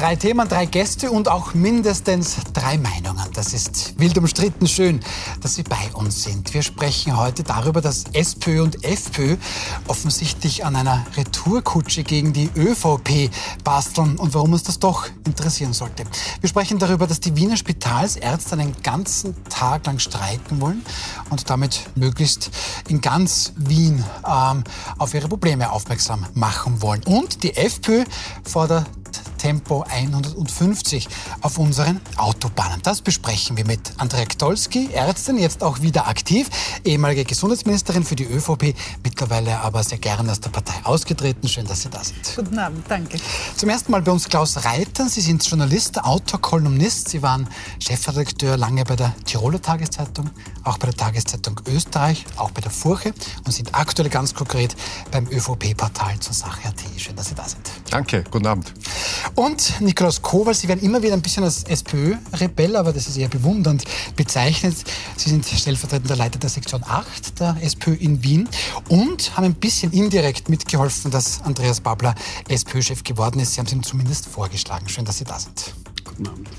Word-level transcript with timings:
Drei 0.00 0.16
Themen, 0.16 0.48
drei 0.48 0.64
Gäste 0.64 1.10
und 1.10 1.28
auch 1.28 1.52
mindestens 1.52 2.36
drei 2.54 2.78
Meinungen. 2.78 3.26
Das 3.34 3.52
ist 3.52 4.00
wild 4.00 4.16
umstritten 4.16 4.66
schön, 4.66 5.00
dass 5.42 5.56
Sie 5.56 5.62
bei 5.62 5.90
uns 5.92 6.22
sind. 6.22 6.54
Wir 6.54 6.62
sprechen 6.62 7.18
heute 7.18 7.42
darüber, 7.42 7.82
dass 7.82 8.04
SPÖ 8.14 8.62
und 8.62 8.82
FPÖ 8.82 9.36
offensichtlich 9.88 10.64
an 10.64 10.74
einer 10.74 11.04
Retourkutsche 11.18 12.02
gegen 12.02 12.32
die 12.32 12.48
ÖVP 12.56 13.30
basteln 13.62 14.16
und 14.16 14.32
warum 14.32 14.54
uns 14.54 14.62
das 14.62 14.78
doch 14.78 15.06
interessieren 15.26 15.74
sollte. 15.74 16.04
Wir 16.40 16.48
sprechen 16.48 16.78
darüber, 16.78 17.06
dass 17.06 17.20
die 17.20 17.36
Wiener 17.36 17.58
Spitalsärzte 17.58 18.54
einen 18.54 18.74
ganzen 18.82 19.34
Tag 19.50 19.84
lang 19.84 19.98
streiken 19.98 20.62
wollen 20.62 20.82
und 21.28 21.50
damit 21.50 21.90
möglichst 21.94 22.50
in 22.88 23.02
ganz 23.02 23.52
Wien 23.56 24.02
ähm, 24.26 24.64
auf 24.96 25.12
ihre 25.12 25.28
Probleme 25.28 25.70
aufmerksam 25.70 26.24
machen 26.32 26.80
wollen. 26.80 27.02
Und 27.04 27.42
die 27.42 27.54
FPÖ 27.54 28.04
fordert 28.44 28.86
Tempo 29.40 29.84
150 29.88 31.08
auf 31.40 31.56
unseren 31.56 31.98
Autobahnen. 32.16 32.82
Das 32.82 33.00
besprechen 33.00 33.56
wir 33.56 33.64
mit 33.64 33.80
Andrea 33.96 34.26
Ktolski, 34.26 34.90
Ärztin, 34.92 35.38
jetzt 35.38 35.62
auch 35.62 35.80
wieder 35.80 36.08
aktiv, 36.08 36.50
ehemalige 36.84 37.24
Gesundheitsministerin 37.24 38.04
für 38.04 38.16
die 38.16 38.26
ÖVP, 38.26 38.74
mittlerweile 39.02 39.58
aber 39.60 39.82
sehr 39.82 39.96
gerne 39.96 40.30
aus 40.30 40.40
der 40.40 40.50
Partei 40.50 40.74
ausgetreten. 40.84 41.48
Schön, 41.48 41.66
dass 41.66 41.80
Sie 41.80 41.88
da 41.88 42.04
sind. 42.04 42.20
Guten 42.36 42.58
Abend, 42.58 42.84
danke. 42.86 43.18
Zum 43.56 43.70
ersten 43.70 43.90
Mal 43.92 44.02
bei 44.02 44.12
uns 44.12 44.28
Klaus 44.28 44.62
Reiter. 44.62 45.08
Sie 45.08 45.22
sind 45.22 45.42
Journalist, 45.42 46.04
Autor, 46.04 46.42
Kolumnist. 46.42 47.08
Sie 47.08 47.22
waren 47.22 47.48
Chefredakteur 47.78 48.58
lange 48.58 48.84
bei 48.84 48.96
der 48.96 49.14
Tiroler 49.24 49.62
Tageszeitung, 49.62 50.28
auch 50.64 50.78
bei 50.78 50.86
der 50.86 50.96
Tageszeitung 50.96 51.60
Österreich, 51.66 52.24
auch 52.36 52.50
bei 52.50 52.60
der 52.60 52.70
Furche 52.70 53.12
und 53.44 53.52
sind 53.52 53.74
aktuell 53.74 54.08
ganz 54.08 54.34
konkret 54.34 54.76
beim 55.10 55.26
ÖVP-Portal 55.26 56.18
zur 56.20 56.34
Sache.at. 56.34 56.74
Schön, 56.96 57.16
dass 57.16 57.28
Sie 57.28 57.34
da 57.34 57.48
sind. 57.48 57.70
Danke, 57.90 58.24
guten 58.30 58.46
Abend. 58.46 58.72
Und 59.34 59.80
Nikolaus 59.80 60.22
Kowal, 60.22 60.54
Sie 60.54 60.68
werden 60.68 60.82
immer 60.82 61.02
wieder 61.02 61.14
ein 61.14 61.22
bisschen 61.22 61.44
als 61.44 61.64
SPÖ-Rebell, 61.64 62.76
aber 62.76 62.92
das 62.92 63.08
ist 63.08 63.16
eher 63.16 63.28
bewundernd 63.28 63.84
bezeichnet. 64.16 64.76
Sie 65.16 65.30
sind 65.30 65.46
stellvertretender 65.46 66.16
Leiter 66.16 66.38
der 66.38 66.50
Sektion 66.50 66.82
8 66.84 67.40
der 67.40 67.56
SPÖ 67.62 67.94
in 67.94 68.22
Wien 68.22 68.48
und 68.88 69.36
haben 69.36 69.44
ein 69.44 69.54
bisschen 69.54 69.92
indirekt 69.92 70.48
mitgeholfen, 70.48 71.10
dass 71.10 71.40
Andreas 71.42 71.80
Babler 71.80 72.14
SPÖ-Chef 72.48 73.02
geworden 73.04 73.40
ist. 73.40 73.54
Sie 73.54 73.60
haben 73.60 73.66
es 73.66 73.72
ihm 73.72 73.82
zumindest 73.82 74.26
vorgeschlagen. 74.26 74.88
Schön, 74.88 75.04
dass 75.04 75.18
Sie 75.18 75.24
da 75.24 75.38
sind. 75.38 75.74
Guten 76.20 76.28
Abend. 76.28 76.50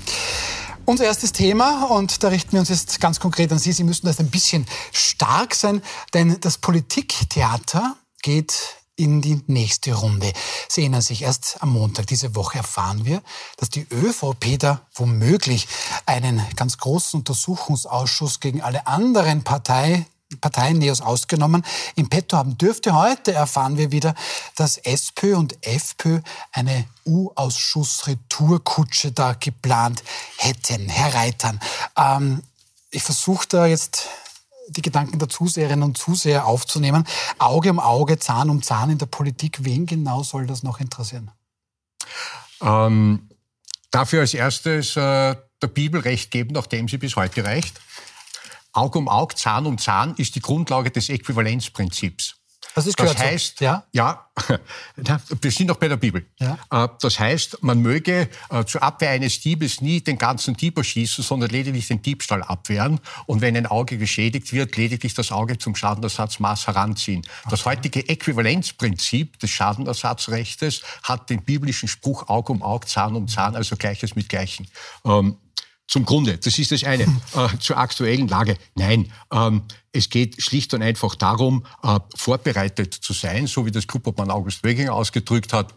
Unser 0.84 1.04
erstes 1.04 1.30
Thema, 1.30 1.84
und 1.84 2.24
da 2.24 2.28
richten 2.28 2.52
wir 2.52 2.60
uns 2.60 2.68
jetzt 2.68 3.00
ganz 3.00 3.20
konkret 3.20 3.52
an 3.52 3.60
Sie, 3.60 3.70
Sie 3.70 3.84
müssen 3.84 4.06
das 4.06 4.18
ein 4.18 4.28
bisschen 4.28 4.66
stark 4.90 5.54
sein, 5.54 5.82
denn 6.14 6.40
das 6.40 6.58
Politiktheater 6.58 7.96
geht 8.22 8.76
in 8.96 9.22
die 9.22 9.40
nächste 9.46 9.94
Runde. 9.94 10.32
Sie 10.68 10.80
erinnern 10.80 11.00
sich, 11.00 11.22
erst 11.22 11.58
am 11.60 11.70
Montag 11.70 12.08
diese 12.08 12.34
Woche 12.34 12.58
erfahren 12.58 13.04
wir, 13.04 13.22
dass 13.56 13.70
die 13.70 13.86
ÖVP 13.92 14.58
da 14.58 14.84
womöglich 14.94 15.68
einen 16.06 16.42
ganz 16.56 16.78
großen 16.78 17.20
Untersuchungsausschuss 17.20 18.40
gegen 18.40 18.62
alle 18.62 18.88
anderen 18.88 19.44
Partei, 19.44 20.06
Parteien 20.40 20.78
Neos 20.78 21.00
ausgenommen, 21.00 21.64
im 21.96 22.08
Petto 22.08 22.36
haben 22.36 22.56
dürfte. 22.58 22.94
Heute 22.94 23.32
erfahren 23.32 23.78
wir 23.78 23.92
wieder, 23.92 24.14
dass 24.56 24.78
SPÖ 24.78 25.36
und 25.36 25.66
FPÖ 25.66 26.20
eine 26.52 26.84
U-Ausschuss-Retourkutsche 27.06 29.12
da 29.12 29.34
geplant 29.34 30.02
hätten. 30.36 30.88
Herr 30.88 31.14
Reitern, 31.14 31.60
ähm, 31.96 32.42
ich 32.90 33.02
versuche 33.02 33.46
da 33.48 33.66
jetzt 33.66 34.08
die 34.68 34.82
Gedanken 34.82 35.18
der 35.18 35.28
Zuseherinnen 35.28 35.82
und 35.82 35.98
Zuseher 35.98 36.46
aufzunehmen. 36.46 37.04
Auge 37.38 37.70
um 37.70 37.80
Auge, 37.80 38.18
Zahn 38.18 38.50
um 38.50 38.62
Zahn 38.62 38.90
in 38.90 38.98
der 38.98 39.06
Politik. 39.06 39.64
Wen 39.64 39.86
genau 39.86 40.22
soll 40.22 40.46
das 40.46 40.62
noch 40.62 40.80
interessieren? 40.80 41.30
Ähm, 42.60 43.28
dafür 43.90 44.20
als 44.20 44.34
erstes 44.34 44.96
äh, 44.96 45.34
der 45.62 45.68
Bibel 45.68 46.00
recht 46.00 46.30
geben, 46.30 46.54
nachdem 46.54 46.88
sie 46.88 46.98
bis 46.98 47.16
heute 47.16 47.44
reicht. 47.44 47.80
Auge 48.72 48.98
um 48.98 49.08
Auge, 49.08 49.34
Zahn 49.34 49.66
um 49.66 49.78
Zahn 49.78 50.14
ist 50.16 50.34
die 50.34 50.40
Grundlage 50.40 50.90
des 50.90 51.08
Äquivalenzprinzips. 51.08 52.36
Das 52.74 52.86
ist 52.86 52.98
das 52.98 53.18
heißt, 53.18 53.58
so. 53.58 53.64
ja, 53.64 53.84
ja 53.92 54.26
wir 54.96 55.50
sind 55.50 55.66
noch 55.66 55.76
bei 55.76 55.88
der 55.88 55.96
Bibel. 55.96 56.26
Ja. 56.38 56.58
Äh, 56.70 56.88
das 57.00 57.18
heißt, 57.18 57.62
man 57.62 57.80
möge 57.80 58.28
äh, 58.50 58.64
zur 58.64 58.82
Abwehr 58.82 59.10
eines 59.10 59.40
Diebes 59.40 59.80
nie 59.80 60.00
den 60.00 60.16
ganzen 60.16 60.54
Dieb 60.56 60.78
erschießen, 60.78 61.22
sondern 61.22 61.50
lediglich 61.50 61.88
den 61.88 62.00
Diebstahl 62.00 62.42
abwehren. 62.42 63.00
Und 63.26 63.42
wenn 63.42 63.56
ein 63.56 63.66
Auge 63.66 63.98
geschädigt 63.98 64.52
wird, 64.52 64.76
lediglich 64.76 65.12
das 65.12 65.32
Auge 65.32 65.58
zum 65.58 65.76
Schadenersatzmaß 65.76 66.66
heranziehen. 66.66 67.20
Okay. 67.20 67.48
Das 67.50 67.66
heutige 67.66 68.08
Äquivalenzprinzip 68.08 69.38
des 69.38 69.50
Schadenersatzrechtes 69.50 70.82
hat 71.02 71.28
den 71.28 71.42
biblischen 71.42 71.88
Spruch 71.88 72.28
Auge 72.28 72.52
um 72.52 72.62
Auge, 72.62 72.86
Zahn 72.86 73.16
um 73.16 73.28
Zahn, 73.28 73.54
also 73.54 73.76
Gleiches 73.76 74.16
mit 74.16 74.30
Gleichen. 74.30 74.66
Ähm, 75.04 75.36
zum 75.92 76.06
Grunde. 76.06 76.38
Das 76.38 76.58
ist 76.58 76.72
das 76.72 76.84
eine. 76.84 77.02
Äh, 77.34 77.58
zur 77.60 77.78
aktuellen 77.78 78.28
Lage. 78.28 78.58
Nein, 78.74 79.10
ähm, 79.32 79.62
es 79.92 80.10
geht 80.10 80.42
schlicht 80.42 80.74
und 80.74 80.82
einfach 80.82 81.14
darum, 81.14 81.64
äh, 81.82 81.98
vorbereitet 82.14 82.92
zu 82.92 83.14
sein, 83.14 83.46
so 83.46 83.64
wie 83.64 83.70
das 83.70 83.86
Gruppermann 83.86 84.30
August 84.30 84.64
Weginger 84.64 84.92
ausgedrückt 84.92 85.52
hat. 85.54 85.74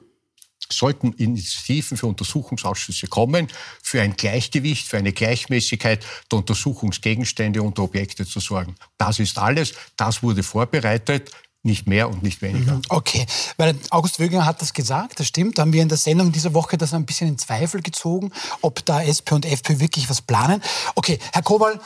Sollten 0.70 1.14
Initiativen 1.14 1.98
für 1.98 2.08
Untersuchungsausschüsse 2.08 3.08
kommen, 3.08 3.48
für 3.82 4.02
ein 4.02 4.18
Gleichgewicht, 4.18 4.88
für 4.88 4.98
eine 4.98 5.14
Gleichmäßigkeit 5.14 6.06
der 6.30 6.40
Untersuchungsgegenstände 6.40 7.62
und 7.62 7.78
der 7.78 7.86
Objekte 7.86 8.26
zu 8.26 8.42
sorgen. 8.42 8.76
Das 8.98 9.20
ist 9.20 9.38
alles. 9.38 9.74
Das 9.96 10.24
wurde 10.24 10.44
vorbereitet. 10.44 11.32
Nicht 11.66 11.88
mehr 11.88 12.08
und 12.08 12.22
nicht 12.22 12.44
weniger. 12.44 12.76
Mhm. 12.76 12.82
Okay, 12.90 13.26
weil 13.58 13.74
August 13.90 14.20
Wöginger 14.20 14.46
hat 14.46 14.62
das 14.62 14.72
gesagt, 14.72 15.20
das 15.20 15.26
stimmt. 15.26 15.58
Da 15.58 15.64
haben 15.64 15.74
wir 15.74 15.82
in 15.82 15.90
der 15.90 15.98
Sendung 15.98 16.32
diese 16.32 16.54
Woche 16.54 16.78
das 16.78 16.94
ein 16.94 17.08
bisschen 17.08 17.28
in 17.28 17.40
Zweifel 17.40 17.82
gezogen, 17.82 18.32
ob 18.62 18.86
da 18.86 19.02
SP 19.02 19.34
und 19.34 19.48
FPÖ 19.48 19.80
wirklich 19.80 20.08
was 20.08 20.22
planen. 20.22 20.62
Okay, 20.94 21.18
Herr 21.34 21.42
Kobal, 21.42 21.80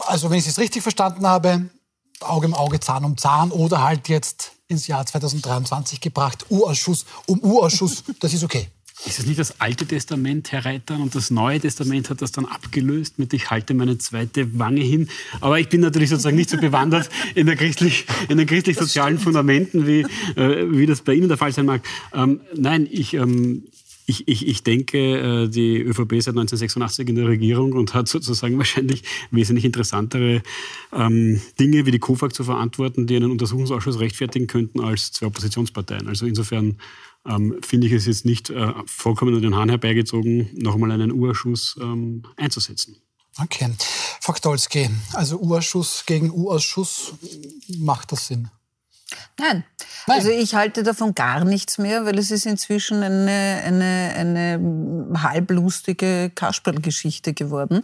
also 0.00 0.28
wenn 0.28 0.40
ich 0.40 0.48
es 0.48 0.58
richtig 0.58 0.82
verstanden 0.82 1.24
habe, 1.24 1.70
Auge 2.18 2.46
im 2.46 2.54
Auge, 2.54 2.80
Zahn 2.80 3.04
um 3.04 3.16
Zahn 3.16 3.52
oder 3.52 3.84
halt 3.84 4.08
jetzt 4.08 4.52
ins 4.66 4.88
Jahr 4.88 5.06
2023 5.06 6.00
gebracht, 6.00 6.46
U-Ausschuss 6.50 7.06
um 7.26 7.38
U-Ausschuss, 7.44 8.02
das 8.18 8.34
ist 8.34 8.42
okay. 8.42 8.66
Ist 9.04 9.18
es 9.18 9.26
nicht 9.26 9.38
das 9.38 9.60
Alte 9.60 9.84
Testament, 9.84 10.52
Herr 10.52 10.64
Reiter, 10.64 10.96
und 10.98 11.14
das 11.14 11.30
Neue 11.30 11.58
Testament 11.58 12.08
hat 12.08 12.22
das 12.22 12.30
dann 12.30 12.44
abgelöst 12.44 13.18
mit 13.18 13.32
Ich 13.32 13.50
halte 13.50 13.74
meine 13.74 13.98
zweite 13.98 14.58
Wange 14.58 14.82
hin? 14.82 15.08
Aber 15.40 15.58
ich 15.58 15.68
bin 15.68 15.80
natürlich 15.80 16.10
sozusagen 16.10 16.36
nicht 16.36 16.50
so 16.50 16.56
bewandert 16.56 17.10
in, 17.34 17.46
der 17.46 17.56
christlich, 17.56 18.06
in 18.28 18.38
den 18.38 18.46
christlich-sozialen 18.46 19.18
Fundamenten, 19.18 19.86
wie, 19.86 20.02
äh, 20.36 20.66
wie 20.70 20.86
das 20.86 21.00
bei 21.00 21.14
Ihnen 21.14 21.28
der 21.28 21.36
Fall 21.36 21.52
sein 21.52 21.66
mag. 21.66 21.82
Ähm, 22.14 22.40
nein, 22.54 22.86
ich, 22.88 23.14
ähm, 23.14 23.64
ich, 24.06 24.28
ich, 24.28 24.46
ich 24.46 24.62
denke, 24.62 24.98
äh, 24.98 25.48
die 25.48 25.80
ÖVP 25.80 26.12
ist 26.12 26.24
seit 26.24 26.34
1986 26.34 27.08
in 27.08 27.16
der 27.16 27.26
Regierung 27.26 27.72
und 27.72 27.94
hat 27.94 28.08
sozusagen 28.08 28.58
wahrscheinlich 28.58 29.02
wesentlich 29.30 29.64
interessantere 29.64 30.42
ähm, 30.92 31.40
Dinge 31.58 31.86
wie 31.86 31.90
die 31.90 31.98
KOFAG 31.98 32.34
zu 32.34 32.44
verantworten, 32.44 33.06
die 33.06 33.16
einen 33.16 33.30
Untersuchungsausschuss 33.30 34.00
rechtfertigen 34.00 34.46
könnten 34.46 34.80
als 34.80 35.12
zwei 35.12 35.26
Oppositionsparteien. 35.26 36.08
Also 36.08 36.26
insofern 36.26 36.76
ähm, 37.26 37.58
finde 37.62 37.86
ich 37.86 37.92
es 37.92 38.06
jetzt 38.06 38.24
nicht 38.24 38.50
äh, 38.50 38.72
vollkommen 38.86 39.34
an 39.34 39.42
den 39.42 39.56
Hahn 39.56 39.68
herbeigezogen, 39.68 40.50
nochmal 40.54 40.90
einen 40.90 41.12
U-Ausschuss 41.12 41.76
ähm, 41.80 42.22
einzusetzen. 42.36 42.96
Okay. 43.38 43.70
Frau 44.20 44.32
Ktolski, 44.32 44.90
also 45.14 45.38
U-Ausschuss 45.38 46.04
gegen 46.06 46.30
U-Ausschuss, 46.30 47.14
macht 47.78 48.12
das 48.12 48.26
Sinn? 48.26 48.50
Nein. 49.38 49.64
Nein. 50.06 50.18
Also 50.18 50.30
ich 50.30 50.54
halte 50.54 50.82
davon 50.82 51.14
gar 51.14 51.44
nichts 51.44 51.78
mehr, 51.78 52.04
weil 52.04 52.18
es 52.18 52.30
ist 52.30 52.46
inzwischen 52.46 53.02
eine, 53.02 53.62
eine, 53.64 54.12
eine 54.16 55.20
halblustige 55.22 56.30
Kasperlgeschichte 56.34 57.34
geworden. 57.34 57.82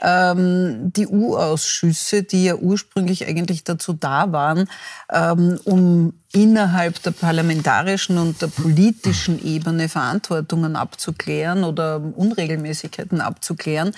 Ähm, 0.00 0.92
die 0.92 1.06
U-Ausschüsse, 1.06 2.22
die 2.22 2.44
ja 2.44 2.56
ursprünglich 2.56 3.26
eigentlich 3.26 3.64
dazu 3.64 3.92
da 3.94 4.32
waren, 4.32 4.68
ähm, 5.10 5.58
um 5.64 6.12
innerhalb 6.36 7.02
der 7.02 7.12
parlamentarischen 7.12 8.18
und 8.18 8.42
der 8.42 8.48
politischen 8.48 9.42
Ebene 9.42 9.88
Verantwortungen 9.88 10.76
abzuklären 10.76 11.64
oder 11.64 12.02
Unregelmäßigkeiten 12.14 13.22
abzuklären, 13.22 13.92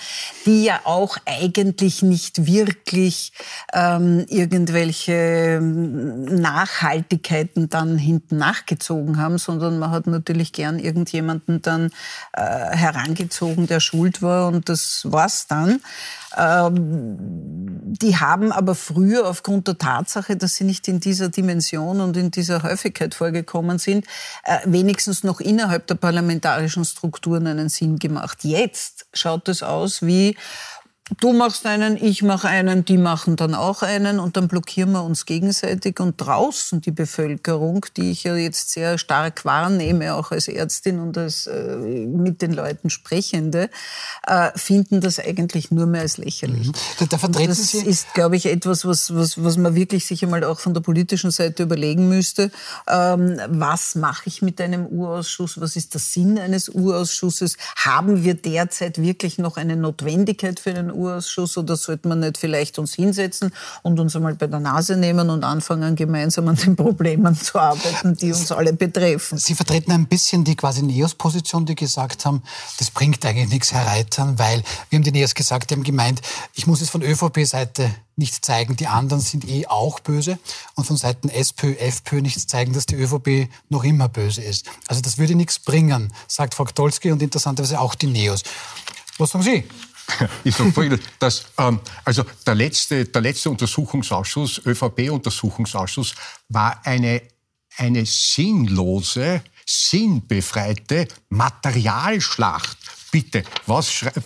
die 0.45 0.63
ja 0.63 0.79
auch 0.85 1.17
eigentlich 1.25 2.01
nicht 2.01 2.45
wirklich 2.45 3.33
ähm, 3.73 4.25
irgendwelche 4.29 5.59
Nachhaltigkeiten 5.61 7.67
dann 7.67 7.97
hinten 7.97 8.37
nachgezogen 8.37 9.17
haben, 9.17 9.37
sondern 9.37 9.77
man 9.77 9.91
hat 9.91 10.07
natürlich 10.07 10.53
gern 10.53 10.79
irgendjemanden 10.79 11.61
dann 11.61 11.91
äh, 12.31 12.41
herangezogen, 12.41 13.67
der 13.67 13.81
schuld 13.81 14.21
war 14.21 14.47
und 14.47 14.69
das 14.69 15.01
war's 15.03 15.47
dann. 15.47 15.81
Ähm, 16.39 17.17
die 17.91 18.17
haben 18.17 18.51
aber 18.51 18.75
früher 18.75 19.27
aufgrund 19.27 19.67
der 19.67 19.77
Tatsache, 19.77 20.37
dass 20.37 20.55
sie 20.55 20.63
nicht 20.63 20.87
in 20.87 20.99
dieser 20.99 21.29
Dimension 21.29 22.01
und 22.01 22.15
in 22.15 22.31
dieser 22.31 22.63
Häufigkeit 22.63 23.15
vorgekommen 23.15 23.79
sind, 23.79 24.05
äh, 24.43 24.59
wenigstens 24.65 25.23
noch 25.23 25.41
innerhalb 25.41 25.87
der 25.87 25.95
parlamentarischen 25.95 26.85
Strukturen 26.85 27.47
einen 27.47 27.69
Sinn 27.69 27.97
gemacht. 27.97 28.39
Jetzt 28.43 29.07
schaut 29.13 29.49
es 29.49 29.63
aus 29.63 30.01
wie 30.03 30.37
du 31.19 31.33
machst 31.33 31.65
einen, 31.65 31.97
ich 31.97 32.21
mache 32.21 32.47
einen, 32.47 32.85
die 32.85 32.97
machen 32.97 33.35
dann 33.35 33.55
auch 33.55 33.81
einen 33.81 34.19
und 34.19 34.37
dann 34.37 34.47
blockieren 34.47 34.91
wir 34.91 35.03
uns 35.03 35.25
gegenseitig. 35.25 35.99
Und 35.99 36.15
draußen 36.17 36.81
die 36.81 36.91
Bevölkerung, 36.91 37.85
die 37.97 38.11
ich 38.11 38.23
ja 38.23 38.35
jetzt 38.35 38.71
sehr 38.71 38.97
stark 38.97 39.45
wahrnehme, 39.45 40.13
auch 40.13 40.31
als 40.31 40.47
Ärztin 40.47 40.99
und 40.99 41.17
als 41.17 41.47
äh, 41.47 41.75
mit 41.75 42.41
den 42.41 42.53
Leuten 42.53 42.89
Sprechende, 42.89 43.69
äh, 44.25 44.51
finden 44.55 45.01
das 45.01 45.19
eigentlich 45.19 45.71
nur 45.71 45.85
mehr 45.85 46.01
als 46.01 46.17
lächerlich. 46.17 46.67
Mhm. 46.67 46.73
Da, 46.99 47.05
da 47.05 47.17
vertreten 47.17 47.49
das 47.49 47.67
Sie 47.69 47.79
ist, 47.79 48.13
glaube 48.13 48.35
ich, 48.35 48.45
etwas, 48.45 48.85
was, 48.85 49.13
was, 49.15 49.43
was 49.43 49.57
man 49.57 49.75
wirklich 49.75 50.05
sich 50.05 50.23
einmal 50.23 50.43
auch 50.43 50.59
von 50.59 50.73
der 50.73 50.81
politischen 50.81 51.31
Seite 51.31 51.63
überlegen 51.63 52.09
müsste. 52.09 52.51
Ähm, 52.87 53.39
was 53.47 53.95
mache 53.95 54.23
ich 54.25 54.41
mit 54.41 54.61
einem 54.61 54.85
Urausschuss? 54.85 55.59
Was 55.59 55.75
ist 55.75 55.93
der 55.93 56.01
Sinn 56.01 56.37
eines 56.37 56.69
Urausschusses? 56.69 57.57
Haben 57.75 58.23
wir 58.23 58.33
derzeit 58.33 59.01
wirklich 59.01 59.37
noch 59.37 59.57
eine 59.57 59.75
Notwendigkeit 59.75 60.59
für 60.59 60.71
einen 60.71 60.91
Urausschuss 60.99 61.57
oder 61.57 61.75
sollte 61.75 62.07
man 62.07 62.19
nicht 62.19 62.37
vielleicht 62.37 62.77
uns 62.77 62.93
hinsetzen 62.93 63.51
und 63.81 63.99
uns 63.99 64.15
einmal 64.15 64.35
bei 64.35 64.47
der 64.47 64.59
Nase 64.59 64.97
nehmen 64.97 65.29
und 65.29 65.43
anfangen, 65.43 65.95
gemeinsam 65.95 66.47
an 66.47 66.55
den 66.55 66.75
Problemen 66.75 67.35
zu 67.35 67.57
arbeiten, 67.59 68.15
die 68.15 68.31
uns 68.31 68.51
alle 68.51 68.73
betreffen? 68.73 69.37
Sie 69.37 69.55
vertreten 69.55 69.91
ein 69.91 70.07
bisschen 70.07 70.43
die 70.43 70.55
quasi 70.55 70.83
Neos-Position, 70.83 71.65
die 71.65 71.75
gesagt 71.75 72.25
haben, 72.25 72.43
das 72.77 72.91
bringt 72.91 73.25
eigentlich 73.25 73.49
nichts 73.49 73.73
hereitern, 73.73 74.37
weil, 74.37 74.63
wir 74.89 74.97
haben 74.97 75.03
die 75.03 75.11
Neos 75.11 75.33
gesagt, 75.33 75.69
die 75.69 75.75
haben 75.75 75.83
gemeint, 75.83 76.21
ich 76.53 76.67
muss 76.67 76.81
es 76.81 76.89
von 76.89 77.01
ÖVP-Seite 77.01 77.89
nicht 78.19 78.45
zeigen, 78.45 78.75
die 78.75 78.87
anderen 78.87 79.21
sind 79.21 79.47
eh 79.47 79.65
auch 79.65 79.99
böse 80.01 80.37
und 80.75 80.83
von 80.83 80.97
Seiten 80.97 81.29
SPÖ, 81.29 81.73
FPÖ 81.75 82.21
nichts 82.21 82.45
zeigen, 82.45 82.73
dass 82.73 82.85
die 82.85 82.95
ÖVP 82.95 83.49
noch 83.69 83.83
immer 83.83 84.09
böse 84.09 84.41
ist. 84.41 84.67
Also 84.87 85.01
das 85.01 85.17
würde 85.17 85.35
nichts 85.35 85.57
bringen, 85.57 86.13
sagt 86.27 86.53
Frau 86.53 86.65
Dolski 86.65 87.11
und 87.11 87.21
interessanterweise 87.21 87.79
auch 87.79 87.95
die 87.95 88.07
Neos. 88.07 88.43
Was 89.17 89.31
sagen 89.31 89.43
Sie? 89.43 89.63
Ich 90.43 90.55
sage 90.55 90.71
folgendes, 90.71 91.05
dass, 91.19 91.45
ähm, 91.57 91.79
also 92.05 92.23
der 92.45 92.55
letzte, 92.55 93.05
der 93.05 93.21
letzte 93.21 93.49
Untersuchungsausschuss, 93.49 94.61
ÖVP-Untersuchungsausschuss, 94.65 96.15
war 96.49 96.81
eine, 96.85 97.21
eine 97.77 98.05
sinnlose, 98.05 99.41
sinnbefreite 99.65 101.07
Materialschlacht. 101.29 102.77
Bitte, 103.11 103.43
was 103.65 103.91
schreibt, 103.91 104.17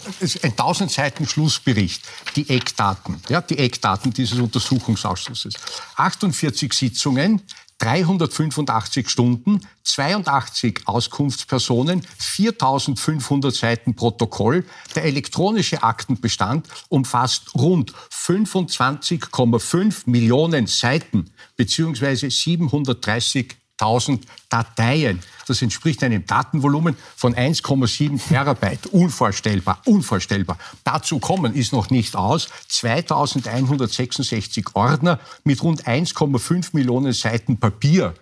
ein 0.44 0.52
1000 0.52 0.92
Seiten 0.92 1.26
Schlussbericht, 1.26 2.04
die 2.36 2.50
Eckdaten, 2.50 3.22
ja, 3.30 3.40
die 3.40 3.58
Eckdaten 3.58 4.12
dieses 4.12 4.40
Untersuchungsausschusses. 4.40 5.54
48 5.96 6.74
Sitzungen, 6.74 7.42
385 7.84 9.10
Stunden, 9.10 9.60
82 9.84 10.84
Auskunftspersonen, 10.86 12.02
4500 12.18 13.54
Seiten 13.54 13.94
Protokoll. 13.94 14.64
Der 14.96 15.04
elektronische 15.04 15.84
Aktenbestand 15.84 16.70
umfasst 16.88 17.54
rund 17.56 17.94
25,5 18.10 20.04
Millionen 20.06 20.68
Seiten 20.68 21.32
beziehungsweise 21.58 22.32
730 22.32 23.58
1000 23.84 24.26
Dateien. 24.50 25.20
Das 25.46 25.62
entspricht 25.62 26.04
einem 26.04 26.26
Datenvolumen 26.26 26.96
von 27.16 27.36
1,7 27.36 28.20
Terabyte. 28.30 28.88
Unvorstellbar, 28.88 29.82
unvorstellbar. 29.86 30.58
Dazu 30.84 31.20
kommen, 31.20 31.54
ist 31.54 31.74
noch 31.74 31.90
nicht 31.90 32.16
aus, 32.16 32.48
2166 32.70 34.68
Ordner 34.74 35.20
mit 35.44 35.62
rund 35.62 35.86
1,5 35.86 36.70
Millionen 36.72 37.12
Seiten 37.12 37.58
Papier. 37.58 38.14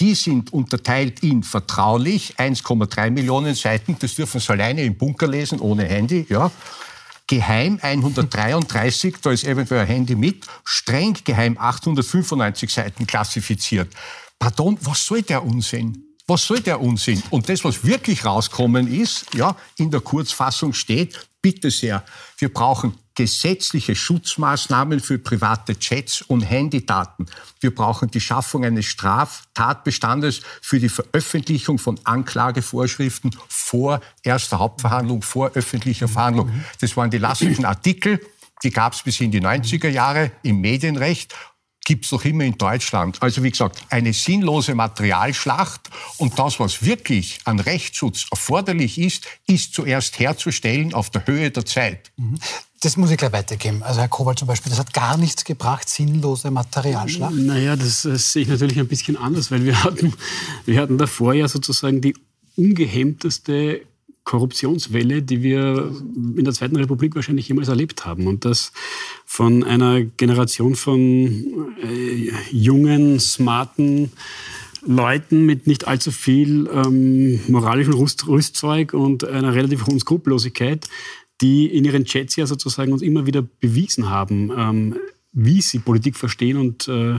Die 0.00 0.14
sind 0.14 0.52
unterteilt 0.52 1.22
in 1.22 1.42
vertraulich, 1.42 2.36
1,3 2.38 3.10
Millionen 3.10 3.54
Seiten, 3.54 3.96
das 3.98 4.14
dürfen 4.14 4.40
Sie 4.40 4.50
alleine 4.50 4.82
im 4.82 4.96
Bunker 4.96 5.28
lesen, 5.28 5.60
ohne 5.60 5.84
Handy, 5.84 6.26
ja. 6.30 6.50
Geheim 7.26 7.78
133, 7.80 9.16
da 9.22 9.30
ist 9.30 9.44
eventuell 9.44 9.82
ein 9.82 9.86
Handy 9.86 10.16
mit, 10.16 10.44
streng 10.64 11.16
geheim 11.24 11.56
895 11.58 12.70
Seiten 12.70 13.06
klassifiziert. 13.06 13.88
Pardon, 14.42 14.76
was 14.80 15.06
soll 15.06 15.22
der 15.22 15.44
Unsinn? 15.44 16.16
Was 16.26 16.44
soll 16.44 16.58
der 16.58 16.80
Unsinn? 16.80 17.22
Und 17.30 17.48
das, 17.48 17.62
was 17.62 17.84
wirklich 17.84 18.24
rauskommen 18.24 18.92
ist, 18.92 19.32
ja, 19.36 19.54
in 19.76 19.88
der 19.92 20.00
Kurzfassung 20.00 20.72
steht, 20.72 21.28
bitte 21.40 21.70
sehr, 21.70 22.04
wir 22.38 22.52
brauchen 22.52 22.98
gesetzliche 23.14 23.94
Schutzmaßnahmen 23.94 24.98
für 24.98 25.20
private 25.20 25.78
Chats 25.78 26.22
und 26.22 26.40
Handydaten. 26.40 27.26
Wir 27.60 27.72
brauchen 27.72 28.10
die 28.10 28.20
Schaffung 28.20 28.64
eines 28.64 28.86
Straftatbestandes 28.86 30.40
für 30.60 30.80
die 30.80 30.88
Veröffentlichung 30.88 31.78
von 31.78 32.00
Anklagevorschriften 32.02 33.36
vor 33.46 34.00
erster 34.24 34.58
Hauptverhandlung, 34.58 35.22
vor 35.22 35.52
öffentlicher 35.54 36.08
Verhandlung. 36.08 36.50
Das 36.80 36.96
waren 36.96 37.12
die 37.12 37.18
lastlichen 37.18 37.64
Artikel, 37.64 38.18
die 38.64 38.70
gab 38.70 38.94
es 38.94 39.02
bis 39.04 39.20
in 39.20 39.30
die 39.30 39.40
90er 39.40 39.88
Jahre 39.88 40.32
im 40.42 40.60
Medienrecht 40.60 41.32
gibt 41.84 42.04
es 42.04 42.12
noch 42.12 42.24
immer 42.24 42.44
in 42.44 42.56
Deutschland. 42.56 43.20
Also 43.20 43.42
wie 43.42 43.50
gesagt, 43.50 43.82
eine 43.90 44.12
sinnlose 44.12 44.74
Materialschlacht. 44.74 45.90
Und 46.18 46.38
das, 46.38 46.60
was 46.60 46.84
wirklich 46.84 47.40
an 47.44 47.58
Rechtsschutz 47.58 48.26
erforderlich 48.30 48.98
ist, 48.98 49.26
ist 49.46 49.74
zuerst 49.74 50.18
herzustellen 50.18 50.94
auf 50.94 51.10
der 51.10 51.26
Höhe 51.26 51.50
der 51.50 51.64
Zeit. 51.64 52.12
Mhm. 52.16 52.38
Das 52.80 52.96
muss 52.96 53.10
ich 53.12 53.16
gleich 53.16 53.32
weitergeben. 53.32 53.82
Also 53.84 54.00
Herr 54.00 54.08
Kowal 54.08 54.34
zum 54.34 54.48
Beispiel, 54.48 54.70
das 54.70 54.80
hat 54.80 54.92
gar 54.92 55.16
nichts 55.16 55.44
gebracht, 55.44 55.88
sinnlose 55.88 56.50
Materialschlacht. 56.50 57.34
Naja, 57.34 57.76
das, 57.76 58.02
das 58.02 58.32
sehe 58.32 58.42
ich 58.42 58.48
natürlich 58.48 58.78
ein 58.78 58.88
bisschen 58.88 59.16
anders, 59.16 59.52
weil 59.52 59.64
wir 59.64 59.84
hatten, 59.84 60.12
wir 60.64 60.80
hatten 60.80 60.98
davor 60.98 61.32
ja 61.32 61.46
sozusagen 61.46 62.00
die 62.00 62.14
ungehemmteste 62.56 63.82
Korruptionswelle, 64.24 65.22
die 65.22 65.42
wir 65.42 65.92
in 66.36 66.44
der 66.44 66.52
Zweiten 66.52 66.76
Republik 66.76 67.14
wahrscheinlich 67.14 67.48
jemals 67.48 67.68
erlebt 67.68 68.06
haben. 68.06 68.26
Und 68.26 68.44
das 68.44 68.72
von 69.24 69.64
einer 69.64 70.02
Generation 70.02 70.74
von 70.76 71.74
äh, 71.82 72.30
jungen, 72.50 73.18
smarten 73.18 74.12
Leuten 74.84 75.46
mit 75.46 75.66
nicht 75.66 75.86
allzu 75.86 76.10
viel 76.10 76.68
ähm, 76.72 77.40
moralischem 77.48 77.94
Rüst 77.94 78.26
Rüstzeug 78.26 78.94
und 78.94 79.24
einer 79.24 79.54
relativ 79.54 79.86
hohen 79.86 80.00
Skrupellosigkeit, 80.00 80.88
die 81.40 81.66
in 81.66 81.84
ihren 81.84 82.04
Chats 82.04 82.36
ja 82.36 82.46
sozusagen 82.46 82.92
uns 82.92 83.02
immer 83.02 83.26
wieder 83.26 83.42
bewiesen 83.42 84.10
haben, 84.10 84.50
ähm, 84.56 84.96
wie 85.32 85.62
sie 85.62 85.78
Politik 85.78 86.16
verstehen 86.16 86.56
und 86.56 86.88
äh, 86.88 87.18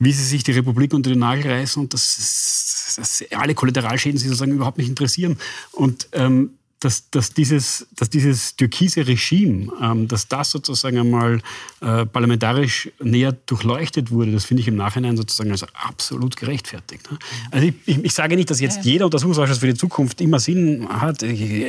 wie 0.00 0.12
sie 0.12 0.24
sich 0.24 0.42
die 0.42 0.52
Republik 0.52 0.92
unter 0.94 1.10
den 1.10 1.20
Nagel 1.20 1.46
reißen 1.52 1.80
und 1.82 1.94
dass, 1.94 2.96
dass 2.96 3.24
alle 3.30 3.54
Kollateralschäden 3.54 4.18
sie 4.18 4.26
sozusagen 4.26 4.52
überhaupt 4.52 4.78
nicht 4.78 4.88
interessieren. 4.88 5.36
Und 5.72 6.08
ähm, 6.12 6.50
dass, 6.80 7.10
dass, 7.10 7.34
dieses, 7.34 7.86
dass 7.94 8.08
dieses 8.08 8.56
türkise 8.56 9.06
Regime, 9.06 9.70
ähm, 9.82 10.08
dass 10.08 10.28
das 10.28 10.50
sozusagen 10.50 10.98
einmal 10.98 11.42
äh, 11.82 12.06
parlamentarisch 12.06 12.90
näher 13.02 13.32
durchleuchtet 13.32 14.10
wurde, 14.10 14.32
das 14.32 14.46
finde 14.46 14.62
ich 14.62 14.68
im 14.68 14.76
Nachhinein 14.76 15.18
sozusagen 15.18 15.50
als 15.50 15.66
absolut 15.74 16.36
gerechtfertigt. 16.36 17.10
Ne? 17.10 17.18
Also 17.50 17.66
ich, 17.66 17.74
ich, 17.84 18.04
ich, 18.04 18.14
sage 18.14 18.34
nicht, 18.34 18.48
dass 18.48 18.60
jetzt 18.60 18.82
jeder 18.82 19.04
Untersuchungsausschuss 19.04 19.58
für 19.58 19.66
die 19.66 19.74
Zukunft 19.74 20.22
immer 20.22 20.40
Sinn 20.40 20.88
hat. 20.88 21.22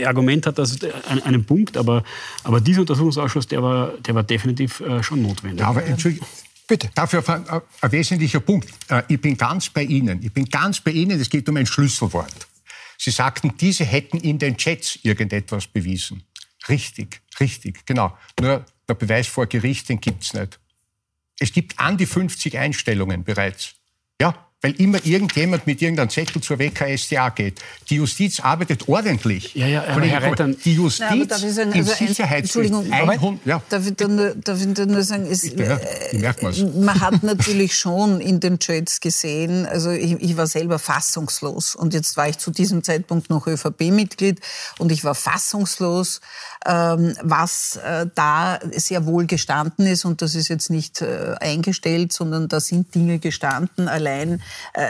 Argument 0.06 0.48
hat 0.48 0.58
das 0.58 0.80
einen, 1.10 1.22
einen 1.24 1.44
Punkt, 1.44 1.76
aber, 1.76 2.04
aber 2.46 2.62
dieser 2.62 2.80
Untersuchungsausschuss, 2.82 3.48
der 3.48 3.62
war, 3.62 3.92
der 3.98 4.16
war 4.16 4.24
definitiv 4.24 4.80
äh, 4.80 5.04
schon 5.04 5.22
notwendig. 5.22 5.60
Ja, 5.60 5.68
aber 5.68 5.84
Entschuldigung. 5.84 6.26
Bitte. 6.72 6.90
Dafür 6.96 7.28
ein, 7.28 7.92
wesentlicher 7.92 8.40
Punkt. 8.40 8.70
Äh, 8.90 9.04
ich 9.10 9.20
bin 9.20 9.36
ganz 9.36 9.70
bei 9.70 9.84
Ihnen. 9.84 10.24
Ich 10.24 10.32
bin 10.32 10.46
ganz 10.46 10.80
bei 10.80 10.92
Ihnen. 10.92 11.20
Es 11.20 11.30
geht 11.30 11.50
um 11.50 11.58
ein 11.58 11.66
Schlüsselwort. 11.66 12.48
Sie 12.98 13.12
sagten, 13.12 13.58
diese 13.58 13.84
hätten 13.84 14.16
in 14.16 14.40
den 14.40 14.56
Chats 14.56 14.98
irgendetwas 15.04 15.68
bewiesen. 15.68 16.24
Richtig, 16.70 17.20
richtig, 17.42 17.86
genau. 17.86 18.18
Nur 18.40 18.66
der 18.88 18.94
Beweis 18.94 19.28
vor 19.28 19.48
Gericht, 19.48 19.90
den 19.90 20.00
gibt's 20.00 20.34
nicht. 20.34 20.62
Es 21.40 21.52
gibt 21.52 21.78
an 21.78 21.98
die 21.98 22.06
50 22.06 22.58
Einstellungen 22.58 23.26
bereits. 23.26 23.74
Ja, 24.22 24.50
weil 24.62 24.74
immer 24.80 25.04
irgendjemand 25.04 25.66
mit 25.66 25.82
irgendeinem 25.82 26.10
Zettel 26.10 26.42
zur 26.42 26.60
WKStA 26.60 27.30
geht. 27.30 27.60
Die 27.90 27.96
Justiz 27.96 28.40
arbeitet 28.40 28.88
ordentlich. 28.88 29.56
Ja, 29.56 29.66
ja, 29.66 29.84
aber 29.88 30.06
Herr 30.06 30.22
Reitern, 30.22 30.56
die 30.64 30.76
Justiz 30.76 31.00
ja, 31.00 31.08
ein, 31.10 31.32
also 31.32 31.62
im 31.62 31.84
Sicherheitsrecht. 31.84 32.72
Entschuldigung, 32.72 33.40
ja. 33.46 33.62
darf, 33.70 33.88
ich 33.88 34.08
nur, 34.08 34.36
darf 34.36 34.62
ich 34.62 34.68
nur 34.68 35.02
sagen, 35.02 35.26
es, 35.26 35.44
ja, 35.44 35.78
äh, 35.78 36.64
man 36.80 37.02
hat 37.02 37.24
natürlich 37.24 37.76
schon 37.76 38.22
in 38.22 38.40
den 38.40 38.60
Chats 38.60 39.00
gesehen, 39.00 39.66
also 39.66 39.90
ich, 39.90 40.14
ich, 40.22 40.38
war 40.38 40.48
selber 40.48 40.78
fassungslos 40.78 41.76
und 41.76 41.94
jetzt 41.94 42.16
war 42.18 42.30
ich 42.30 42.38
zu 42.38 42.52
diesem 42.52 42.84
Zeitpunkt 42.84 43.30
noch 43.30 43.48
ÖVP-Mitglied 43.48 44.40
und 44.78 44.92
ich 44.92 45.04
war 45.04 45.16
fassungslos, 45.16 46.22
ähm, 46.68 47.16
was 47.24 47.80
äh, 47.84 48.06
da 48.14 48.60
sehr 48.76 49.06
wohl 49.06 49.26
gestanden 49.26 49.88
ist 49.88 50.06
und 50.06 50.22
das 50.22 50.36
ist 50.36 50.50
jetzt 50.50 50.70
nicht 50.70 51.02
äh, 51.02 51.36
eingestellt, 51.40 52.14
sondern 52.14 52.48
da 52.48 52.60
sind 52.60 52.94
Dinge 52.94 53.18
gestanden, 53.18 53.88
allein 53.88 54.34
äh, 54.36 54.40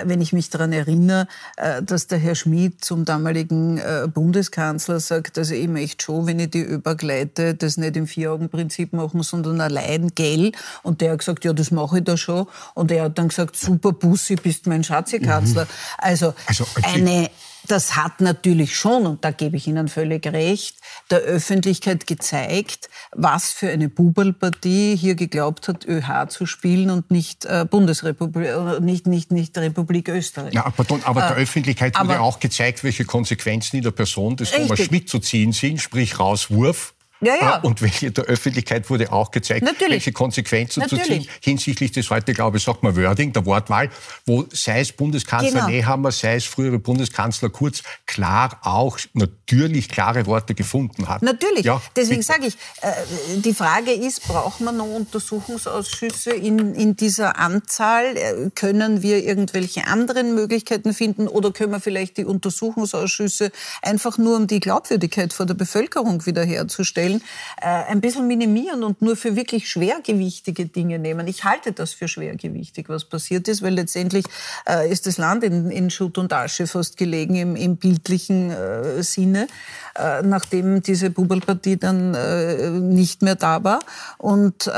wenn 0.05 0.21
ich 0.21 0.33
mich 0.33 0.49
daran 0.49 0.73
erinnere, 0.73 1.27
äh, 1.57 1.81
dass 1.81 2.07
der 2.07 2.17
Herr 2.17 2.35
Schmid 2.35 2.83
zum 2.83 3.05
damaligen 3.05 3.77
äh, 3.77 4.07
Bundeskanzler 4.11 4.99
sagt, 4.99 5.37
also 5.37 5.53
ich 5.53 5.67
möchte 5.67 6.05
schon, 6.05 6.27
wenn 6.27 6.39
ich 6.39 6.51
die 6.51 6.63
ÖBAG 6.63 7.01
leite, 7.01 7.53
das 7.55 7.77
nicht 7.77 7.97
im 7.97 8.07
Vier-Augen-Prinzip 8.07 8.93
machen, 8.93 9.23
sondern 9.23 9.61
allein 9.61 10.11
Gell. 10.15 10.51
Und 10.83 11.01
der 11.01 11.11
hat 11.11 11.19
gesagt, 11.19 11.45
ja, 11.45 11.53
das 11.53 11.71
mache 11.71 11.99
ich 11.99 12.03
da 12.03 12.17
schon. 12.17 12.47
Und 12.73 12.91
er 12.91 13.05
hat 13.05 13.17
dann 13.17 13.29
gesagt, 13.29 13.55
super 13.55 13.91
Bussi, 13.91 14.35
bist 14.35 14.67
mein 14.67 14.83
Schatzkanzler. 14.83 15.63
Mhm. 15.65 15.69
Also, 15.97 16.33
also 16.47 16.65
eine 16.83 17.29
das 17.67 17.95
hat 17.95 18.21
natürlich 18.21 18.75
schon, 18.75 19.05
und 19.05 19.23
da 19.23 19.31
gebe 19.31 19.57
ich 19.57 19.67
Ihnen 19.67 19.87
völlig 19.87 20.25
recht, 20.27 20.77
der 21.09 21.19
Öffentlichkeit 21.19 22.07
gezeigt, 22.07 22.89
was 23.11 23.51
für 23.51 23.69
eine 23.69 23.89
Bubalpartie 23.89 24.95
hier 24.95 25.15
geglaubt 25.15 25.67
hat, 25.67 25.85
ÖH 25.85 26.29
zu 26.29 26.45
spielen 26.45 26.89
und 26.89 27.11
nicht 27.11 27.45
äh, 27.45 27.65
Bundesrepublik, 27.69 28.47
äh, 28.47 28.79
nicht, 28.79 29.07
nicht, 29.07 29.31
nicht 29.31 29.57
Republik 29.57 30.09
Österreich. 30.09 30.53
Ja, 30.53 30.69
pardon, 30.69 31.01
aber 31.03 31.21
der 31.21 31.37
äh, 31.37 31.41
Öffentlichkeit 31.41 31.99
wurde 31.99 32.21
auch 32.21 32.39
gezeigt, 32.39 32.83
welche 32.83 33.05
Konsequenzen 33.05 33.77
in 33.77 33.83
der 33.83 33.91
Person 33.91 34.35
des 34.35 34.51
Thomas 34.51 34.79
Schmidt 34.79 35.09
zu 35.09 35.19
ziehen 35.19 35.51
sind, 35.51 35.79
sprich 35.79 36.19
Rauswurf 36.19 36.93
ja, 37.21 37.35
ja. 37.39 37.59
Und 37.61 37.81
welche 37.81 38.11
der 38.11 38.25
Öffentlichkeit 38.25 38.89
wurde 38.89 39.11
auch 39.11 39.31
gezeigt, 39.31 39.63
Natürlich. 39.63 39.93
welche 39.93 40.11
Konsequenzen 40.11 40.81
Natürlich. 40.81 41.03
zu 41.03 41.11
ziehen 41.11 41.27
hinsichtlich 41.41 41.91
des 41.91 42.09
heute, 42.09 42.33
glaube 42.33 42.57
ich, 42.57 42.63
sagt 42.63 42.83
man 42.83 42.95
Wording, 42.95 43.33
der 43.33 43.45
Wortwahl, 43.45 43.89
wo 44.25 44.45
sei 44.51 44.81
es 44.81 44.91
Bundeskanzler 44.91 45.51
genau. 45.51 45.67
Nehammer, 45.67 46.11
sei 46.11 46.35
es 46.35 46.45
frühere 46.45 46.79
Bundeskanzler 46.79 47.49
Kurz, 47.49 47.83
klar 48.05 48.59
auch 48.63 48.97
natürlich 49.13 49.89
klare 49.89 50.25
Worte 50.25 50.55
gefunden 50.55 51.07
hat. 51.07 51.21
Natürlich. 51.21 51.65
Ja, 51.65 51.81
Deswegen 51.95 52.21
sage 52.21 52.47
ich, 52.47 52.55
äh, 52.81 52.91
die 53.37 53.53
Frage 53.53 53.91
ist, 53.91 54.27
braucht 54.27 54.61
man 54.61 54.77
noch 54.77 54.87
Untersuchungsausschüsse 54.87 56.31
in, 56.31 56.73
in 56.75 56.95
dieser 56.95 57.37
Anzahl? 57.37 58.17
Äh, 58.17 58.49
können 58.55 59.01
wir 59.01 59.23
irgendwelche 59.23 59.87
anderen 59.87 60.33
Möglichkeiten 60.35 60.93
finden 60.93 61.27
oder 61.27 61.51
können 61.51 61.71
wir 61.71 61.79
vielleicht 61.79 62.17
die 62.17 62.25
Untersuchungsausschüsse 62.25 63.51
einfach 63.81 64.17
nur 64.17 64.37
um 64.37 64.47
die 64.47 64.59
Glaubwürdigkeit 64.59 65.33
vor 65.33 65.45
der 65.45 65.53
Bevölkerung 65.53 66.25
wiederherzustellen? 66.25 67.10
Fällen 67.11 67.21
äh, 67.61 67.91
ein 67.91 68.01
bisschen 68.01 68.27
minimieren 68.27 68.83
und 68.83 69.01
nur 69.01 69.15
für 69.15 69.35
wirklich 69.35 69.69
schwergewichtige 69.69 70.65
Dinge 70.65 70.99
nehmen. 70.99 71.27
Ich 71.27 71.43
halte 71.43 71.71
das 71.71 71.93
für 71.93 72.07
schwergewichtig, 72.07 72.89
was 72.89 73.05
passiert 73.05 73.47
ist, 73.47 73.61
weil 73.61 73.73
letztendlich 73.73 74.25
äh, 74.67 74.89
ist 74.89 75.07
das 75.07 75.17
Land 75.17 75.43
in, 75.43 75.69
in, 75.69 75.89
Schutt 75.89 76.17
und 76.17 76.33
Asche 76.33 76.67
fast 76.67 76.97
gelegen 76.97 77.35
im, 77.35 77.55
im 77.55 77.77
bildlichen 77.77 78.51
äh, 78.51 79.03
Sinne, 79.03 79.47
äh, 79.95 80.21
nachdem 80.23 80.81
diese 80.81 81.09
Bubelpartie 81.09 81.77
dann 81.77 82.13
äh, 82.15 82.69
nicht 82.69 83.21
mehr 83.21 83.35
da 83.35 83.63
war. 83.63 83.79
Und 84.17 84.67
äh, 84.67 84.71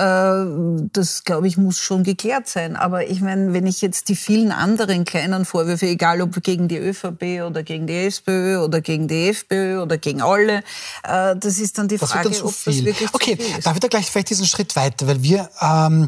das, 0.92 1.24
glaube 1.24 1.48
ich, 1.48 1.58
muss 1.58 1.80
schon 1.80 2.04
geklärt 2.04 2.48
sein. 2.48 2.76
Aber 2.76 3.08
ich 3.08 3.22
meine, 3.22 3.54
wenn 3.54 3.68
ich 3.68 3.82
jetzt 3.82 4.10
die 4.10 4.16
vielen 4.16 4.52
anderen 4.52 5.06
kleinen 5.06 5.46
Vorwürfe, 5.46 5.88
egal 5.88 6.22
ob 6.22 6.42
gegen 6.44 6.68
die 6.68 6.78
ÖVP 6.78 7.44
oder 7.48 7.64
gegen 7.64 7.88
die 7.88 8.06
SPÖ 8.08 8.58
oder 8.58 8.82
gegen 8.82 9.08
die 9.08 9.30
FPÖ 9.30 9.82
oder 9.82 9.98
gegen 9.98 10.22
alle, 10.22 10.64
das 11.04 11.60
ist 11.60 11.78
dann 11.78 11.88
die 11.88 11.98
Frage, 11.98 12.23
Frage, 12.24 12.46
ob 12.46 12.54
viel. 12.54 12.74
das 12.74 12.86
wirklich 12.86 13.14
Okay, 13.14 13.38
viel 13.38 13.58
ist. 13.58 13.66
darf 13.66 13.74
ich 13.76 13.80
da 13.80 13.88
gleich 13.88 14.10
vielleicht 14.10 14.30
diesen 14.30 14.46
Schritt 14.46 14.76
weiter, 14.76 15.08
weil 15.08 15.22
wir 15.24 15.50
ähm, 15.62 16.08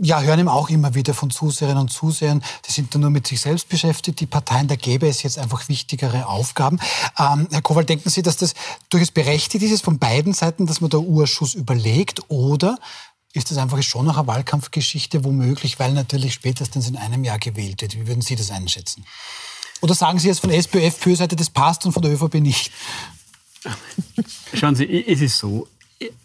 ja, 0.00 0.20
hören 0.20 0.40
ihm 0.40 0.48
auch 0.48 0.70
immer 0.70 0.94
wieder 0.94 1.14
von 1.14 1.30
Zuseherinnen 1.30 1.80
und 1.82 1.88
Zusehern, 1.88 2.42
die 2.66 2.72
sind 2.72 2.94
da 2.94 2.98
nur 2.98 3.10
mit 3.10 3.26
sich 3.26 3.40
selbst 3.40 3.68
beschäftigt, 3.68 4.18
die 4.20 4.26
Parteien, 4.26 4.66
da 4.66 4.76
gäbe 4.76 5.06
es 5.06 5.22
jetzt 5.22 5.38
einfach 5.38 5.68
wichtigere 5.68 6.26
Aufgaben. 6.26 6.80
Ähm, 7.18 7.46
Herr 7.50 7.62
Kowal, 7.62 7.84
denken 7.84 8.10
Sie, 8.10 8.22
dass 8.22 8.36
das 8.36 8.54
durchaus 8.90 9.10
berechtigt 9.12 9.62
ist 9.64 9.84
von 9.84 9.98
beiden 9.98 10.32
Seiten, 10.32 10.66
dass 10.66 10.80
man 10.80 10.90
der 10.90 11.00
Urschuss 11.00 11.54
überlegt 11.54 12.22
oder 12.28 12.76
ist 13.32 13.50
das 13.50 13.58
einfach 13.58 13.82
schon 13.82 14.06
noch 14.06 14.16
eine 14.16 14.26
Wahlkampfgeschichte 14.28 15.24
womöglich, 15.24 15.78
weil 15.78 15.92
natürlich 15.92 16.34
spätestens 16.34 16.88
in 16.88 16.96
einem 16.96 17.24
Jahr 17.24 17.38
gewählt 17.38 17.82
wird? 17.82 17.94
Wie 17.96 18.06
würden 18.06 18.22
Sie 18.22 18.36
das 18.36 18.50
einschätzen? 18.50 19.04
Oder 19.80 19.94
sagen 19.94 20.18
Sie 20.18 20.28
jetzt 20.28 20.40
von 20.40 20.50
SPÖ, 20.50 20.80
FPÖ-Seite, 20.80 21.36
das 21.36 21.50
passt 21.50 21.84
und 21.84 21.92
von 21.92 22.02
der 22.02 22.12
ÖVP 22.12 22.34
nicht? 22.34 22.72
Schauen 24.54 24.74
Sie, 24.74 25.04
es 25.06 25.20
ist 25.20 25.38
so, 25.38 25.68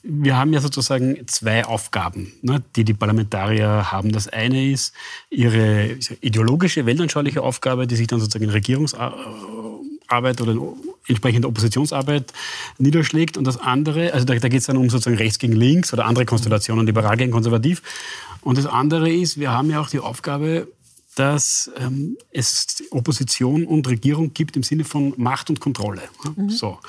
wir 0.03 0.37
haben 0.37 0.53
ja 0.53 0.61
sozusagen 0.61 1.27
zwei 1.27 1.65
Aufgaben, 1.65 2.33
ne, 2.41 2.63
die 2.75 2.83
die 2.83 2.93
Parlamentarier 2.93 3.91
haben. 3.91 4.11
Das 4.11 4.27
eine 4.27 4.71
ist 4.71 4.93
ihre 5.29 5.97
ideologische, 6.21 6.85
weltanschauliche 6.85 7.41
Aufgabe, 7.41 7.87
die 7.87 7.95
sich 7.95 8.07
dann 8.07 8.19
sozusagen 8.19 8.45
in 8.45 8.51
Regierungsarbeit 8.51 10.41
oder 10.41 10.51
in 10.51 10.61
entsprechende 11.07 11.47
Oppositionsarbeit 11.47 12.33
niederschlägt. 12.77 13.37
Und 13.37 13.45
das 13.45 13.57
andere, 13.57 14.13
also 14.13 14.25
da, 14.25 14.35
da 14.35 14.47
geht 14.47 14.61
es 14.61 14.67
dann 14.67 14.77
um 14.77 14.89
sozusagen 14.89 15.17
rechts 15.17 15.39
gegen 15.39 15.53
links 15.53 15.93
oder 15.93 16.05
andere 16.05 16.25
Konstellationen, 16.25 16.85
liberal 16.85 17.17
gegen 17.17 17.31
konservativ. 17.31 17.81
Und 18.41 18.57
das 18.57 18.65
andere 18.65 19.11
ist, 19.11 19.39
wir 19.39 19.51
haben 19.51 19.69
ja 19.69 19.81
auch 19.81 19.89
die 19.89 19.99
Aufgabe, 19.99 20.67
dass 21.15 21.71
ähm, 21.77 22.17
es 22.31 22.83
Opposition 22.91 23.65
und 23.65 23.87
Regierung 23.87 24.33
gibt 24.33 24.55
im 24.55 24.63
Sinne 24.63 24.85
von 24.85 25.13
Macht 25.17 25.49
und 25.49 25.59
Kontrolle. 25.59 26.03
Mhm. 26.35 26.49
So. 26.49 26.79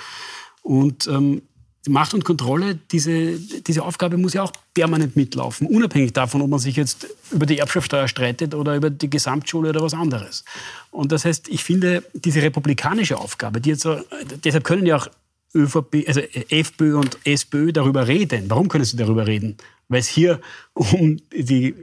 Und 0.62 1.07
ähm, 1.07 1.43
Macht 1.88 2.12
und 2.12 2.25
Kontrolle, 2.25 2.79
diese, 2.93 3.38
diese 3.38 3.83
Aufgabe 3.83 4.19
muss 4.19 4.35
ja 4.35 4.43
auch 4.43 4.52
permanent 4.75 5.17
mitlaufen, 5.17 5.67
unabhängig 5.67 6.12
davon, 6.12 6.43
ob 6.43 6.50
man 6.50 6.59
sich 6.59 6.76
jetzt 6.76 7.07
über 7.31 7.47
die 7.47 7.59
Erbschaftssteuer 7.59 8.07
streitet 8.07 8.55
oder 8.55 8.76
über 8.76 8.90
die 8.90 9.09
Gesamtschule 9.09 9.71
oder 9.71 9.81
was 9.81 9.95
anderes. 9.95 10.45
Und 10.90 11.11
das 11.11 11.25
heißt, 11.25 11.49
ich 11.49 11.64
finde, 11.64 12.05
diese 12.12 12.43
republikanische 12.43 13.17
Aufgabe, 13.17 13.62
die 13.62 13.71
jetzt 13.71 13.83
so, 13.83 13.99
deshalb 14.45 14.64
können 14.64 14.85
ja 14.85 14.97
auch 14.97 15.09
ÖVP, 15.55 16.05
also 16.07 16.21
FPÖ 16.21 16.97
und 16.97 17.19
SPÖ 17.25 17.73
darüber 17.73 18.07
reden. 18.07 18.45
Warum 18.49 18.69
können 18.69 18.85
sie 18.85 18.97
darüber 18.97 19.26
reden? 19.26 19.57
Weil 19.88 20.00
es 20.00 20.09
hier 20.09 20.40
um 20.75 21.17
die 21.33 21.75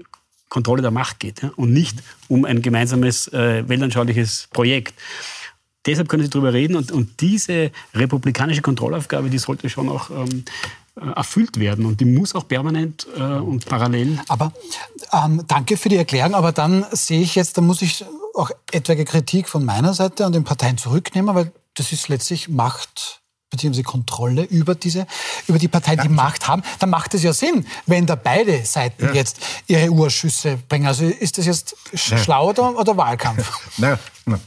Kontrolle 0.50 0.82
der 0.82 0.92
Macht 0.92 1.20
geht 1.20 1.42
ja? 1.42 1.52
und 1.56 1.74
nicht 1.74 1.98
um 2.28 2.46
ein 2.46 2.62
gemeinsames 2.62 3.28
äh, 3.30 3.68
weltanschauliches 3.68 4.48
Projekt. 4.54 4.94
Deshalb 5.88 6.10
können 6.10 6.24
Sie 6.24 6.29
darüber 6.29 6.53
reden 6.53 6.75
und, 6.75 6.91
und 6.91 7.22
diese 7.22 7.72
republikanische 7.94 8.62
Kontrollaufgabe, 8.62 9.29
die 9.29 9.38
sollte 9.38 9.70
schon 9.70 9.89
auch 9.89 10.10
ähm, 10.10 10.44
äh, 10.96 11.10
erfüllt 11.15 11.60
werden 11.60 11.86
und 11.86 12.00
die 12.00 12.06
muss 12.06 12.36
auch 12.36 12.48
permanent 12.48 13.08
äh, 13.15 13.22
und 13.22 13.65
parallel. 13.65 14.20
Aber 14.27 14.51
ähm, 15.13 15.44
danke 15.48 15.77
für 15.77 15.89
die 15.89 15.96
Erklärung, 15.96 16.36
aber 16.36 16.51
dann 16.51 16.86
sehe 16.91 17.22
ich 17.22 17.36
jetzt, 17.36 17.58
da 17.58 17.62
muss 17.62 17.82
ich 17.82 18.03
auch 18.36 18.51
etwaige 18.72 19.06
Kritik 19.06 19.48
von 19.48 19.63
meiner 19.63 19.94
Seite 19.94 20.25
an 20.25 20.34
den 20.34 20.44
Parteien 20.44 20.77
zurücknehmen, 20.77 21.34
weil 21.34 21.51
das 21.75 21.91
ist 21.91 22.10
letztlich 22.10 22.50
Macht 22.50 23.22
beziehungsweise 23.50 23.84
Kontrolle 23.84 24.44
über 24.44 24.75
diese, 24.75 25.08
über 25.48 25.58
die 25.58 25.70
Parteien, 25.70 26.00
die 26.01 26.10
Macht 26.10 26.48
haben, 26.48 26.63
dann 26.79 26.89
macht 26.89 27.13
es 27.13 27.24
ja 27.24 27.32
Sinn, 27.32 27.65
wenn 27.86 28.06
da 28.06 28.15
beide 28.15 28.65
Seiten 28.65 29.06
ja. 29.06 29.13
jetzt 29.13 29.39
ihre 29.67 29.89
Urschüsse 29.89 30.58
bringen. 30.67 30.86
Also 30.86 31.06
ist 31.06 31.38
das 31.38 31.46
jetzt 31.46 31.75
schlau 31.94 32.50
oder, 32.50 32.77
oder 32.77 32.98
Wahlkampf? 32.98 33.77
Naja, 33.77 33.98
na, 34.25 34.39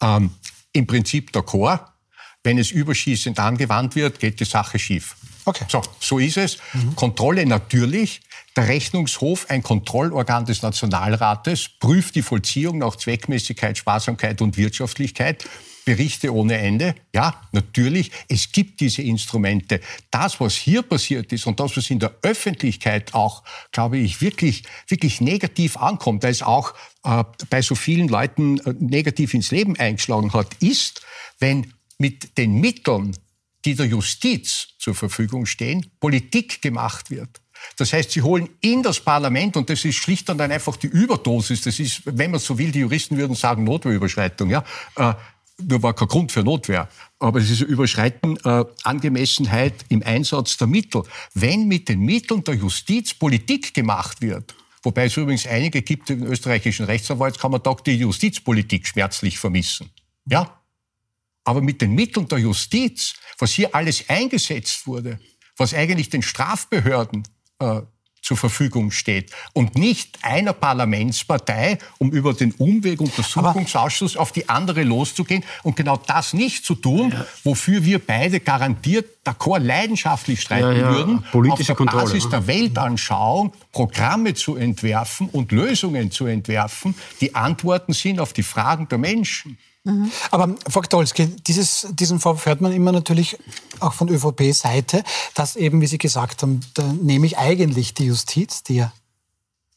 ähm, 0.00 0.30
im 0.72 0.86
Prinzip 0.86 1.30
d'accord. 1.32 1.80
Wenn 2.42 2.58
es 2.58 2.70
überschießend 2.70 3.38
angewandt 3.38 3.96
wird, 3.96 4.20
geht 4.20 4.38
die 4.38 4.44
Sache 4.44 4.78
schief. 4.78 5.16
Okay. 5.46 5.64
So, 5.68 5.82
so 6.00 6.18
ist 6.18 6.36
es. 6.36 6.58
Mhm. 6.72 6.94
Kontrolle 6.96 7.46
natürlich. 7.46 8.20
Der 8.56 8.68
Rechnungshof, 8.68 9.50
ein 9.50 9.62
Kontrollorgan 9.62 10.44
des 10.44 10.62
Nationalrates, 10.62 11.68
prüft 11.80 12.14
die 12.14 12.22
Vollziehung 12.22 12.78
nach 12.78 12.96
Zweckmäßigkeit, 12.96 13.76
Sparsamkeit 13.76 14.40
und 14.42 14.56
Wirtschaftlichkeit. 14.56 15.44
Berichte 15.84 16.32
ohne 16.32 16.56
Ende. 16.58 16.94
Ja, 17.14 17.42
natürlich, 17.52 18.10
es 18.28 18.50
gibt 18.52 18.80
diese 18.80 19.02
Instrumente. 19.02 19.80
Das, 20.10 20.40
was 20.40 20.54
hier 20.54 20.82
passiert 20.82 21.32
ist 21.32 21.46
und 21.46 21.60
das, 21.60 21.76
was 21.76 21.90
in 21.90 21.98
der 21.98 22.14
Öffentlichkeit 22.22 23.14
auch, 23.14 23.42
glaube 23.72 23.98
ich, 23.98 24.20
wirklich, 24.20 24.64
wirklich 24.88 25.20
negativ 25.20 25.76
ankommt, 25.76 26.24
da 26.24 26.28
es 26.28 26.42
auch 26.42 26.74
äh, 27.04 27.24
bei 27.50 27.62
so 27.62 27.74
vielen 27.74 28.08
Leuten 28.08 28.58
äh, 28.60 28.74
negativ 28.78 29.34
ins 29.34 29.50
Leben 29.50 29.76
eingeschlagen 29.78 30.32
hat, 30.32 30.54
ist, 30.60 31.02
wenn 31.38 31.72
mit 31.98 32.36
den 32.38 32.60
Mitteln, 32.60 33.16
die 33.64 33.74
der 33.74 33.86
Justiz 33.86 34.68
zur 34.78 34.94
Verfügung 34.94 35.46
stehen, 35.46 35.90
Politik 36.00 36.60
gemacht 36.60 37.10
wird. 37.10 37.40
Das 37.76 37.92
heißt, 37.92 38.10
sie 38.10 38.22
holen 38.22 38.48
in 38.60 38.82
das 38.82 39.00
Parlament, 39.00 39.56
und 39.56 39.70
das 39.70 39.84
ist 39.84 39.96
schlicht 39.96 40.28
und 40.28 40.40
einfach 40.40 40.76
die 40.76 40.86
Überdosis, 40.86 41.62
das 41.62 41.78
ist, 41.78 42.02
wenn 42.04 42.30
man 42.30 42.40
so 42.40 42.58
will, 42.58 42.70
die 42.70 42.80
Juristen 42.80 43.16
würden 43.16 43.34
sagen, 43.34 43.64
Notwehrüberschreitung, 43.64 44.50
ja, 44.50 44.64
äh, 44.96 45.14
nur 45.62 45.82
war 45.82 45.94
kein 45.94 46.08
Grund 46.08 46.32
für 46.32 46.42
Notwehr. 46.42 46.88
Aber 47.18 47.38
es 47.38 47.50
ist 47.50 47.60
Überschreiten 47.60 48.36
äh, 48.44 48.64
Angemessenheit 48.82 49.84
im 49.88 50.02
Einsatz 50.02 50.56
der 50.56 50.66
Mittel. 50.66 51.02
Wenn 51.34 51.68
mit 51.68 51.88
den 51.88 52.00
Mitteln 52.00 52.42
der 52.44 52.54
Justiz 52.54 53.14
Politik 53.14 53.72
gemacht 53.74 54.20
wird, 54.20 54.54
wobei 54.82 55.06
es 55.06 55.16
übrigens 55.16 55.46
einige 55.46 55.82
gibt 55.82 56.10
im 56.10 56.24
österreichischen 56.24 56.86
Rechtsanwaltskammertag, 56.86 57.84
die 57.84 57.92
Justizpolitik 57.92 58.86
schmerzlich 58.86 59.38
vermissen. 59.38 59.90
Ja? 60.26 60.60
Aber 61.44 61.60
mit 61.60 61.80
den 61.80 61.94
Mitteln 61.94 62.26
der 62.26 62.38
Justiz, 62.38 63.14
was 63.38 63.52
hier 63.52 63.74
alles 63.74 64.08
eingesetzt 64.08 64.86
wurde, 64.86 65.20
was 65.56 65.74
eigentlich 65.74 66.08
den 66.08 66.22
Strafbehörden 66.22 67.22
äh, 67.60 67.82
zur 68.24 68.38
Verfügung 68.38 68.90
steht 68.90 69.30
und 69.52 69.76
nicht 69.76 70.18
einer 70.22 70.54
Parlamentspartei, 70.54 71.78
um 71.98 72.10
über 72.10 72.32
den 72.32 72.52
Umweg 72.52 73.00
Untersuchungsausschuss 73.00 74.16
auf 74.16 74.32
die 74.32 74.48
andere 74.48 74.82
loszugehen 74.82 75.44
und 75.62 75.76
genau 75.76 75.98
das 75.98 76.32
nicht 76.32 76.64
zu 76.64 76.74
tun, 76.74 77.10
ja. 77.10 77.26
wofür 77.44 77.84
wir 77.84 77.98
beide 77.98 78.40
garantiert 78.40 79.06
d'accord 79.26 79.58
leidenschaftlich 79.58 80.40
streiten 80.40 80.72
ja, 80.72 80.90
ja. 80.90 80.90
würden, 80.90 81.22
Politische 81.32 81.60
auf 81.60 81.66
der 81.66 81.76
Kontrolle, 81.76 82.04
Basis 82.04 82.28
der 82.30 82.46
Weltanschauung 82.46 83.52
Programme 83.72 84.32
zu 84.32 84.56
entwerfen 84.56 85.28
und 85.28 85.52
Lösungen 85.52 86.10
zu 86.10 86.24
entwerfen, 86.24 86.94
die 87.20 87.34
Antworten 87.34 87.92
sind 87.92 88.20
auf 88.20 88.32
die 88.32 88.42
Fragen 88.42 88.88
der 88.88 88.98
Menschen. 88.98 89.58
Mhm. 89.84 90.10
Aber 90.30 90.54
Frau 90.68 90.80
Gdolski, 90.80 91.26
dieses, 91.46 91.86
diesen 91.90 92.18
Vorwurf 92.18 92.46
hört 92.46 92.60
man 92.60 92.72
immer 92.72 92.90
natürlich 92.90 93.38
auch 93.80 93.92
von 93.92 94.08
ÖVP-Seite, 94.08 95.04
dass 95.34 95.56
eben, 95.56 95.80
wie 95.80 95.86
Sie 95.86 95.98
gesagt 95.98 96.42
haben, 96.42 96.60
da 96.72 96.82
nehme 96.82 97.26
ich 97.26 97.38
eigentlich 97.38 97.92
die 97.94 98.06
Justiz, 98.06 98.62
die 98.62 98.76
ja 98.76 98.92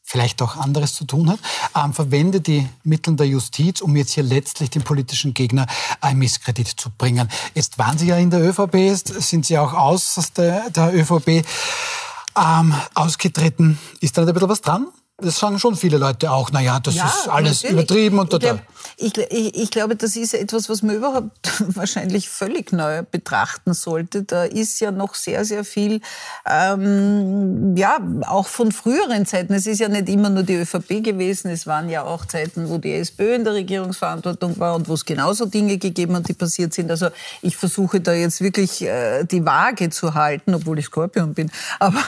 vielleicht 0.02 0.40
auch 0.40 0.56
anderes 0.56 0.94
zu 0.94 1.04
tun 1.04 1.28
hat, 1.28 1.38
ähm, 1.76 1.92
verwendet 1.92 2.46
die 2.46 2.66
Mittel 2.82 3.14
der 3.14 3.26
Justiz, 3.26 3.82
um 3.82 3.94
jetzt 3.94 4.12
hier 4.12 4.22
letztlich 4.22 4.70
den 4.70 4.82
politischen 4.82 5.34
Gegner 5.34 5.66
ein 6.00 6.16
Misskredit 6.16 6.66
zu 6.66 6.88
bringen. 6.96 7.28
Jetzt 7.54 7.76
waren 7.78 7.98
Sie 7.98 8.06
ja 8.06 8.16
in 8.16 8.30
der 8.30 8.40
ÖVP, 8.40 8.74
jetzt 8.76 9.08
sind 9.08 9.44
Sie 9.44 9.58
auch 9.58 9.74
aus 9.74 10.18
der, 10.34 10.70
der 10.70 10.94
ÖVP 10.94 11.44
ähm, 12.34 12.74
ausgetreten. 12.94 13.78
Ist 14.00 14.16
da 14.16 14.22
ein 14.22 14.32
bisschen 14.32 14.48
was 14.48 14.62
dran? 14.62 14.86
Das 15.20 15.36
sagen 15.36 15.58
schon 15.58 15.74
viele 15.74 15.98
Leute 15.98 16.30
auch, 16.30 16.52
naja, 16.52 16.78
das 16.78 16.94
ja, 16.94 17.06
ist 17.06 17.28
alles 17.28 17.64
natürlich. 17.64 17.72
übertrieben 17.72 18.18
und 18.20 18.30
total. 18.30 18.60
Ich, 18.96 19.16
ich, 19.16 19.54
ich, 19.56 19.70
glaube, 19.72 19.96
das 19.96 20.14
ist 20.14 20.32
etwas, 20.32 20.68
was 20.68 20.82
man 20.82 20.94
überhaupt 20.94 21.30
wahrscheinlich 21.76 22.28
völlig 22.28 22.72
neu 22.72 23.02
betrachten 23.02 23.74
sollte. 23.74 24.22
Da 24.22 24.44
ist 24.44 24.78
ja 24.78 24.92
noch 24.92 25.16
sehr, 25.16 25.44
sehr 25.44 25.64
viel, 25.64 26.00
ähm, 26.46 27.76
ja, 27.76 27.98
auch 28.28 28.46
von 28.46 28.70
früheren 28.70 29.26
Zeiten. 29.26 29.54
Es 29.54 29.66
ist 29.66 29.80
ja 29.80 29.88
nicht 29.88 30.08
immer 30.08 30.30
nur 30.30 30.44
die 30.44 30.54
ÖVP 30.54 31.02
gewesen, 31.02 31.50
es 31.50 31.66
waren 31.66 31.88
ja 31.88 32.04
auch 32.04 32.24
Zeiten, 32.24 32.68
wo 32.68 32.78
die 32.78 32.94
SPÖ 32.94 33.34
in 33.34 33.44
der 33.44 33.54
Regierungsverantwortung 33.54 34.58
war 34.60 34.76
und 34.76 34.88
wo 34.88 34.94
es 34.94 35.04
genauso 35.04 35.46
Dinge 35.46 35.78
gegeben 35.78 36.14
hat, 36.14 36.28
die 36.28 36.34
passiert 36.34 36.74
sind. 36.74 36.92
Also 36.92 37.08
ich 37.42 37.56
versuche 37.56 38.00
da 38.00 38.12
jetzt 38.12 38.40
wirklich 38.40 38.82
äh, 38.82 39.24
die 39.24 39.44
Waage 39.44 39.90
zu 39.90 40.14
halten, 40.14 40.54
obwohl 40.54 40.78
ich 40.78 40.86
Skorpion 40.86 41.34
bin, 41.34 41.50
aber 41.80 42.04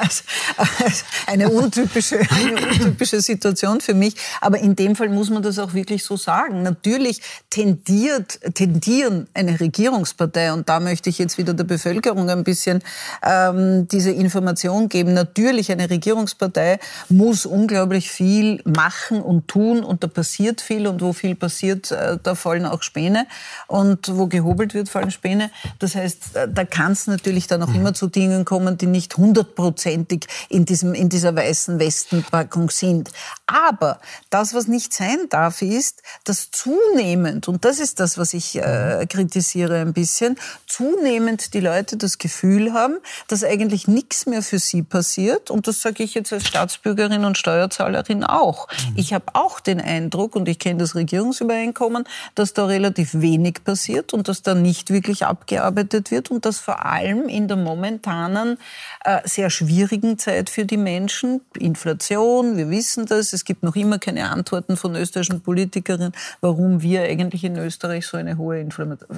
als, 0.00 0.24
als 0.82 1.04
eine 1.26 1.50
untypische, 1.50 2.20
eine 2.56 2.66
untypische 2.68 3.20
Situation 3.20 3.80
für 3.80 3.94
mich. 3.94 4.16
Aber 4.40 4.58
in 4.58 4.76
dem 4.76 4.96
Fall 4.96 5.08
muss 5.08 5.30
man 5.30 5.42
das 5.42 5.58
auch 5.58 5.74
wirklich 5.74 6.04
so 6.04 6.16
sagen. 6.16 6.62
Natürlich 6.62 7.20
tendiert, 7.50 8.40
tendieren 8.54 9.28
eine 9.34 9.58
Regierungspartei, 9.60 10.52
und 10.52 10.68
da 10.68 10.80
möchte 10.80 11.10
ich 11.10 11.18
jetzt 11.18 11.38
wieder 11.38 11.54
der 11.54 11.64
Bevölkerung 11.64 12.28
ein 12.30 12.44
bisschen 12.44 12.82
ähm, 13.22 13.88
diese 13.88 14.10
Information 14.10 14.88
geben. 14.88 15.14
Natürlich, 15.14 15.70
eine 15.70 15.88
Regierungspartei 15.88 16.78
muss 17.08 17.46
unglaublich 17.46 18.10
viel 18.10 18.62
machen 18.64 19.20
und 19.20 19.48
tun 19.48 19.84
und 19.84 20.02
da 20.02 20.08
passiert 20.08 20.60
viel 20.60 20.86
und 20.86 21.00
wo 21.02 21.12
viel 21.12 21.34
passiert, 21.34 21.90
äh, 21.90 22.18
da 22.22 22.34
fallen 22.34 22.66
auch 22.66 22.82
Späne 22.82 23.26
und 23.66 24.16
wo 24.16 24.26
gehobelt 24.26 24.74
wird, 24.74 24.88
fallen 24.88 25.10
Späne. 25.10 25.50
Das 25.78 25.94
heißt, 25.94 26.36
äh, 26.36 26.48
da 26.52 26.64
kann 26.64 26.92
es 26.92 27.06
natürlich 27.06 27.46
dann 27.46 27.62
auch 27.62 27.68
mhm. 27.68 27.76
immer 27.76 27.94
zu 27.94 28.06
Dingen 28.06 28.44
kommen, 28.44 28.78
die 28.78 28.86
nicht 28.86 29.16
hundertprozentig 29.16 30.26
in, 30.48 30.64
diesem, 30.64 30.94
in 30.94 31.08
dieser 31.08 31.34
weißen 31.34 31.78
Westen 31.78 32.24
Verpackung 32.44 32.70
sind. 32.70 33.10
Aber 33.46 34.00
das, 34.30 34.54
was 34.54 34.68
nicht 34.68 34.94
sein 34.94 35.28
darf, 35.28 35.62
ist, 35.62 36.02
dass 36.24 36.50
zunehmend, 36.50 37.48
und 37.48 37.64
das 37.64 37.78
ist 37.78 38.00
das, 38.00 38.18
was 38.18 38.34
ich 38.34 38.56
äh, 38.56 39.06
kritisiere 39.08 39.80
ein 39.80 39.92
bisschen, 39.92 40.36
zunehmend 40.66 41.54
die 41.54 41.60
Leute 41.60 41.96
das 41.96 42.18
Gefühl 42.18 42.72
haben, 42.72 42.96
dass 43.28 43.44
eigentlich 43.44 43.88
nichts 43.88 44.26
mehr 44.26 44.42
für 44.42 44.58
sie 44.58 44.82
passiert. 44.82 45.50
Und 45.50 45.66
das 45.66 45.82
sage 45.82 46.02
ich 46.02 46.14
jetzt 46.14 46.32
als 46.32 46.46
Staatsbürgerin 46.46 47.24
und 47.24 47.38
Steuerzahlerin 47.38 48.24
auch. 48.24 48.68
Mhm. 48.68 48.94
Ich 48.96 49.12
habe 49.12 49.26
auch 49.34 49.60
den 49.60 49.80
Eindruck, 49.80 50.36
und 50.36 50.48
ich 50.48 50.58
kenne 50.58 50.80
das 50.80 50.94
Regierungsübereinkommen, 50.94 52.04
dass 52.34 52.54
da 52.54 52.66
relativ 52.66 53.14
wenig 53.14 53.64
passiert 53.64 54.14
und 54.14 54.28
dass 54.28 54.42
da 54.42 54.54
nicht 54.54 54.90
wirklich 54.90 55.26
abgearbeitet 55.26 56.10
wird 56.10 56.30
und 56.30 56.44
dass 56.44 56.58
vor 56.58 56.84
allem 56.84 57.28
in 57.28 57.48
der 57.48 57.56
momentanen 57.56 58.58
äh, 59.04 59.20
sehr 59.24 59.50
schwierigen 59.50 60.18
Zeit 60.18 60.50
für 60.50 60.64
die 60.64 60.76
Menschen, 60.76 61.42
Inflation, 61.58 62.33
wir 62.42 62.70
wissen 62.70 63.06
das, 63.06 63.32
es 63.32 63.44
gibt 63.44 63.62
noch 63.62 63.76
immer 63.76 63.98
keine 63.98 64.30
Antworten 64.30 64.76
von 64.76 64.94
österreichischen 64.96 65.40
Politikerinnen, 65.40 66.12
warum 66.40 66.82
wir 66.82 67.02
eigentlich 67.02 67.44
in 67.44 67.56
Österreich 67.56 68.06
so 68.06 68.16
eine 68.16 68.36
hohe 68.36 68.66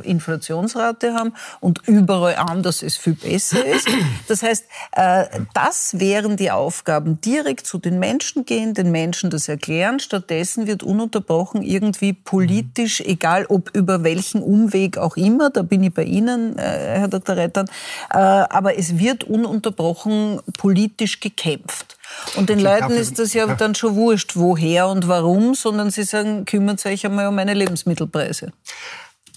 Inflationsrate 0.02 1.14
haben 1.14 1.32
und 1.60 1.86
überall 1.86 2.36
anders 2.36 2.82
es 2.82 2.96
viel 2.96 3.14
besser 3.14 3.64
ist. 3.64 3.88
Das 4.28 4.42
heißt, 4.42 4.64
äh, 4.92 5.24
das 5.54 6.00
wären 6.00 6.36
die 6.36 6.50
Aufgaben, 6.50 7.20
direkt 7.20 7.66
zu 7.66 7.78
den 7.78 7.98
Menschen 7.98 8.44
gehen, 8.44 8.74
den 8.74 8.90
Menschen 8.90 9.30
das 9.30 9.48
erklären. 9.48 10.00
Stattdessen 10.00 10.66
wird 10.66 10.82
ununterbrochen 10.82 11.62
irgendwie 11.62 12.12
politisch, 12.12 13.00
egal 13.00 13.46
ob 13.46 13.74
über 13.74 14.02
welchen 14.02 14.42
Umweg 14.42 14.98
auch 14.98 15.16
immer, 15.16 15.50
da 15.50 15.62
bin 15.62 15.82
ich 15.82 15.94
bei 15.94 16.04
Ihnen, 16.04 16.58
äh, 16.58 16.98
Herr 16.98 17.08
Dr. 17.08 17.36
Rettern, 17.36 17.66
äh, 18.10 18.16
aber 18.16 18.78
es 18.78 18.98
wird 18.98 19.24
ununterbrochen 19.24 20.40
politisch 20.58 21.20
gekämpft. 21.20 21.95
Und 22.36 22.48
den 22.48 22.60
Leuten 22.60 22.92
ist 22.92 23.18
das 23.18 23.32
ja 23.32 23.46
dann 23.46 23.74
schon 23.74 23.94
wurscht, 23.94 24.32
woher 24.34 24.88
und 24.88 25.08
warum, 25.08 25.54
sondern 25.54 25.90
sie 25.90 26.04
sagen, 26.04 26.44
kümmert 26.44 26.84
euch 26.86 27.04
einmal 27.06 27.28
um 27.28 27.34
meine 27.34 27.54
Lebensmittelpreise. 27.54 28.52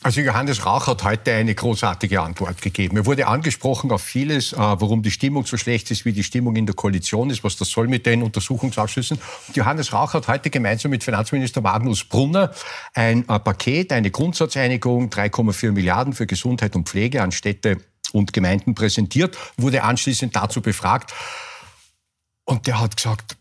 Also 0.02 0.22
Johannes 0.22 0.66
Rauch 0.66 0.88
hat 0.88 1.04
heute 1.04 1.34
eine 1.34 1.54
großartige 1.54 2.22
Antwort 2.22 2.62
gegeben. 2.62 2.96
Er 2.96 3.06
wurde 3.06 3.28
angesprochen 3.28 3.92
auf 3.92 4.02
vieles, 4.02 4.54
äh, 4.54 4.56
warum 4.58 5.04
die 5.04 5.12
Stimmung 5.12 5.46
so 5.46 5.58
schlecht 5.58 5.92
ist, 5.92 6.06
wie 6.06 6.14
die 6.14 6.24
Stimmung 6.24 6.56
in 6.56 6.66
der 6.66 6.74
Koalition 6.74 7.30
ist, 7.30 7.44
was 7.44 7.58
das 7.58 7.70
soll 7.70 7.90
mit 7.90 8.06
den 8.06 8.24
Untersuchungsausschüssen. 8.24 9.20
Und 9.48 9.58
Johannes 9.58 9.92
Rauch 9.92 10.14
hat 10.14 10.30
heute 10.30 10.50
gemeinsam 10.50 10.92
mit 10.92 11.04
Finanzminister 11.04 11.60
Magnus 11.60 12.06
Brunner 12.06 12.52
ein 12.94 13.28
äh, 13.28 13.40
Paket, 13.40 13.92
eine 13.92 14.10
Grundsatzeinigung, 14.10 15.10
3,4 15.10 15.74
Milliarden 15.74 16.14
für 16.14 16.28
Gesundheit 16.28 16.78
und 16.78 16.88
Pflege 16.88 17.22
an 17.22 17.34
Städte 17.34 17.80
und 18.14 18.32
Gemeinden 18.32 18.76
präsentiert, 18.76 19.38
wurde 19.58 19.84
anschließend 19.84 20.34
dazu 20.34 20.62
befragt. 20.62 21.14
Und 22.50 22.66
der 22.68 22.80
hat 22.80 22.96
gesagt, 22.96 23.38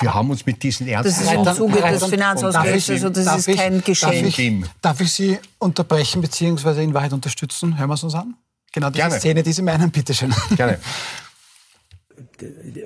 wir 0.00 0.12
haben 0.12 0.30
uns 0.30 0.44
mit 0.44 0.62
diesen 0.62 0.86
Ärzten... 0.86 1.08
Das 1.08 1.20
ist 1.20 1.32
im 1.32 1.54
Zuge 1.54 1.80
des 1.80 2.04
Finanzausgleichs, 2.04 2.90
also 2.90 3.08
das 3.08 3.46
ist 3.46 3.56
kein 3.56 3.82
Geschenk. 3.82 4.22
Darf 4.22 4.38
ich, 4.38 4.64
darf 4.80 5.00
ich 5.00 5.12
Sie 5.12 5.38
unterbrechen 5.58 6.20
bzw. 6.20 6.82
in 6.82 6.92
Wahrheit 6.92 7.12
unterstützen? 7.12 7.78
Hören 7.78 7.88
wir 7.88 7.94
es 7.94 8.02
uns 8.02 8.14
an? 8.14 8.34
Genau 8.72 8.90
diese 8.90 8.98
Gerne. 8.98 9.18
Szene, 9.18 9.42
die 9.42 9.52
Sie 9.52 9.62
meinen, 9.62 9.90
bitteschön. 9.90 10.34
Gerne. 10.56 10.78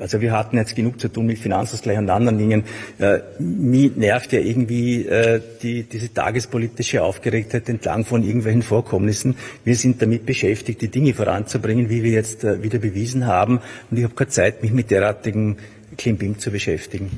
Also 0.00 0.20
wir 0.20 0.32
hatten 0.32 0.56
jetzt 0.56 0.76
genug 0.76 1.00
zu 1.00 1.08
tun 1.08 1.26
mit 1.26 1.38
Finanzausgleich 1.38 1.98
und 1.98 2.10
anderen 2.10 2.38
Dingen. 2.38 2.64
Äh, 2.98 3.20
mich 3.38 3.96
nervt 3.96 4.32
ja 4.32 4.40
irgendwie 4.40 5.06
äh, 5.06 5.40
die, 5.62 5.84
diese 5.84 6.12
tagespolitische 6.12 7.02
Aufgeregtheit 7.02 7.68
entlang 7.68 8.04
von 8.04 8.22
irgendwelchen 8.22 8.62
Vorkommnissen. 8.62 9.36
Wir 9.64 9.74
sind 9.76 10.00
damit 10.02 10.26
beschäftigt, 10.26 10.82
die 10.82 10.88
Dinge 10.88 11.14
voranzubringen, 11.14 11.88
wie 11.88 12.02
wir 12.02 12.12
jetzt 12.12 12.44
äh, 12.44 12.62
wieder 12.62 12.78
bewiesen 12.78 13.26
haben. 13.26 13.60
Und 13.90 13.96
ich 13.96 14.04
habe 14.04 14.14
keine 14.14 14.30
Zeit, 14.30 14.62
mich 14.62 14.72
mit 14.72 14.90
derartigen 14.90 15.56
Klimbim 15.96 16.38
zu 16.38 16.50
beschäftigen. 16.50 17.10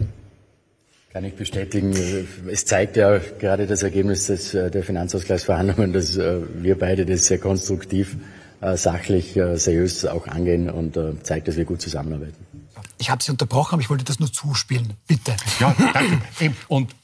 Kann 1.12 1.25
ich 1.25 1.35
bestätigen. 1.35 1.92
Es 2.51 2.64
zeigt 2.64 2.96
ja 2.96 3.20
gerade 3.40 3.66
das 3.66 3.83
Ergebnis 3.83 4.27
des, 4.27 4.55
äh, 4.55 4.70
der 4.70 4.85
Finanzausgleichsverhandlungen, 4.85 5.92
dass 5.92 6.16
äh, 6.16 6.40
wir 6.61 6.79
beide 6.79 7.05
das 7.05 7.27
sehr 7.27 7.38
konstruktiv, 7.38 8.14
äh, 8.14 8.39
sachlich, 8.75 9.33
seriös 9.55 10.05
auch 10.07 10.27
angehen 10.27 10.68
und 10.68 10.99
zeigt, 11.23 11.49
dass 11.49 11.57
wir 11.57 11.64
gut 11.64 11.81
zusammenarbeiten. 11.81 12.37
Ich 12.99 13.11
habe 13.11 13.23
Sie 13.23 13.31
unterbrochen, 13.31 13.75
aber 13.75 13.83
ich 13.83 13.90
wollte 13.90 14.05
das 14.05 14.20
nur 14.20 14.33
zuspielen. 14.33 14.94
Bitte. 15.07 15.35
Ja, 15.59 15.75
danke. 15.94 16.20
Und 16.68 16.94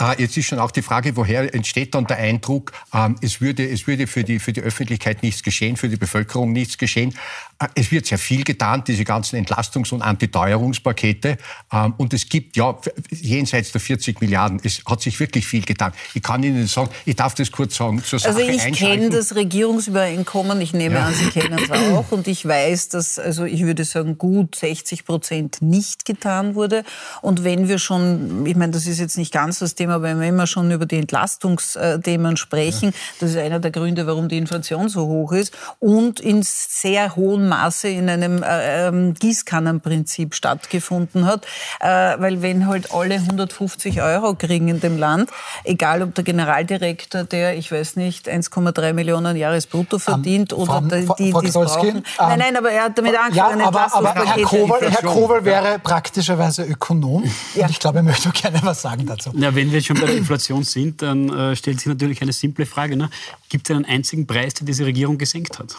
äh, 0.00 0.20
jetzt 0.20 0.36
ist 0.36 0.46
schon 0.46 0.58
auch 0.58 0.70
die 0.70 0.82
Frage, 0.82 1.16
woher 1.16 1.54
entsteht 1.54 1.94
dann 1.94 2.06
der 2.06 2.18
Eindruck, 2.18 2.72
ähm, 2.92 3.16
es 3.22 3.40
würde, 3.40 3.68
es 3.68 3.86
würde 3.86 4.06
für, 4.06 4.24
die, 4.24 4.38
für 4.38 4.52
die 4.52 4.60
Öffentlichkeit 4.60 5.22
nichts 5.22 5.42
geschehen, 5.42 5.76
für 5.76 5.88
die 5.88 5.96
Bevölkerung 5.96 6.52
nichts 6.52 6.76
geschehen. 6.76 7.14
Äh, 7.58 7.68
es 7.74 7.90
wird 7.90 8.06
sehr 8.06 8.18
viel 8.18 8.44
getan, 8.44 8.84
diese 8.86 9.04
ganzen 9.04 9.36
Entlastungs- 9.44 9.92
und 9.92 10.02
Antiteuerungspakete. 10.02 11.38
Ähm, 11.72 11.94
und 11.96 12.12
es 12.12 12.28
gibt 12.28 12.56
ja 12.56 12.76
jenseits 13.10 13.72
der 13.72 13.80
40 13.80 14.20
Milliarden, 14.20 14.60
es 14.62 14.82
hat 14.86 15.00
sich 15.00 15.18
wirklich 15.20 15.46
viel 15.46 15.62
getan. 15.62 15.92
Ich 16.14 16.22
kann 16.22 16.42
Ihnen 16.42 16.66
sagen, 16.66 16.90
ich 17.04 17.16
darf 17.16 17.34
das 17.34 17.50
kurz 17.50 17.76
sagen, 17.76 18.02
zur 18.02 18.18
Sache 18.18 18.36
Also 18.36 18.40
ich 18.40 18.72
kenne 18.72 19.10
das 19.10 19.34
Regierungsübereinkommen, 19.34 20.60
ich 20.60 20.72
nehme 20.72 20.96
ja. 20.96 21.06
an, 21.06 21.14
Sie 21.14 21.30
kennen 21.30 21.58
es 21.58 21.70
auch. 21.92 22.10
Und 22.12 22.26
ich 22.28 22.46
weiß, 22.46 22.90
dass, 22.90 23.18
also 23.18 23.44
ich 23.44 23.62
würde 23.62 23.84
sagen, 23.84 24.18
gut 24.18 24.54
60 24.56 25.04
Prozent 25.04 25.62
nicht 25.62 26.04
getan 26.04 26.54
wurde. 26.54 26.84
Und 27.22 27.44
wenn 27.44 27.68
wir 27.68 27.78
schon, 27.78 28.44
ich 28.46 28.56
meine, 28.56 28.72
das 28.72 28.86
ist 28.86 28.98
jetzt 28.98 29.16
nicht 29.16 29.32
ganz 29.32 29.58
das 29.58 29.74
Thema, 29.74 29.94
aber 29.94 30.18
wenn 30.18 30.36
wir 30.36 30.46
schon 30.46 30.70
über 30.70 30.86
die 30.86 30.96
Entlastungsthemen 30.96 32.36
sprechen, 32.36 32.90
ja. 32.90 32.98
das 33.20 33.30
ist 33.30 33.38
einer 33.38 33.60
der 33.60 33.70
Gründe, 33.70 34.06
warum 34.06 34.28
die 34.28 34.38
Inflation 34.38 34.88
so 34.88 35.06
hoch 35.06 35.32
ist 35.32 35.56
und 35.78 36.20
in 36.20 36.42
sehr 36.42 37.16
hohem 37.46 37.48
Maße 37.48 37.88
in 37.88 38.08
einem 38.08 38.42
äh, 38.42 38.88
ähm, 38.88 39.14
Gießkannenprinzip 39.14 40.34
stattgefunden 40.34 41.26
hat, 41.26 41.46
äh, 41.80 41.86
weil 42.18 42.42
wenn 42.42 42.66
halt 42.66 42.92
alle 42.92 43.14
150 43.14 44.02
Euro 44.02 44.34
kriegen 44.34 44.68
in 44.68 44.80
dem 44.80 44.98
Land, 44.98 45.30
egal 45.64 46.02
ob 46.02 46.14
der 46.14 46.24
Generaldirektor, 46.24 47.24
der, 47.24 47.56
ich 47.56 47.72
weiß 47.72 47.96
nicht, 47.96 48.28
1,3 48.28 48.92
Millionen 48.92 49.36
Jahresbrutto 49.36 49.98
verdient 49.98 50.52
um, 50.52 50.68
oder 50.68 50.80
die, 50.80 51.06
die, 51.18 51.32
die 51.32 51.46
es 51.46 51.54
brauchen. 51.54 52.04
nein, 52.18 52.38
nein, 52.38 52.56
aber 52.56 52.70
er 52.70 52.84
hat 52.84 52.98
damit 52.98 53.18
angefangen. 53.18 53.60
Ja, 53.60 53.66
aber, 53.66 53.94
aber 53.94 54.14
Herr 54.14 54.42
Kowal, 54.42 54.90
Herr 54.90 55.02
Kowal 55.02 55.44
wäre 55.44 55.78
praktischerweise 55.78 56.64
Ökonom 56.64 57.24
ja. 57.54 57.64
und 57.64 57.70
ich 57.70 57.78
glaube, 57.78 57.98
er 57.98 58.02
möchte 58.02 58.30
gerne 58.30 58.60
was 58.62 58.82
sagen 58.82 59.06
dazu. 59.06 59.32
Ja, 59.36 59.54
wenn 59.54 59.72
wir 59.72 59.80
schon 59.80 59.98
bei 60.00 60.06
der 60.06 60.16
Inflation 60.16 60.64
sind, 60.64 61.02
dann 61.02 61.28
äh, 61.28 61.56
stellt 61.56 61.78
sich 61.78 61.86
natürlich 61.86 62.22
eine 62.22 62.32
simple 62.32 62.66
Frage. 62.66 62.96
Ne? 62.96 63.10
Gibt 63.48 63.68
es 63.68 63.76
einen 63.76 63.84
einzigen 63.84 64.26
Preis, 64.26 64.54
den 64.54 64.66
diese 64.66 64.84
Regierung 64.84 65.18
gesenkt 65.18 65.58
hat? 65.58 65.74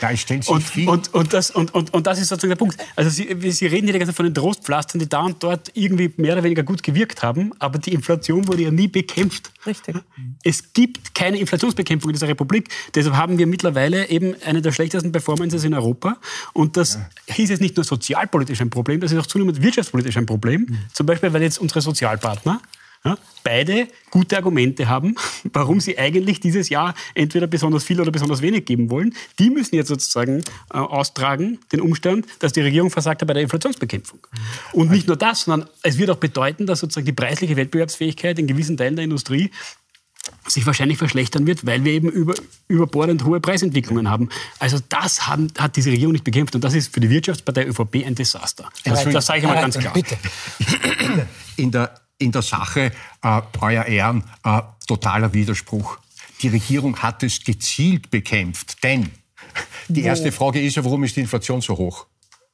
Da 0.00 0.16
stellt 0.16 0.44
sich 0.44 0.52
und, 0.52 0.62
viel. 0.62 0.88
Und, 0.88 1.12
und, 1.12 1.32
das, 1.32 1.50
und, 1.50 1.74
und, 1.74 1.92
und 1.92 2.06
das 2.06 2.20
ist 2.20 2.28
sozusagen 2.28 2.50
der 2.50 2.56
Punkt. 2.56 2.76
Also 2.94 3.10
Sie, 3.10 3.50
Sie 3.50 3.66
reden 3.66 3.86
hier 3.86 3.94
die 3.94 3.98
ganze 3.98 4.12
Zeit 4.12 4.16
von 4.16 4.26
den 4.26 4.34
Trostpflastern, 4.34 5.00
die 5.00 5.08
da 5.08 5.22
und 5.22 5.42
dort 5.42 5.72
irgendwie 5.74 6.12
mehr 6.16 6.34
oder 6.34 6.44
weniger 6.44 6.62
gut 6.62 6.82
gewirkt 6.82 7.22
haben, 7.22 7.52
aber 7.58 7.78
die 7.78 7.92
Inflation 7.92 8.46
wurde 8.46 8.62
ja 8.62 8.70
nie 8.70 8.86
bekämpft. 8.86 9.50
Richtig. 9.66 9.96
Es 10.44 10.72
gibt 10.72 11.14
keine 11.14 11.38
Inflationsbekämpfung 11.38 12.10
in 12.10 12.14
dieser 12.14 12.28
Republik. 12.28 12.68
Deshalb 12.94 13.16
haben 13.16 13.38
wir 13.38 13.46
mittlerweile 13.46 14.08
eben 14.08 14.34
eine 14.44 14.62
der 14.62 14.72
schlechtesten 14.72 15.10
Performances 15.10 15.64
in 15.64 15.74
Europa. 15.74 16.16
Und 16.52 16.76
das 16.76 16.94
ja. 16.94 17.34
hieß 17.34 17.50
jetzt 17.50 17.60
nicht 17.60 17.76
nur 17.76 17.84
sozialpolitisch 17.84 18.60
ein 18.60 18.70
Problem, 18.70 19.00
das 19.00 19.12
ist 19.12 19.18
auch 19.18 19.26
zunehmend 19.26 19.60
wirtschaftspolitisch 19.60 20.16
ein 20.16 20.26
Problem. 20.26 20.66
Mhm. 20.68 20.78
Zum 20.92 21.06
Beispiel, 21.06 21.32
weil 21.32 21.42
jetzt 21.42 21.58
unsere 21.58 21.80
Sozialpartner 21.80 22.60
ja, 23.04 23.16
beide 23.44 23.88
gute 24.10 24.36
Argumente 24.36 24.88
haben, 24.88 25.14
warum 25.52 25.80
sie 25.80 25.98
eigentlich 25.98 26.40
dieses 26.40 26.68
Jahr 26.68 26.94
entweder 27.14 27.46
besonders 27.46 27.84
viel 27.84 28.00
oder 28.00 28.10
besonders 28.10 28.42
wenig 28.42 28.64
geben 28.64 28.90
wollen. 28.90 29.14
Die 29.38 29.50
müssen 29.50 29.74
jetzt 29.76 29.88
sozusagen 29.88 30.42
äh, 30.72 30.78
austragen, 30.78 31.58
den 31.72 31.80
Umstand, 31.80 32.26
dass 32.40 32.52
die 32.52 32.60
Regierung 32.60 32.90
versagt 32.90 33.20
hat 33.20 33.28
bei 33.28 33.34
der 33.34 33.42
Inflationsbekämpfung. 33.42 34.20
Und 34.72 34.90
nicht 34.90 35.06
nur 35.06 35.16
das, 35.16 35.42
sondern 35.42 35.68
es 35.82 35.98
wird 35.98 36.10
auch 36.10 36.16
bedeuten, 36.16 36.66
dass 36.66 36.80
sozusagen 36.80 37.06
die 37.06 37.12
preisliche 37.12 37.56
Wettbewerbsfähigkeit 37.56 38.38
in 38.38 38.46
gewissen 38.46 38.76
Teilen 38.76 38.96
der 38.96 39.04
Industrie 39.04 39.50
sich 40.46 40.66
wahrscheinlich 40.66 40.98
verschlechtern 40.98 41.46
wird, 41.46 41.66
weil 41.66 41.84
wir 41.84 41.92
eben 41.92 42.08
über, 42.10 42.34
überbordend 42.68 43.24
hohe 43.24 43.40
Preisentwicklungen 43.40 44.10
haben. 44.10 44.28
Also 44.58 44.78
das 44.88 45.26
haben, 45.26 45.48
hat 45.58 45.76
diese 45.76 45.90
Regierung 45.90 46.12
nicht 46.12 46.24
bekämpft 46.24 46.54
und 46.54 46.64
das 46.64 46.74
ist 46.74 46.92
für 46.92 47.00
die 47.00 47.10
Wirtschaftspartei 47.10 47.66
ÖVP 47.66 48.06
ein 48.06 48.14
Desaster. 48.14 48.68
Das, 48.84 49.04
das 49.04 49.26
sage 49.26 49.40
ich 49.40 49.46
mal 49.46 49.54
ganz 49.54 49.78
klar. 49.78 49.92
Bitte. 49.92 50.18
In 51.56 51.70
der 51.70 51.94
in 52.18 52.32
der 52.32 52.42
Sache, 52.42 52.92
äh, 53.22 53.40
Euer 53.60 53.84
Ehren, 53.86 54.24
äh, 54.44 54.60
totaler 54.86 55.32
Widerspruch. 55.32 55.98
Die 56.42 56.48
Regierung 56.48 56.96
hat 56.96 57.22
es 57.22 57.42
gezielt 57.42 58.10
bekämpft, 58.10 58.82
denn 58.82 59.10
die 59.88 60.02
erste 60.02 60.30
Frage 60.30 60.60
ist 60.60 60.76
ja, 60.76 60.84
warum 60.84 61.04
ist 61.04 61.16
die 61.16 61.20
Inflation 61.20 61.60
so 61.60 61.76
hoch? 61.76 62.06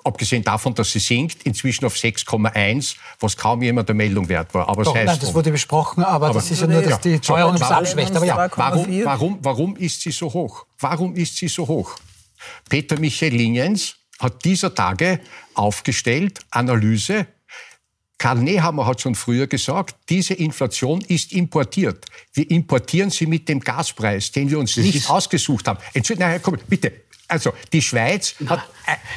Abgesehen 0.04 0.44
davon, 0.44 0.74
dass 0.74 0.92
sie 0.92 0.98
sinkt, 0.98 1.44
inzwischen 1.44 1.86
auf 1.86 1.94
6,1, 1.94 2.96
was 3.20 3.36
kaum 3.36 3.62
jemand 3.62 3.88
der 3.88 3.96
Meldung 3.96 4.28
wert 4.28 4.52
war. 4.52 4.68
Aber 4.68 4.84
Doch, 4.84 4.94
heißt, 4.94 5.06
nein, 5.06 5.18
das 5.18 5.32
wurde 5.32 5.50
besprochen, 5.50 6.04
aber, 6.04 6.26
aber 6.26 6.34
das 6.34 6.50
ist 6.50 6.60
ja 6.60 6.66
nur, 6.66 6.82
dass 6.82 7.00
die 7.00 7.18
Teuerung 7.18 7.56
ja, 7.56 7.68
abschwächt. 7.70 8.14
Aber 8.14 8.26
ja. 8.26 8.50
warum, 8.54 9.04
warum, 9.04 9.38
warum 9.40 9.76
ist 9.76 10.02
sie 10.02 10.10
so 10.10 10.30
hoch? 10.30 10.66
Warum 10.78 11.14
ist 11.14 11.36
sie 11.36 11.48
so 11.48 11.66
hoch? 11.66 11.96
Peter 12.68 12.98
Michael 13.00 13.34
Lingens 13.34 13.96
hat 14.18 14.44
dieser 14.44 14.74
Tage 14.74 15.20
aufgestellt, 15.54 16.40
Analyse, 16.50 17.26
Karl 18.24 18.38
Nehammer 18.38 18.86
hat 18.86 19.02
schon 19.02 19.14
früher 19.14 19.46
gesagt, 19.46 19.96
diese 20.08 20.32
Inflation 20.32 21.02
ist 21.02 21.34
importiert. 21.34 22.06
Wir 22.32 22.50
importieren 22.50 23.10
sie 23.10 23.26
mit 23.26 23.50
dem 23.50 23.60
Gaspreis, 23.60 24.32
den 24.32 24.48
wir 24.48 24.58
uns 24.58 24.76
das 24.76 24.84
nicht 24.86 25.10
ausgesucht 25.10 25.68
haben. 25.68 25.78
Entschuldigung, 25.92 26.30
nein, 26.30 26.40
komm, 26.42 26.56
bitte. 26.66 26.90
Also 27.28 27.52
die 27.70 27.82
Schweiz 27.82 28.34
hat, 28.46 28.62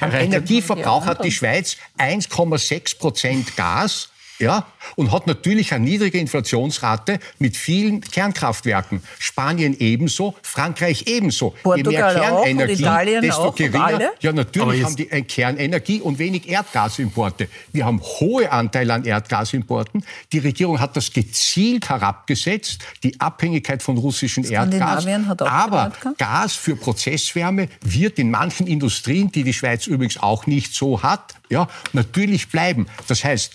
äh, 0.01 0.25
Energieverbrauch 0.25 1.05
hat 1.05 1.23
die 1.23 1.31
Schweiz 1.31 1.77
1,6 1.97 2.97
Prozent 2.97 3.55
Gas 3.55 4.09
ja, 4.39 4.67
und 4.95 5.11
hat 5.11 5.27
natürlich 5.27 5.73
eine 5.73 5.85
niedrige 5.85 6.19
Inflationsrate 6.19 7.19
mit 7.39 7.57
vielen 7.57 8.01
Kernkraftwerken. 8.01 9.01
Spanien 9.19 9.75
ebenso, 9.79 10.35
Frankreich 10.41 11.05
ebenso. 11.07 11.55
Portugal 11.63 12.13
Je 12.13 12.19
mehr 12.19 12.41
Kernenergie, 12.43 12.87
auch, 12.87 13.21
desto 13.21 13.51
geringer. 13.51 14.11
Ja, 14.19 14.33
natürlich 14.33 14.83
haben 14.83 14.95
die 14.95 15.11
eine 15.11 15.23
Kernenergie 15.23 16.01
und 16.01 16.19
wenig 16.19 16.47
Erdgasimporte. 16.47 17.47
Wir 17.71 17.85
haben 17.85 18.01
hohe 18.01 18.51
Anteile 18.51 18.93
an 18.93 19.05
Erdgasimporten. 19.05 20.03
Die 20.31 20.39
Regierung 20.39 20.79
hat 20.79 20.95
das 20.95 21.11
gezielt 21.11 21.89
herabgesetzt, 21.89 22.83
die 23.03 23.19
Abhängigkeit 23.19 23.81
von 23.81 23.97
russischem 23.97 24.43
Erdgas. 24.49 25.07
Aber 25.39 25.91
Gas 26.17 26.53
für 26.53 26.75
Prozesswärme 26.75 27.69
wird 27.81 28.19
in 28.19 28.31
manchen 28.31 28.67
Industrien, 28.67 29.31
die 29.31 29.43
die 29.43 29.53
Schweiz 29.53 29.87
übrigens 29.87 30.17
auch 30.17 30.45
nicht 30.45 30.73
so 30.73 31.01
hat, 31.01 31.35
ja, 31.49 31.67
natürlich 31.93 32.49
bleiben. 32.49 32.87
Das 33.07 33.23
heißt, 33.23 33.53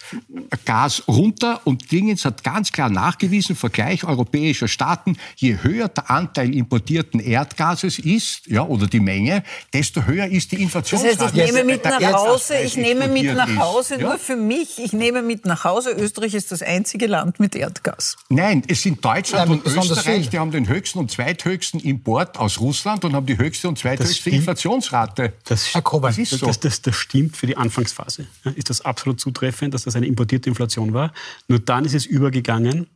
Gas 0.64 1.04
runter 1.08 1.60
und 1.64 1.90
Dingens 1.92 2.24
hat 2.24 2.44
ganz 2.44 2.72
klar 2.72 2.88
nachgewiesen, 2.88 3.56
Vergleich 3.56 4.04
europäischer 4.04 4.68
Staaten, 4.68 5.16
je 5.36 5.58
höher 5.62 5.88
der 5.88 6.10
Anteil 6.10 6.54
importierten 6.54 7.20
Erdgases 7.20 7.98
ist, 7.98 8.46
ja, 8.46 8.62
oder 8.62 8.86
die 8.86 9.00
Menge, 9.00 9.42
desto 9.72 10.04
höher 10.04 10.26
ist 10.26 10.52
die 10.52 10.62
Inflationsrate. 10.62 11.16
Das 11.16 11.32
heißt, 11.32 11.36
ich 11.36 11.52
nehme 11.52 11.64
mit 11.64 11.84
nach 11.84 12.12
Hause, 12.12 12.58
ich 12.58 12.76
nehme 12.76 13.08
mit 13.08 13.34
nach 13.34 13.56
Hause, 13.56 13.98
nur 13.98 14.18
für 14.18 14.36
mich, 14.36 14.78
ich 14.78 14.92
nehme 14.92 15.22
mit 15.22 15.44
nach 15.44 15.64
Hause, 15.64 15.90
Österreich 15.90 16.34
ist 16.34 16.52
das 16.52 16.62
einzige 16.62 17.06
Land 17.06 17.40
mit 17.40 17.54
Erdgas. 17.54 18.16
Nein, 18.28 18.62
es 18.68 18.82
sind 18.82 19.04
Deutschland 19.04 19.50
Nein, 19.50 19.60
und 19.60 19.66
Österreich, 19.66 20.28
die 20.28 20.38
haben 20.38 20.50
den 20.50 20.68
höchsten 20.68 20.98
und 20.98 21.10
zweithöchsten 21.10 21.80
Import 21.80 22.38
aus 22.38 22.60
Russland 22.60 23.04
und 23.04 23.14
haben 23.14 23.26
die 23.26 23.38
höchste 23.38 23.68
und 23.68 23.78
zweithöchste 23.78 24.30
Inflationsrate. 24.30 25.34
Das, 25.44 25.72
das, 25.72 26.18
ist 26.18 26.30
so. 26.30 26.46
Das, 26.46 26.60
das, 26.60 26.82
das 26.82 26.96
stimmt 26.96 27.36
für 27.36 27.46
die 27.46 27.56
Anfang 27.56 27.81
Anfangsphase 27.82 28.26
ist 28.54 28.70
das 28.70 28.80
absolut 28.82 29.20
zutreffend, 29.20 29.74
dass 29.74 29.84
das 29.84 29.96
eine 29.96 30.06
importierte 30.06 30.48
Inflation 30.48 30.94
war. 30.94 31.12
Nur 31.48 31.58
dann 31.58 31.84
ist 31.84 31.94
es 31.94 32.06
übergegangen 32.06 32.86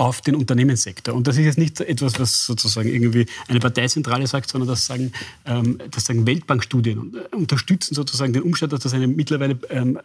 auf 0.00 0.22
den 0.22 0.34
Unternehmenssektor. 0.34 1.14
Und 1.14 1.26
das 1.26 1.36
ist 1.36 1.44
jetzt 1.44 1.58
nicht 1.58 1.78
etwas, 1.78 2.18
was 2.18 2.46
sozusagen 2.46 2.88
irgendwie 2.88 3.26
eine 3.48 3.60
Parteizentrale 3.60 4.26
sagt, 4.26 4.48
sondern 4.48 4.66
das 4.66 4.86
sagen, 4.86 5.12
ähm, 5.44 5.78
das 5.90 6.06
sagen 6.06 6.26
Weltbankstudien 6.26 7.14
äh, 7.14 7.36
unterstützen 7.36 7.94
sozusagen 7.94 8.32
den 8.32 8.42
Umstand, 8.42 8.72
dass 8.72 8.80
das 8.80 8.94
eine 8.94 9.06
mittlerweile 9.06 9.58
ähm, 9.68 9.98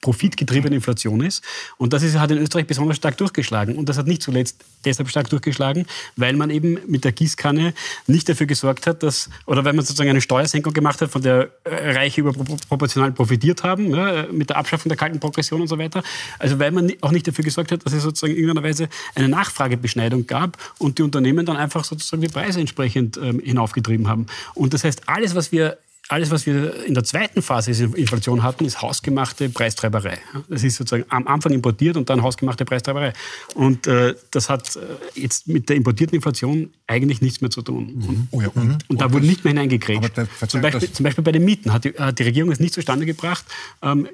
profitgetriebene 0.00 0.76
Inflation 0.76 1.20
ist. 1.20 1.44
Und 1.76 1.92
das 1.92 2.02
ist, 2.02 2.18
hat 2.18 2.30
in 2.30 2.38
Österreich 2.38 2.66
besonders 2.66 2.96
stark 2.96 3.18
durchgeschlagen. 3.18 3.76
Und 3.76 3.90
das 3.90 3.98
hat 3.98 4.06
nicht 4.06 4.22
zuletzt 4.22 4.64
deshalb 4.86 5.10
stark 5.10 5.28
durchgeschlagen, 5.28 5.84
weil 6.16 6.36
man 6.36 6.48
eben 6.48 6.78
mit 6.86 7.04
der 7.04 7.12
Gießkanne 7.12 7.74
nicht 8.06 8.26
dafür 8.30 8.46
gesorgt 8.46 8.86
hat, 8.86 9.02
dass, 9.02 9.28
oder 9.44 9.62
weil 9.66 9.74
man 9.74 9.84
sozusagen 9.84 10.08
eine 10.08 10.22
Steuersenkung 10.22 10.72
gemacht 10.72 11.02
hat, 11.02 11.10
von 11.10 11.20
der 11.20 11.50
äh, 11.64 11.92
Reiche 11.92 12.22
überproportional 12.22 13.12
profitiert 13.12 13.62
haben, 13.62 13.94
ja, 13.94 14.26
mit 14.32 14.48
der 14.48 14.56
Abschaffung 14.56 14.88
der 14.88 14.96
kalten 14.96 15.20
Progression 15.20 15.60
und 15.60 15.68
so 15.68 15.78
weiter. 15.78 16.02
Also 16.38 16.58
weil 16.58 16.70
man 16.70 16.90
auch 17.02 17.10
nicht 17.10 17.28
dafür 17.28 17.44
gesorgt 17.44 17.72
hat, 17.72 17.84
dass 17.84 17.92
es 17.92 18.02
sozusagen 18.02 18.32
in 18.32 18.38
irgendeiner 18.38 18.66
Weise 18.66 18.88
einen 19.14 19.33
Nachfragebeschneidung 19.34 20.26
gab 20.26 20.56
und 20.78 20.98
die 20.98 21.02
Unternehmen 21.02 21.44
dann 21.46 21.56
einfach 21.56 21.84
sozusagen 21.84 22.22
die 22.22 22.28
Preise 22.28 22.60
entsprechend 22.60 23.16
ähm, 23.16 23.40
hinaufgetrieben 23.40 24.08
haben. 24.08 24.26
Und 24.54 24.74
das 24.74 24.84
heißt, 24.84 25.08
alles, 25.08 25.34
was 25.34 25.52
wir 25.52 25.78
alles, 26.08 26.30
was 26.30 26.44
wir 26.44 26.84
in 26.84 26.92
der 26.92 27.04
zweiten 27.04 27.40
Phase 27.40 27.72
der 27.72 27.98
Inflation 27.98 28.42
hatten, 28.42 28.66
ist 28.66 28.82
hausgemachte 28.82 29.48
Preistreiberei. 29.48 30.18
Das 30.48 30.62
ist 30.62 30.76
sozusagen 30.76 31.06
am 31.08 31.26
Anfang 31.26 31.52
importiert 31.52 31.96
und 31.96 32.10
dann 32.10 32.22
hausgemachte 32.22 32.66
Preistreiberei. 32.66 33.14
Und 33.54 33.86
äh, 33.86 34.14
das 34.30 34.50
hat 34.50 34.76
äh, 34.76 34.80
jetzt 35.18 35.48
mit 35.48 35.68
der 35.70 35.76
importierten 35.76 36.16
Inflation 36.16 36.70
eigentlich 36.86 37.22
nichts 37.22 37.40
mehr 37.40 37.50
zu 37.50 37.62
tun. 37.62 37.94
Mhm. 37.94 38.08
Und, 38.08 38.28
oh 38.32 38.40
ja, 38.42 38.48
und, 38.48 38.78
und, 38.88 39.00
da 39.00 39.12
wurde 39.12 39.24
nicht 39.24 39.44
mehr 39.44 39.52
hineingekriegt. 39.52 40.12
Zum 40.46 40.60
Beispiel, 40.60 40.92
zum 40.92 41.04
Beispiel, 41.04 41.24
bei 41.24 41.32
den 41.32 41.44
Mieten 41.44 41.72
hat 41.72 41.84
die, 41.84 41.94
hat 41.94 42.18
die, 42.18 42.24
Regierung 42.24 42.52
es 42.52 42.60
nicht 42.60 42.74
zustande 42.74 43.06
gebracht, 43.06 43.46
ähm, 43.82 44.06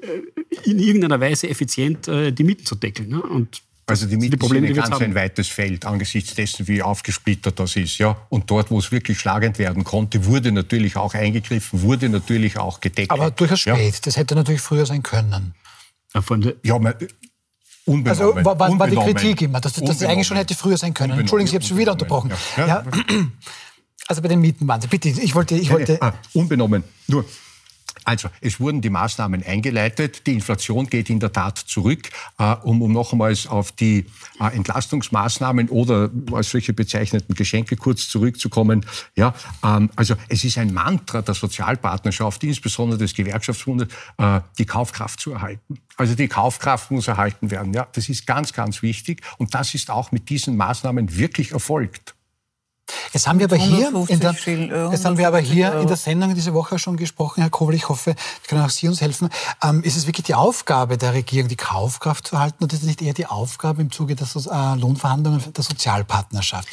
in 0.63 0.79
irgendeiner 0.79 1.19
Weise 1.19 1.49
effizient 1.49 2.07
äh, 2.07 2.31
die 2.31 2.45
Mieten 2.45 2.65
zu 2.65 2.75
deckeln. 2.75 3.09
Ne? 3.09 3.21
Und 3.21 3.61
also 3.91 4.07
die 4.07 4.17
Miete 4.17 4.37
ist 4.37 4.51
ein 4.51 4.73
ganz 4.73 5.01
ein 5.01 5.15
weites 5.15 5.47
Feld 5.47 5.85
angesichts 5.85 6.33
dessen, 6.33 6.67
wie 6.67 6.81
aufgesplittert 6.81 7.59
das 7.59 7.75
ist. 7.75 7.97
Ja? 7.97 8.17
Und 8.29 8.49
dort, 8.49 8.71
wo 8.71 8.79
es 8.79 8.91
wirklich 8.91 9.19
schlagend 9.19 9.59
werden 9.59 9.83
konnte, 9.83 10.25
wurde 10.25 10.51
natürlich 10.51 10.95
auch 10.95 11.13
eingegriffen, 11.13 11.81
wurde 11.81 12.09
natürlich 12.09 12.57
auch 12.57 12.81
gedeckt. 12.81 13.11
Aber 13.11 13.31
durchaus 13.31 13.59
spät. 13.59 13.93
Ja? 13.93 13.99
Das 14.03 14.17
hätte 14.17 14.35
natürlich 14.35 14.61
früher 14.61 14.85
sein 14.85 15.03
können. 15.03 15.53
Ja, 16.63 16.79
man, 16.79 16.95
Unbenommen. 17.85 18.07
Also 18.09 18.45
war, 18.45 18.59
war, 18.59 18.79
war, 18.79 18.87
die 18.87 18.95
Kritik 18.95 19.41
immer, 19.41 19.59
dass, 19.59 19.73
dass 19.73 19.97
das 19.97 20.03
eigentlich 20.03 20.27
schon 20.27 20.37
hätte 20.37 20.53
früher 20.55 20.77
sein 20.77 20.93
können. 20.93 21.19
Entschuldigen 21.19 21.47
Sie, 21.47 21.55
ich 21.55 21.61
habe 21.61 21.67
schon 21.67 21.77
wieder 21.77 21.93
unterbrochen. 21.93 22.31
Ja. 22.57 22.67
Ja. 22.67 22.85
Also 24.07 24.21
bei 24.21 24.27
den 24.27 24.41
Mieten 24.41 24.67
waren 24.67 24.81
Sie. 24.81 24.87
Bitte, 24.87 25.09
ich 25.09 25.33
wollte... 25.35 25.55
Ich 25.55 25.69
wollte 25.69 26.01
ah, 26.01 26.13
unbenommen. 26.33 26.83
Nur, 27.07 27.25
also, 28.03 28.29
es 28.41 28.59
wurden 28.59 28.81
die 28.81 28.89
Maßnahmen 28.89 29.43
eingeleitet. 29.43 30.25
Die 30.25 30.33
Inflation 30.33 30.87
geht 30.87 31.09
in 31.09 31.19
der 31.19 31.31
Tat 31.31 31.57
zurück. 31.57 32.09
Äh, 32.39 32.55
um, 32.63 32.81
um 32.81 32.91
noch 32.91 33.11
einmal 33.11 33.35
auf 33.47 33.71
die 33.71 34.05
äh, 34.39 34.55
Entlastungsmaßnahmen 34.55 35.69
oder 35.69 36.09
als 36.31 36.49
solche 36.49 36.73
bezeichneten 36.73 37.35
Geschenke 37.35 37.75
kurz 37.75 38.09
zurückzukommen. 38.09 38.85
Ja, 39.15 39.33
ähm, 39.63 39.89
also 39.95 40.15
es 40.29 40.43
ist 40.43 40.57
ein 40.57 40.73
Mantra 40.73 41.21
der 41.21 41.35
Sozialpartnerschaft, 41.35 42.43
insbesondere 42.43 42.97
des 42.97 43.13
Gewerkschaftsbundes, 43.13 43.89
äh, 44.17 44.41
die 44.57 44.65
Kaufkraft 44.65 45.19
zu 45.19 45.33
erhalten. 45.33 45.79
Also 45.97 46.15
die 46.15 46.27
Kaufkraft 46.27 46.91
muss 46.91 47.07
erhalten 47.07 47.51
werden. 47.51 47.73
Ja, 47.73 47.87
das 47.93 48.09
ist 48.09 48.25
ganz, 48.25 48.53
ganz 48.53 48.81
wichtig. 48.81 49.21
Und 49.37 49.53
das 49.53 49.73
ist 49.75 49.91
auch 49.91 50.11
mit 50.11 50.29
diesen 50.29 50.57
Maßnahmen 50.57 51.17
wirklich 51.17 51.51
erfolgt. 51.51 52.15
Jetzt 53.13 53.27
haben 53.27 53.39
wir 53.39 53.45
aber 53.45 53.57
hier, 53.57 53.91
in 54.07 54.19
der, 54.19 54.35
jetzt 54.91 55.05
haben 55.05 55.17
wir 55.17 55.27
aber 55.27 55.39
hier 55.39 55.73
in 55.79 55.87
der 55.87 55.97
Sendung 55.97 56.33
diese 56.35 56.53
Woche 56.53 56.79
schon 56.79 56.97
gesprochen, 56.97 57.41
Herr 57.41 57.49
Kobel, 57.49 57.75
ich 57.75 57.89
hoffe, 57.89 58.15
können 58.47 58.61
auch 58.61 58.69
Sie 58.69 58.87
uns 58.87 59.01
helfen. 59.01 59.29
Ähm, 59.63 59.83
ist 59.83 59.97
es 59.97 60.07
wirklich 60.07 60.25
die 60.25 60.35
Aufgabe 60.35 60.97
der 60.97 61.13
Regierung, 61.13 61.47
die 61.47 61.55
Kaufkraft 61.55 62.27
zu 62.27 62.39
halten, 62.39 62.63
oder 62.63 62.73
ist 62.73 62.81
es 62.81 62.87
nicht 62.87 63.01
eher 63.01 63.13
die 63.13 63.25
Aufgabe 63.25 63.81
im 63.81 63.91
Zuge 63.91 64.15
der 64.15 64.27
so 64.27 64.39
äh, 64.49 64.75
Lohnverhandlungen 64.75 65.41
der 65.53 65.63
Sozialpartnerschaft? 65.63 66.67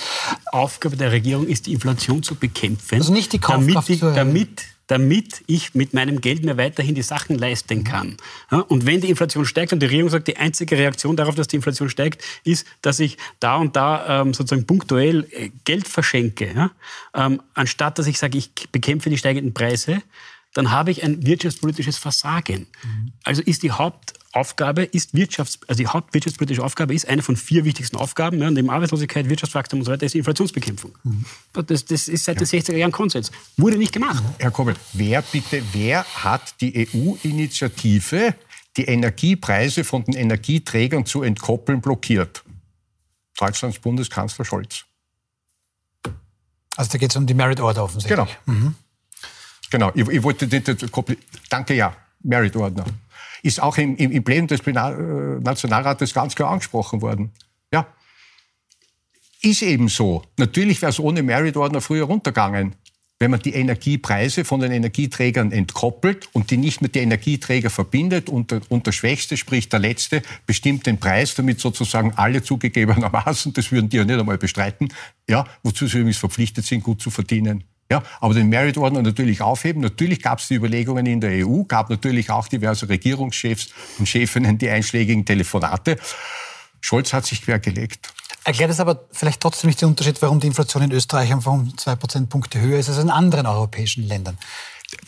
Aufgabe 0.53 0.97
der 0.97 1.13
Regierung 1.13 1.47
ist, 1.47 1.67
die 1.67 1.73
Inflation 1.73 2.23
zu 2.23 2.35
bekämpfen. 2.35 2.97
Also 2.97 3.13
nicht 3.13 3.33
die 3.33 3.39
Kaufkraft 3.39 3.89
damit, 3.89 4.03
die, 4.03 4.15
damit 4.15 4.63
damit 4.89 5.43
ich 5.47 5.75
mit 5.75 5.95
meinem 5.95 6.21
Geld 6.21 6.45
mir 6.45 6.57
weiterhin 6.57 6.95
die 6.95 7.03
Sachen 7.03 7.39
leisten 7.39 7.85
kann. 7.85 8.17
Ja, 8.51 8.61
und 8.61 8.87
wenn 8.87 9.01
die 9.01 9.11
Inflation 9.11 9.45
steigt 9.45 9.73
und 9.73 9.81
die 9.81 9.87
Regierung 9.87 10.11
sagt, 10.11 10.27
die 10.27 10.37
einzige 10.37 10.77
Reaktion 10.77 11.17
darauf, 11.17 11.35
dass 11.35 11.47
die 11.47 11.57
Inflation 11.57 11.89
steigt, 11.89 12.25
ist, 12.43 12.67
dass 12.83 12.99
ich 12.99 13.17
da 13.39 13.57
und 13.57 13.77
da 13.77 14.23
ähm, 14.23 14.35
sozusagen 14.35 14.67
punktuell 14.67 15.29
äh, 15.31 15.51
Geld 15.65 15.87
verschenke, 15.87 16.53
ja, 16.53 16.71
ähm, 17.15 17.41
anstatt 17.55 17.99
dass 17.99 18.07
ich 18.07 18.19
sage, 18.19 18.39
ich 18.39 18.51
bekämpfe 18.73 19.11
die 19.11 19.19
steigenden 19.19 19.55
Preise, 19.55 20.03
dann 20.55 20.71
habe 20.71 20.91
ich 20.91 21.05
ein 21.05 21.25
wirtschaftspolitisches 21.27 21.99
Versagen. 21.99 22.67
Mhm. 22.83 23.13
Also 23.23 23.43
ist 23.43 23.63
die 23.63 23.73
Hauptaufgabe, 24.35 24.85
ist 24.85 25.15
Wirtschafts-, 25.15 25.59
also 25.67 25.79
die 25.79 25.87
hauptwirtschaftspolitische 25.87 26.63
Aufgabe 26.63 26.95
ist 26.95 27.09
eine 27.09 27.23
von 27.23 27.37
vier 27.37 27.65
wichtigsten 27.65 27.97
Aufgaben, 27.97 28.41
ja, 28.41 28.51
neben 28.51 28.71
Arbeitslosigkeit, 28.71 29.29
Wirtschaftswachstum 29.29 29.81
und 29.81 29.87
so 29.87 29.93
weiter, 29.93 30.05
ist 30.07 30.15
die 30.15 30.19
Inflationsbekämpfung. 30.19 30.97
Mhm. 31.03 31.25
Das, 31.67 31.85
das, 31.85 32.09
ist 32.09 32.25
seit 32.25 32.41
den 32.41 32.47
60er 32.47 32.77
Jahren 32.77 32.93
Konsens. 32.93 33.31
Wurde 33.57 33.79
nicht 33.79 33.93
gemacht. 33.93 34.23
Mhm. 34.23 34.35
Herr 34.39 34.51
Kommel, 34.51 34.77
wer 34.93 35.23
bitte, 35.23 35.63
wer 35.73 36.05
hat 36.05 36.61
die 36.61 36.89
EU-Initiative, 36.95 38.35
die 38.77 38.85
Energiepreise 38.85 39.85
von 39.85 40.05
den 40.05 40.15
Energieträgern 40.15 41.07
zu 41.07 41.23
entkoppeln, 41.23 41.81
blockiert? 41.81 42.45
Deutschlands 43.39 43.79
Bundeskanzler 43.79 44.45
Scholz. 44.45 44.85
Also 46.77 46.93
da 46.93 46.99
geht 46.99 47.11
es 47.11 47.17
um 47.17 47.27
die 47.27 47.35
Merit 47.35 47.61
Order 47.61 47.85
offensichtlich. 47.85 48.19
Genau. 48.45 48.59
Mhm. 48.59 48.75
Genau, 49.71 49.91
ich, 49.95 50.09
ich 50.09 50.23
wollte 50.23 50.47
den, 50.47 50.63
danke 51.49 51.75
ja, 51.75 51.95
Merit 52.23 52.57
Ordner. 52.57 52.85
Ist 53.43 53.63
auch 53.63 53.79
im, 53.79 53.97
im, 53.97 54.25
Plenum 54.25 54.49
des 54.49 54.61
äh, 54.67 54.73
Nationalrates 54.73 56.15
ganz 56.15 56.35
klar 56.35 56.51
angesprochen 56.51 57.03
worden. 57.03 57.31
Ja, 57.73 57.87
ist 59.41 59.63
eben 59.63 59.89
so. 59.89 60.25
Natürlich 60.37 60.83
wäre 60.83 60.91
es 60.91 60.99
ohne 60.99 61.23
Merit 61.23 61.57
Ordner 61.57 61.81
früher 61.81 62.05
runtergegangen. 62.05 62.75
Wenn 63.21 63.33
man 63.33 63.41
die 63.41 63.55
Energiepreise 63.55 64.45
von 64.45 64.61
den 64.61 64.71
Energieträgern 64.71 65.51
entkoppelt 65.51 66.29
und 66.33 66.53
die 66.53 66.57
nicht 66.57 66.83
mit 66.83 66.95
den 66.95 67.05
Energieträgern 67.05 67.71
verbindet 67.71 68.29
und 68.29 68.53
der, 68.53 68.61
und 68.69 68.87
der 68.87 68.93
Schwächste, 68.93 69.37
sprich 69.37 69.69
der 69.69 69.81
Letzte, 69.81 70.23
bestimmt 70.47 70.87
den 70.87 70.99
Preis, 70.99 71.35
damit 71.35 71.59
sozusagen 71.59 72.13
alle 72.15 72.43
zugegebenermaßen, 72.45 73.53
das 73.55 73.73
würden 73.73 73.89
die 73.89 73.97
ja 73.97 74.05
nicht 74.05 74.19
einmal 74.19 74.39
bestreiten, 74.39 74.93
ja, 75.29 75.47
wozu 75.65 75.89
sie 75.89 75.99
übrigens 75.99 76.19
verpflichtet 76.19 76.65
sind, 76.65 76.85
gut 76.85 77.03
zu 77.03 77.11
verdienen. 77.11 77.65
Ja, 77.91 78.03
aber 78.21 78.35
den 78.35 78.51
Merit-Ordner 78.51 79.01
natürlich 79.01 79.41
aufheben. 79.41 79.81
Natürlich 79.81 80.23
gab 80.23 80.41
es 80.41 80.49
die 80.49 80.55
Überlegungen 80.55 81.07
in 81.07 81.21
der 81.21 81.47
EU, 81.47 81.63
gab 81.63 81.89
natürlich 81.89 82.31
auch 82.31 82.47
diverse 82.47 82.89
Regierungschefs 82.89 83.69
und 83.99 84.07
Chefinnen 84.07 84.59
die 84.59 84.69
einschlägigen 84.69 85.25
Telefonate. 85.25 85.97
Scholz 86.83 87.13
hat 87.15 87.25
sich 87.25 87.43
quergelegt. 87.43 88.13
Erklärt 88.45 88.71
es 88.71 88.81
aber 88.81 89.05
vielleicht 89.13 89.41
trotzdem 89.41 89.69
nicht 89.69 89.81
den 89.81 89.89
Unterschied, 89.89 90.21
warum 90.23 90.39
die 90.39 90.47
Inflation 90.47 90.83
in 90.83 90.93
Österreich 90.93 91.33
einfach 91.33 91.53
um 91.53 91.77
zwei 91.77 91.97
Prozentpunkte 91.97 92.61
höher 92.61 92.79
ist 92.79 92.89
als 92.89 92.99
in 92.99 93.11
anderen 93.11 93.47
europäischen 93.47 94.07
Ländern. 94.07 94.39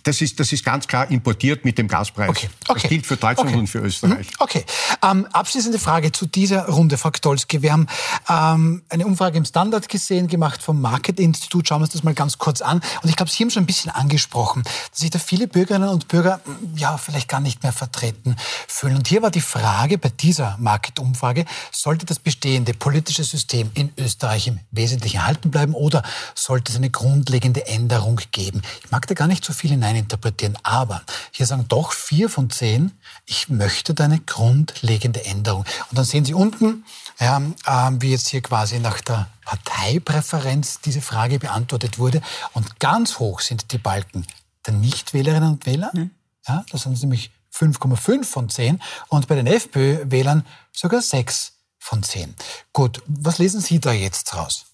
Das 0.02 0.20
ist, 0.20 0.38
das 0.38 0.52
ist 0.52 0.64
ganz 0.64 0.86
klar 0.86 1.10
importiert 1.10 1.64
mit 1.64 1.78
dem 1.78 1.88
Gaspreis. 1.88 2.28
Okay. 2.28 2.50
Okay. 2.68 2.80
Das 2.82 2.88
gilt 2.90 3.06
für 3.06 3.16
Deutschland 3.16 3.50
okay. 3.50 3.58
und 3.58 3.66
für 3.66 3.78
Österreich. 3.78 4.26
Mhm. 4.26 4.34
Okay. 4.38 4.64
Ähm, 5.02 5.26
abschließende 5.32 5.78
Frage 5.78 6.12
zu 6.12 6.26
dieser 6.26 6.68
Runde, 6.68 6.98
Frau 6.98 7.10
Gdolski. 7.10 7.62
Wir 7.62 7.72
haben 7.72 7.86
ähm, 8.28 8.82
eine 8.88 9.06
Umfrage 9.06 9.38
im 9.38 9.44
Standard 9.44 9.88
gesehen, 9.88 10.28
gemacht 10.28 10.62
vom 10.62 10.80
Market 10.80 11.18
Institut. 11.18 11.68
Schauen 11.68 11.80
wir 11.80 11.84
uns 11.84 11.92
das 11.92 12.02
mal 12.02 12.14
ganz 12.14 12.38
kurz 12.38 12.60
an. 12.60 12.82
Und 13.02 13.08
ich 13.08 13.16
glaube, 13.16 13.30
Sie 13.30 13.42
haben 13.42 13.50
schon 13.50 13.62
ein 13.62 13.66
bisschen 13.66 13.90
angesprochen, 13.90 14.64
dass 14.64 15.00
sich 15.00 15.10
da 15.10 15.18
viele 15.18 15.46
Bürgerinnen 15.46 15.88
und 15.88 16.08
Bürger 16.08 16.40
ja 16.76 16.98
vielleicht 16.98 17.28
gar 17.28 17.40
nicht 17.40 17.62
mehr 17.62 17.72
vertreten 17.72 18.36
fühlen. 18.68 18.96
Und 18.96 19.08
hier 19.08 19.22
war 19.22 19.30
die 19.30 19.40
Frage 19.40 19.96
bei 19.96 20.10
dieser 20.10 20.56
Market-Umfrage, 20.58 21.46
sollte 21.72 22.04
das 22.04 22.18
bestehende 22.18 22.74
politische 22.74 23.24
System 23.24 23.70
in 23.74 23.92
Österreich 23.96 24.46
im 24.46 24.60
Wesentlichen 24.70 25.16
erhalten 25.18 25.50
bleiben 25.50 25.74
oder 25.74 26.02
sollte 26.34 26.72
es 26.72 26.76
eine 26.76 26.90
grundlegende 26.90 27.66
Änderung 27.66 28.20
geben? 28.32 28.62
Ich 28.84 28.90
mag 28.90 29.06
da 29.06 29.14
gar 29.14 29.26
nicht 29.26 29.44
so 29.44 29.52
viel 29.52 29.69
hineininterpretieren. 29.70 30.58
Aber 30.62 31.02
hier 31.30 31.46
sagen 31.46 31.66
doch 31.68 31.92
vier 31.92 32.28
von 32.28 32.50
zehn, 32.50 32.92
ich 33.26 33.48
möchte 33.48 33.94
da 33.94 34.04
eine 34.04 34.20
grundlegende 34.20 35.24
Änderung. 35.24 35.64
Und 35.90 35.98
dann 35.98 36.04
sehen 36.04 36.24
Sie 36.24 36.34
unten, 36.34 36.84
ja, 37.18 37.38
äh, 37.38 37.92
wie 38.00 38.10
jetzt 38.10 38.28
hier 38.28 38.42
quasi 38.42 38.78
nach 38.78 39.00
der 39.00 39.28
Parteipräferenz 39.44 40.80
diese 40.80 41.00
Frage 41.00 41.38
beantwortet 41.38 41.98
wurde. 41.98 42.20
Und 42.52 42.78
ganz 42.80 43.18
hoch 43.18 43.40
sind 43.40 43.72
die 43.72 43.78
Balken 43.78 44.26
der 44.66 44.74
Nichtwählerinnen 44.74 45.52
und 45.52 45.66
Wähler. 45.66 45.90
Mhm. 45.92 46.10
Ja, 46.46 46.64
das 46.70 46.82
sind 46.82 47.00
nämlich 47.00 47.30
5,5 47.54 48.24
von 48.24 48.48
10. 48.48 48.80
Und 49.08 49.28
bei 49.28 49.34
den 49.34 49.46
FPÖ-Wählern 49.46 50.46
sogar 50.72 51.02
6 51.02 51.52
von 51.78 52.02
10. 52.02 52.34
Gut, 52.72 53.02
was 53.06 53.38
lesen 53.38 53.60
Sie 53.60 53.80
da 53.80 53.92
jetzt 53.92 54.34
raus? 54.34 54.66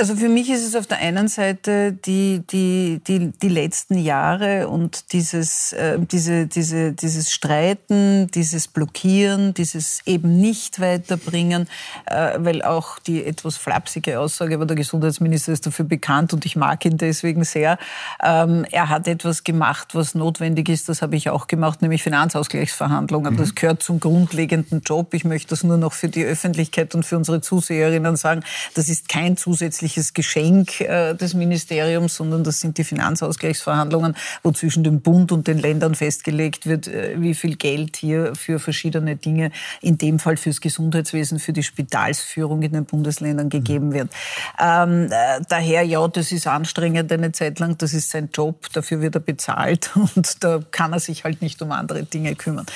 Also 0.00 0.16
für 0.16 0.30
mich 0.30 0.48
ist 0.48 0.66
es 0.66 0.76
auf 0.76 0.86
der 0.86 0.96
einen 0.96 1.28
Seite 1.28 1.92
die, 1.92 2.40
die, 2.50 3.02
die, 3.06 3.32
die 3.32 3.48
letzten 3.50 3.98
Jahre 3.98 4.66
und 4.66 5.12
dieses, 5.12 5.74
äh, 5.74 5.98
diese, 5.98 6.46
diese, 6.46 6.92
dieses 6.92 7.30
Streiten, 7.30 8.26
dieses 8.28 8.66
Blockieren, 8.66 9.52
dieses 9.52 10.00
eben 10.06 10.40
nicht 10.40 10.80
weiterbringen, 10.80 11.68
äh, 12.06 12.38
weil 12.38 12.62
auch 12.62 12.98
die 12.98 13.22
etwas 13.22 13.58
flapsige 13.58 14.20
Aussage, 14.20 14.54
aber 14.54 14.64
der 14.64 14.76
Gesundheitsminister 14.76 15.52
ist 15.52 15.66
dafür 15.66 15.84
bekannt 15.84 16.32
und 16.32 16.46
ich 16.46 16.56
mag 16.56 16.82
ihn 16.86 16.96
deswegen 16.96 17.44
sehr. 17.44 17.76
Ähm, 18.24 18.64
er 18.70 18.88
hat 18.88 19.06
etwas 19.06 19.44
gemacht, 19.44 19.88
was 19.94 20.14
notwendig 20.14 20.70
ist, 20.70 20.88
das 20.88 21.02
habe 21.02 21.14
ich 21.16 21.28
auch 21.28 21.46
gemacht, 21.46 21.82
nämlich 21.82 22.02
Finanzausgleichsverhandlungen. 22.02 23.34
Mhm. 23.34 23.36
Das 23.36 23.54
gehört 23.54 23.82
zum 23.82 24.00
grundlegenden 24.00 24.80
Job. 24.80 25.12
Ich 25.12 25.26
möchte 25.26 25.50
das 25.50 25.62
nur 25.62 25.76
noch 25.76 25.92
für 25.92 26.08
die 26.08 26.24
Öffentlichkeit 26.24 26.94
und 26.94 27.04
für 27.04 27.18
unsere 27.18 27.42
Zuseherinnen 27.42 28.16
sagen. 28.16 28.42
Das 28.72 28.88
ist 28.88 29.10
kein 29.10 29.36
zusätzliches 29.36 29.89
zusätzliches 29.90 30.14
Geschenk 30.14 30.80
äh, 30.80 31.14
des 31.14 31.34
Ministeriums, 31.34 32.16
sondern 32.16 32.44
das 32.44 32.60
sind 32.60 32.78
die 32.78 32.84
Finanzausgleichsverhandlungen, 32.84 34.16
wo 34.42 34.52
zwischen 34.52 34.84
dem 34.84 35.00
Bund 35.00 35.32
und 35.32 35.46
den 35.46 35.58
Ländern 35.58 35.94
festgelegt 35.94 36.66
wird, 36.66 36.88
äh, 36.88 37.14
wie 37.16 37.34
viel 37.34 37.56
Geld 37.56 37.96
hier 37.96 38.34
für 38.34 38.58
verschiedene 38.58 39.16
Dinge, 39.16 39.50
in 39.80 39.98
dem 39.98 40.18
Fall 40.18 40.36
fürs 40.36 40.60
Gesundheitswesen, 40.60 41.38
für 41.38 41.52
die 41.52 41.62
Spitalsführung 41.62 42.62
in 42.62 42.72
den 42.72 42.84
Bundesländern 42.84 43.48
gegeben 43.48 43.92
wird. 43.92 44.10
Ähm, 44.58 45.10
äh, 45.10 45.40
daher, 45.48 45.82
ja, 45.82 46.06
das 46.08 46.32
ist 46.32 46.46
anstrengend 46.46 47.12
eine 47.12 47.32
Zeit 47.32 47.58
lang, 47.58 47.76
das 47.78 47.94
ist 47.94 48.10
sein 48.10 48.30
Job, 48.32 48.66
dafür 48.72 49.00
wird 49.00 49.14
er 49.14 49.20
bezahlt 49.20 49.90
und 50.14 50.42
da 50.44 50.60
kann 50.70 50.92
er 50.92 51.00
sich 51.00 51.24
halt 51.24 51.42
nicht 51.42 51.60
um 51.62 51.72
andere 51.72 52.04
Dinge 52.04 52.34
kümmern. 52.34 52.66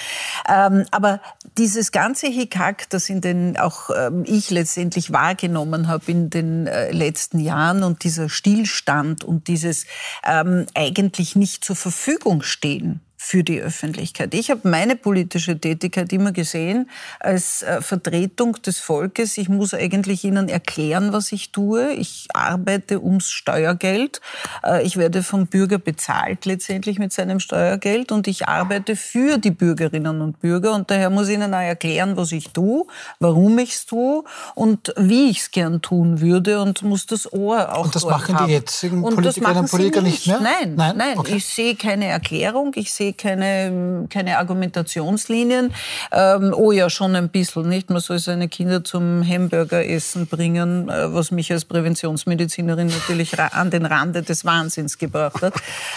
Ähm, 0.49 0.85
aber 0.91 1.21
dieses 1.59 1.93
ganze 1.93 2.27
Hickhack, 2.27 2.89
das 2.91 3.09
in 3.09 3.21
den 3.21 3.57
auch 3.57 3.91
ähm, 3.97 4.25
ich 4.27 4.51
letztendlich 4.51 5.13
wahrgenommen 5.13 5.89
habe 5.89 6.11
in 6.11 6.31
den 6.31 6.67
äh, 6.67 6.91
letzten 7.05 7.41
Jahren 7.41 7.83
und 7.83 8.05
dieser 8.05 8.29
Stillstand 8.29 9.25
und 9.25 9.49
dieses 9.49 9.87
ähm, 10.25 10.67
eigentlich 10.75 11.37
nicht 11.37 11.65
zur 11.65 11.77
Verfügung 11.77 12.43
stehen 12.43 13.01
für 13.25 13.43
die 13.43 13.59
Öffentlichkeit. 13.59 14.35
Ich 14.35 14.51
habe 14.51 14.69
meine 14.69 14.97
politische 14.97 15.59
Tätigkeit 15.59 16.13
immer 16.13 16.31
gesehen 16.31 16.91
als 17.21 17.63
äh, 17.63 17.81
Vertretung 17.81 18.61
des 18.61 18.81
Volkes. 18.81 19.39
Ich 19.39 19.49
muss 19.49 19.73
eigentlich 19.73 20.25
Ihnen 20.25 20.51
erklären, 20.51 21.15
was 21.15 21.33
ich 21.33 21.51
tue. 21.51 21.95
Ich 21.95 22.29
arbeite 22.35 23.03
ums 23.03 23.31
Steuergeld. 23.31 24.21
Äh, 24.63 24.85
ich 24.85 24.99
werde 24.99 25.23
vom 25.23 25.47
Bürger 25.47 25.79
bezahlt 25.79 26.45
letztendlich 26.45 26.99
mit 26.99 27.15
seinem 27.15 27.41
Steuergeld 27.41 28.13
und 28.13 28.29
ich 28.29 28.47
arbeite 28.47 28.95
für 28.95 29.39
die 29.39 29.53
Bürgerinnen 29.53 30.21
und 30.21 30.41
Bürger. 30.41 30.75
Und 30.75 30.91
daher 30.91 31.09
muss 31.09 31.29
ich 31.29 31.37
Ihnen 31.37 31.55
auch 31.55 31.61
erklären, 31.61 32.19
was 32.19 32.31
ich 32.31 32.51
tue, 32.51 32.85
warum 33.21 33.59
ich 33.59 33.71
es 33.71 33.87
tue 33.87 34.23
und 34.55 34.93
wie 34.99 35.31
ich 35.31 35.39
es 35.39 35.51
gern 35.51 35.81
tun 35.81 36.21
würde 36.21 36.61
und 36.61 36.83
muss 36.83 37.07
das 37.07 37.33
Ohr 37.33 37.75
auch 37.75 37.87
Und 37.87 37.95
das 37.95 38.05
machen 38.05 38.39
haben. 38.39 38.49
die 38.49 38.53
jetzigen 38.53 39.01
Politikerinnen 39.01 39.63
und 39.63 39.71
Politiker 39.71 40.03
nicht 40.03 40.27
mehr? 40.27 40.41
Nein, 40.41 40.75
nein. 40.75 40.97
nein. 40.99 41.19
Okay. 41.19 41.37
Ich 41.37 41.47
sehe 41.47 41.75
keine 41.75 42.05
Erklärung. 42.05 42.73
Ich 42.75 42.93
sehe 42.93 43.14
keine, 43.19 44.07
keine 44.11 44.39
Argumentationslinien. 44.39 45.73
Ähm, 46.13 46.55
oh 46.57 46.73
ja, 46.73 46.91
schon 46.91 47.17
ein 47.17 47.29
bisschen, 47.29 47.69
nicht? 47.69 47.91
Man 47.91 48.01
soll 48.01 48.19
seine 48.19 48.49
Kinder 48.49 48.85
zum 48.85 49.27
Hamburgeressen 49.27 50.27
bringen, 50.27 50.89
äh, 50.89 51.13
was 51.13 51.31
mich 51.31 51.53
als 51.53 51.65
Präventionsmedizinerin 51.65 52.89
natürlich 52.89 53.39
an 53.39 53.71
den 53.71 53.87
Rande 53.87 54.23
des 54.23 54.45
Wahnsinns 54.45 54.99
gebracht 54.99 55.43
hat. 55.43 55.55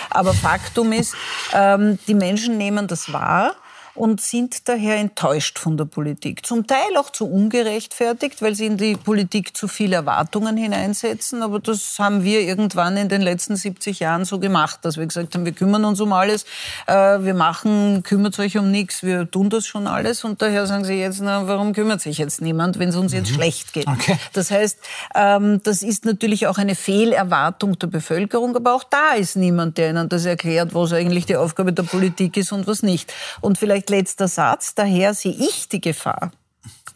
Aber 0.10 0.34
Faktum 0.34 0.92
ist, 0.92 1.16
ähm, 1.54 2.00
die 2.08 2.16
Menschen 2.16 2.58
nehmen 2.58 2.88
das 2.88 3.12
wahr 3.12 3.56
und 3.98 4.22
sind 4.22 4.68
daher 4.68 4.98
enttäuscht 4.98 5.60
von 5.60 5.76
der 5.76 5.86
Politik. 5.86 6.46
Zum 6.46 6.68
Teil 6.68 6.96
auch 6.98 7.10
zu 7.10 7.26
ungerechtfertigt, 7.26 8.42
weil 8.42 8.56
sie 8.56 8.68
in 8.68 8.78
die 8.78 8.96
Politik 8.96 9.58
zu 9.58 9.68
viele 9.68 9.96
Erwartungen 9.96 10.56
hineinsetzen. 10.56 11.42
Aber 11.42 11.60
das 11.60 11.98
haben 11.98 12.24
wir 12.24 12.42
irgendwann 12.42 12.96
in 12.96 13.10
den 13.10 13.22
letzten 13.22 13.56
70 13.56 14.00
Jahren 14.00 14.26
so 14.26 14.40
gemacht, 14.40 14.80
dass 14.84 14.98
wir 14.98 15.06
gesagt 15.06 15.34
haben, 15.34 15.46
wir 15.46 15.52
kümmern 15.52 15.84
uns 15.86 16.00
um 16.00 16.14
alles, 16.14 16.46
äh, 16.86 16.94
wir 16.94 17.34
machen, 17.34 18.04
kümmert 18.04 18.38
euch 18.40 18.58
um 18.58 18.70
nichts, 18.70 19.02
wir 19.04 19.30
tun 19.30 19.50
das 19.50 19.66
schon 19.66 19.88
alles. 19.88 20.24
Und 20.24 20.42
daher 20.42 20.68
sagen 20.68 20.86
sie 20.86 20.94
jetzt, 20.94 21.22
na, 21.22 21.48
warum 21.48 21.74
kümmert 21.74 22.02
sich 22.02 22.20
jetzt 22.20 22.42
niemand, 22.42 22.80
wenn 22.80 22.90
es 22.90 22.96
uns 22.96 23.14
jetzt 23.14 23.32
mhm. 23.32 23.36
schlecht 23.36 23.74
geht? 23.74 23.88
Okay. 23.88 24.18
Das 24.34 24.52
heißt, 24.52 24.78
ähm, 25.16 25.62
das 25.64 25.82
ist 25.82 26.06
natürlich 26.06 26.46
auch 26.48 26.58
eine 26.58 26.76
Fehlerwartung 26.76 27.80
der 27.80 27.88
Bevölkerung, 27.88 28.56
aber 28.56 28.74
auch 28.74 28.84
da 28.84 29.14
ist 29.16 29.36
niemand, 29.36 29.78
der 29.78 29.90
ihnen 29.90 30.10
das 30.10 30.26
erklärt, 30.26 30.76
was 30.76 30.94
eigentlich 30.94 31.26
die 31.26 31.36
Aufgabe 31.36 31.74
der 31.74 31.84
Politik 31.84 32.38
ist 32.38 32.52
und 32.52 32.68
was 32.68 32.84
nicht. 32.84 33.14
Und 33.42 33.58
vielleicht 33.58 33.87
letzter 33.89 34.28
Satz. 34.28 34.76
Daher 34.76 35.13
sehe 35.13 35.34
ich 35.34 35.69
die 35.69 35.82
Gefahr, 35.82 36.32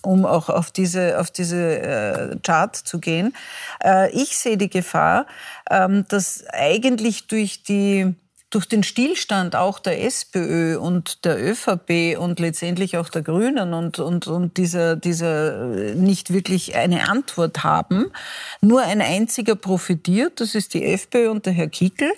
um 0.02 0.26
auch 0.26 0.50
auf 0.50 0.72
diese, 0.72 1.20
auf 1.20 1.32
diese 1.32 1.80
äh, 1.80 2.38
Chart 2.44 2.76
zu 2.76 3.00
gehen. 3.00 3.34
Äh, 3.84 4.12
ich 4.12 4.38
sehe 4.38 4.58
die 4.58 4.70
Gefahr, 4.70 5.26
ähm, 5.70 6.06
dass 6.10 6.46
eigentlich 6.48 7.28
durch 7.28 7.64
die 7.64 8.16
durch 8.52 8.68
den 8.68 8.84
Stillstand 8.84 9.56
auch 9.56 9.80
der 9.80 10.04
SPÖ 10.04 10.78
und 10.78 11.24
der 11.24 11.42
ÖVP 11.42 12.18
und 12.20 12.40
letztendlich 12.40 12.98
auch 12.98 13.08
der 13.08 13.22
Grünen 13.22 13.74
und, 13.74 14.00
und, 14.00 14.28
und 14.28 14.58
dieser, 14.58 14.98
dieser 14.98 15.74
äh, 15.74 15.96
nicht 15.96 16.34
wirklich 16.34 16.76
eine 16.76 17.10
Antwort 17.10 17.64
haben, 17.64 18.12
nur 18.60 18.82
ein 18.82 19.02
einziger 19.02 19.56
profitiert, 19.56 20.42
das 20.42 20.54
ist 20.54 20.74
die 20.74 20.86
FPÖ 20.86 21.32
und 21.32 21.46
der 21.46 21.54
Herr 21.54 21.70
Kickel. 21.70 22.12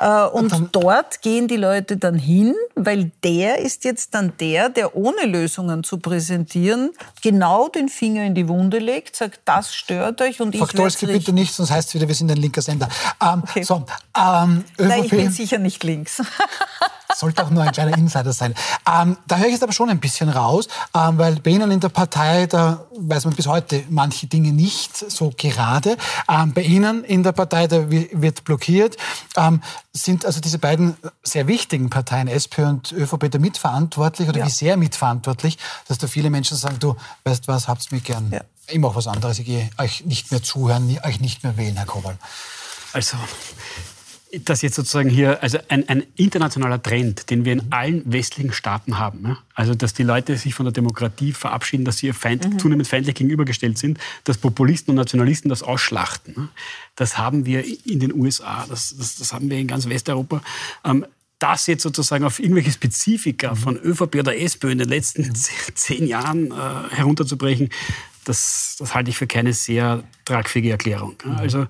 Äh, 0.00 0.24
und, 0.24 0.54
dort 0.72 1.20
gehen 1.20 1.48
die 1.48 1.56
Leute 1.56 1.98
dann 1.98 2.16
hin, 2.16 2.54
weil 2.74 3.10
der 3.22 3.58
ist 3.58 3.84
jetzt 3.84 4.14
dann 4.14 4.32
der, 4.40 4.70
der 4.70 4.96
ohne 4.96 5.26
Lösungen 5.26 5.84
zu 5.84 5.98
präsentieren, 5.98 6.90
genau 7.22 7.68
den 7.68 7.90
Finger 7.90 8.24
in 8.24 8.34
die 8.34 8.48
Wunde 8.48 8.78
legt, 8.78 9.16
sagt, 9.16 9.40
das 9.44 9.74
stört 9.74 10.22
euch 10.22 10.40
und 10.40 10.56
Faktorski 10.56 11.04
ich 11.06 11.12
bitte 11.12 11.32
nicht, 11.32 11.52
sonst 11.52 11.70
heißt 11.70 11.88
es 11.88 11.94
wieder, 11.94 12.08
wir 12.08 12.14
sind 12.14 12.30
ein 12.30 12.38
linker 12.38 12.62
Sender. 12.62 12.88
Ähm, 13.22 13.42
okay. 13.42 13.62
so, 13.62 13.84
ähm, 14.16 14.64
Nein, 14.78 15.04
ich 15.04 15.10
bin 15.10 15.30
sicher 15.30 15.58
nicht 15.58 15.73
nicht 15.74 15.84
links. 15.84 16.22
Sollte 17.14 17.44
auch 17.44 17.50
nur 17.50 17.62
ein 17.62 17.70
kleiner 17.70 17.96
Insider 17.96 18.32
sein. 18.32 18.54
Ähm, 18.90 19.16
da 19.26 19.36
höre 19.36 19.46
ich 19.46 19.52
jetzt 19.52 19.62
aber 19.62 19.72
schon 19.72 19.88
ein 19.88 20.00
bisschen 20.00 20.28
raus, 20.28 20.68
ähm, 20.94 21.18
weil 21.18 21.36
bei 21.36 21.50
Ihnen 21.50 21.70
in 21.70 21.78
der 21.78 21.88
Partei, 21.88 22.46
da 22.46 22.86
weiß 22.96 23.26
man 23.26 23.34
bis 23.34 23.46
heute 23.46 23.84
manche 23.88 24.26
Dinge 24.26 24.52
nicht 24.52 24.96
so 24.96 25.32
gerade. 25.36 25.96
Ähm, 26.28 26.52
bei 26.52 26.62
Ihnen 26.62 27.04
in 27.04 27.22
der 27.22 27.32
Partei, 27.32 27.68
da 27.68 27.88
wird 27.88 28.44
blockiert. 28.44 28.96
Ähm, 29.36 29.62
sind 29.92 30.26
also 30.26 30.40
diese 30.40 30.58
beiden 30.58 30.96
sehr 31.22 31.46
wichtigen 31.46 31.88
Parteien, 31.88 32.26
SP 32.26 32.66
und 32.66 32.90
ÖVP, 32.90 33.30
da 33.30 33.38
mitverantwortlich 33.38 34.28
oder 34.28 34.40
ja. 34.40 34.46
wie 34.46 34.50
sehr 34.50 34.76
mitverantwortlich, 34.76 35.58
dass 35.86 35.98
da 35.98 36.08
viele 36.08 36.30
Menschen 36.30 36.56
sagen, 36.56 36.78
du, 36.80 36.96
weißt 37.24 37.46
was, 37.46 37.68
habt's 37.68 37.92
mir 37.92 38.00
gern. 38.00 38.30
Ja. 38.32 38.40
Ich 38.66 38.78
mache 38.78 38.96
was 38.96 39.06
anderes, 39.06 39.38
ich 39.38 39.46
gehe 39.46 39.70
euch 39.78 40.04
nicht 40.04 40.32
mehr 40.32 40.42
zuhören, 40.42 40.98
euch 41.04 41.20
nicht 41.20 41.44
mehr 41.44 41.56
wählen, 41.56 41.76
Herr 41.76 41.86
Kowal. 41.86 42.16
Also, 42.92 43.16
dass 44.44 44.62
jetzt 44.62 44.74
sozusagen 44.76 45.08
hier, 45.08 45.42
also 45.42 45.58
ein, 45.68 45.88
ein, 45.88 46.04
internationaler 46.16 46.82
Trend, 46.82 47.30
den 47.30 47.44
wir 47.44 47.52
in 47.52 47.72
allen 47.72 48.02
westlichen 48.10 48.52
Staaten 48.52 48.98
haben, 48.98 49.24
ja? 49.24 49.38
also 49.54 49.74
dass 49.74 49.94
die 49.94 50.02
Leute 50.02 50.36
sich 50.36 50.54
von 50.54 50.64
der 50.64 50.72
Demokratie 50.72 51.32
verabschieden, 51.32 51.84
dass 51.84 51.98
sie 51.98 52.06
ihr 52.06 52.14
Feind, 52.14 52.48
mhm. 52.48 52.58
zunehmend 52.58 52.88
feindlich 52.88 53.14
gegenübergestellt 53.14 53.78
sind, 53.78 53.98
dass 54.24 54.38
Populisten 54.38 54.92
und 54.92 54.96
Nationalisten 54.96 55.48
das 55.48 55.62
ausschlachten. 55.62 56.34
Ja? 56.36 56.48
Das 56.96 57.18
haben 57.18 57.46
wir 57.46 57.64
in 57.86 58.00
den 58.00 58.14
USA, 58.14 58.66
das, 58.68 58.96
das, 58.96 59.16
das 59.16 59.32
haben 59.32 59.50
wir 59.50 59.58
in 59.58 59.66
ganz 59.66 59.88
Westeuropa. 59.88 60.42
Ähm, 60.84 61.06
das 61.38 61.66
jetzt 61.66 61.82
sozusagen 61.82 62.24
auf 62.24 62.38
irgendwelche 62.38 62.70
Spezifika 62.70 63.50
mhm. 63.50 63.56
von 63.56 63.76
ÖVP 63.76 64.16
oder 64.16 64.36
SPÖ 64.36 64.72
in 64.72 64.78
den 64.78 64.88
letzten 64.88 65.22
mhm. 65.22 65.34
zehn 65.74 66.06
Jahren 66.06 66.50
äh, 66.50 66.94
herunterzubrechen, 66.94 67.70
das, 68.24 68.76
das 68.78 68.94
halte 68.94 69.10
ich 69.10 69.18
für 69.18 69.26
keine 69.26 69.52
sehr 69.52 70.02
tragfähige 70.24 70.70
Erklärung. 70.70 71.16
Mhm. 71.24 71.32
Also 71.32 71.66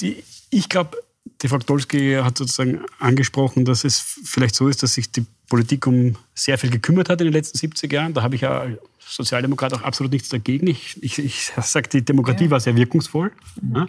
die, 0.00 0.24
ich 0.50 0.68
glaube, 0.68 0.98
die 1.42 1.48
Frau 1.48 1.58
Dolski 1.58 2.18
hat 2.22 2.38
sozusagen 2.38 2.80
angesprochen, 2.98 3.64
dass 3.64 3.84
es 3.84 3.98
vielleicht 3.98 4.54
so 4.54 4.68
ist, 4.68 4.82
dass 4.82 4.94
sich 4.94 5.10
die 5.10 5.24
Politik 5.48 5.86
um 5.86 6.16
sehr 6.34 6.58
viel 6.58 6.70
gekümmert 6.70 7.08
hat 7.08 7.20
in 7.20 7.26
den 7.26 7.32
letzten 7.32 7.58
70 7.58 7.92
Jahren. 7.92 8.14
Da 8.14 8.22
habe 8.22 8.34
ich 8.34 8.42
ja 8.42 8.60
als 8.60 8.78
Sozialdemokrat 9.06 9.74
auch 9.74 9.82
absolut 9.82 10.12
nichts 10.12 10.28
dagegen. 10.28 10.66
Ich, 10.66 11.02
ich, 11.02 11.18
ich 11.18 11.52
sage, 11.62 11.88
die 11.88 12.04
Demokratie 12.04 12.44
ja. 12.44 12.50
war 12.50 12.60
sehr 12.60 12.76
wirkungsvoll. 12.76 13.32
Mhm. 13.60 13.88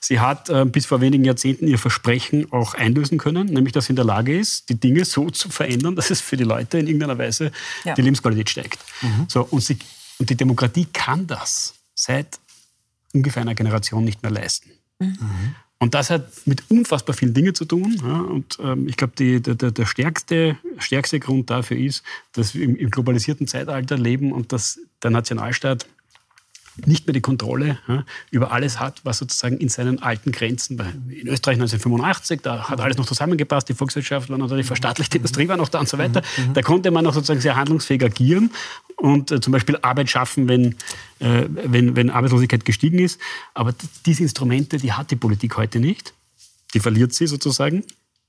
Sie 0.00 0.20
hat 0.20 0.50
äh, 0.50 0.64
bis 0.64 0.86
vor 0.86 1.00
wenigen 1.00 1.24
Jahrzehnten 1.24 1.66
ihr 1.66 1.78
Versprechen 1.78 2.52
auch 2.52 2.74
einlösen 2.74 3.18
können, 3.18 3.46
nämlich 3.46 3.72
dass 3.72 3.86
sie 3.86 3.92
in 3.92 3.96
der 3.96 4.04
Lage 4.04 4.38
ist, 4.38 4.68
die 4.68 4.78
Dinge 4.78 5.04
so 5.04 5.30
zu 5.30 5.48
verändern, 5.48 5.96
dass 5.96 6.10
es 6.10 6.20
für 6.20 6.36
die 6.36 6.44
Leute 6.44 6.78
in 6.78 6.86
irgendeiner 6.86 7.18
Weise 7.18 7.52
ja. 7.84 7.94
die 7.94 8.02
Lebensqualität 8.02 8.50
steigt. 8.50 8.84
Mhm. 9.00 9.26
So, 9.28 9.42
und, 9.42 9.62
sie, 9.62 9.78
und 10.18 10.28
die 10.28 10.36
Demokratie 10.36 10.86
kann 10.92 11.26
das 11.26 11.74
seit 11.94 12.38
ungefähr 13.12 13.42
einer 13.42 13.54
Generation 13.54 14.04
nicht 14.04 14.22
mehr 14.22 14.32
leisten. 14.32 14.70
Mhm. 14.98 15.54
Und 15.82 15.94
das 15.94 16.10
hat 16.10 16.28
mit 16.46 16.62
unfassbar 16.70 17.12
vielen 17.12 17.34
Dingen 17.34 17.56
zu 17.56 17.64
tun. 17.64 18.00
Ja, 18.04 18.20
und 18.20 18.56
ähm, 18.62 18.86
ich 18.86 18.96
glaube, 18.96 19.14
der, 19.16 19.40
der, 19.40 19.84
stärkste, 19.84 20.56
stärkste 20.78 21.18
Grund 21.18 21.50
dafür 21.50 21.76
ist, 21.76 22.04
dass 22.34 22.54
wir 22.54 22.62
im, 22.62 22.76
im 22.76 22.88
globalisierten 22.88 23.48
Zeitalter 23.48 23.98
leben 23.98 24.30
und 24.30 24.52
dass 24.52 24.78
der 25.02 25.10
Nationalstaat 25.10 25.86
nicht 26.86 27.06
mehr 27.06 27.12
die 27.12 27.20
Kontrolle 27.20 27.78
ja, 27.86 28.04
über 28.30 28.52
alles 28.52 28.80
hat, 28.80 29.00
was 29.04 29.18
sozusagen 29.18 29.58
in 29.58 29.68
seinen 29.68 30.02
alten 30.02 30.32
Grenzen, 30.32 30.78
in 31.08 31.28
Österreich 31.28 31.56
1985, 31.56 32.40
da 32.40 32.68
hat 32.68 32.80
alles 32.80 32.96
noch 32.96 33.06
zusammengepasst, 33.06 33.68
die 33.68 33.74
Volkswirtschaft 33.74 34.30
war 34.30 34.38
noch 34.38 34.48
da, 34.48 34.56
die 34.56 34.62
verstaatlichte 34.62 35.18
Industrie 35.18 35.48
war 35.48 35.56
noch 35.56 35.68
da 35.68 35.80
und 35.80 35.88
so 35.88 35.98
weiter. 35.98 36.22
Mhm, 36.36 36.48
mhm. 36.48 36.54
Da 36.54 36.62
konnte 36.62 36.90
man 36.90 37.04
noch 37.04 37.14
sozusagen 37.14 37.40
sehr 37.40 37.56
handlungsfähig 37.56 38.02
agieren 38.02 38.50
und 38.96 39.30
äh, 39.30 39.40
zum 39.40 39.52
Beispiel 39.52 39.78
Arbeit 39.82 40.08
schaffen, 40.08 40.48
wenn, 40.48 40.76
äh, 41.18 41.46
wenn, 41.48 41.94
wenn 41.96 42.10
Arbeitslosigkeit 42.10 42.64
gestiegen 42.64 42.98
ist. 42.98 43.20
Aber 43.54 43.74
diese 44.06 44.22
Instrumente, 44.22 44.78
die 44.78 44.92
hat 44.92 45.10
die 45.10 45.16
Politik 45.16 45.56
heute 45.56 45.78
nicht. 45.78 46.14
Die 46.74 46.80
verliert 46.80 47.12
sie 47.12 47.26
sozusagen 47.26 47.84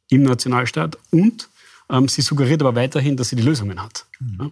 im 0.09 0.23
Nationalstaat 0.23 0.97
und 1.11 1.47
ähm, 1.89 2.07
sie 2.07 2.21
suggeriert 2.21 2.61
aber 2.61 2.75
weiterhin, 2.75 3.17
dass 3.17 3.29
sie 3.29 3.35
die 3.35 3.43
Lösungen 3.43 3.81
hat. 3.81 4.05
Mhm. 4.19 4.37
Ja? 4.39 4.51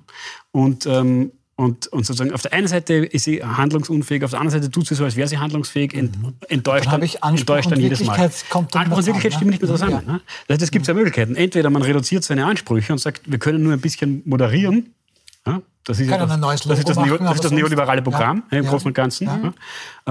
Und 0.51 0.85
ähm, 0.85 1.31
und, 1.61 1.85
und 1.89 2.07
sozusagen 2.07 2.33
auf 2.33 2.41
der 2.41 2.53
einen 2.53 2.67
Seite 2.67 2.95
ist 2.95 3.25
sie 3.25 3.43
handlungsunfähig, 3.43 4.23
auf 4.23 4.31
der 4.31 4.39
anderen 4.39 4.61
Seite 4.61 4.71
tut 4.71 4.87
sie 4.87 4.95
so, 4.95 5.03
als 5.03 5.15
wäre 5.15 5.27
sie 5.27 5.37
handlungsfähig, 5.37 5.93
ent, 5.93 6.19
mhm. 6.19 6.33
enttäuscht 6.49 6.87
dann, 6.91 7.03
enttäuscht 7.03 7.71
dann 7.71 7.79
jedes 7.79 8.03
Mal. 8.03 8.31
Kommt 8.49 8.73
dann 8.73 8.91
und 8.91 9.05
Wirklichkeit 9.05 9.35
stimmt 9.35 9.51
nicht 9.51 9.61
mehr 9.61 9.69
zusammen. 9.69 10.01
Ja. 10.07 10.13
Ne? 10.13 10.21
Das 10.47 10.55
heißt, 10.55 10.63
es 10.63 10.71
gibt 10.71 10.87
zwei 10.87 10.95
Möglichkeiten. 10.95 11.35
Entweder 11.35 11.69
man 11.69 11.83
reduziert 11.83 12.23
seine 12.23 12.47
Ansprüche 12.47 12.91
und 12.93 12.97
sagt, 12.97 13.31
wir 13.31 13.37
können 13.37 13.61
nur 13.61 13.73
ein 13.73 13.79
bisschen 13.79 14.23
moderieren. 14.25 14.95
Ja? 15.45 15.61
Das 15.83 15.99
ist, 15.99 16.09
ja 16.09 16.17
das, 16.17 16.39
das, 16.63 16.79
ist 16.79 16.89
das, 16.89 16.97
Neo, 16.97 17.17
das, 17.19 17.35
ist 17.35 17.43
das 17.43 17.51
neoliberale 17.51 18.01
Programm 18.01 18.41
ja, 18.49 18.57
im 18.57 18.65
Großen 18.65 18.87
und 18.87 18.93
Ganzen. 18.95 19.53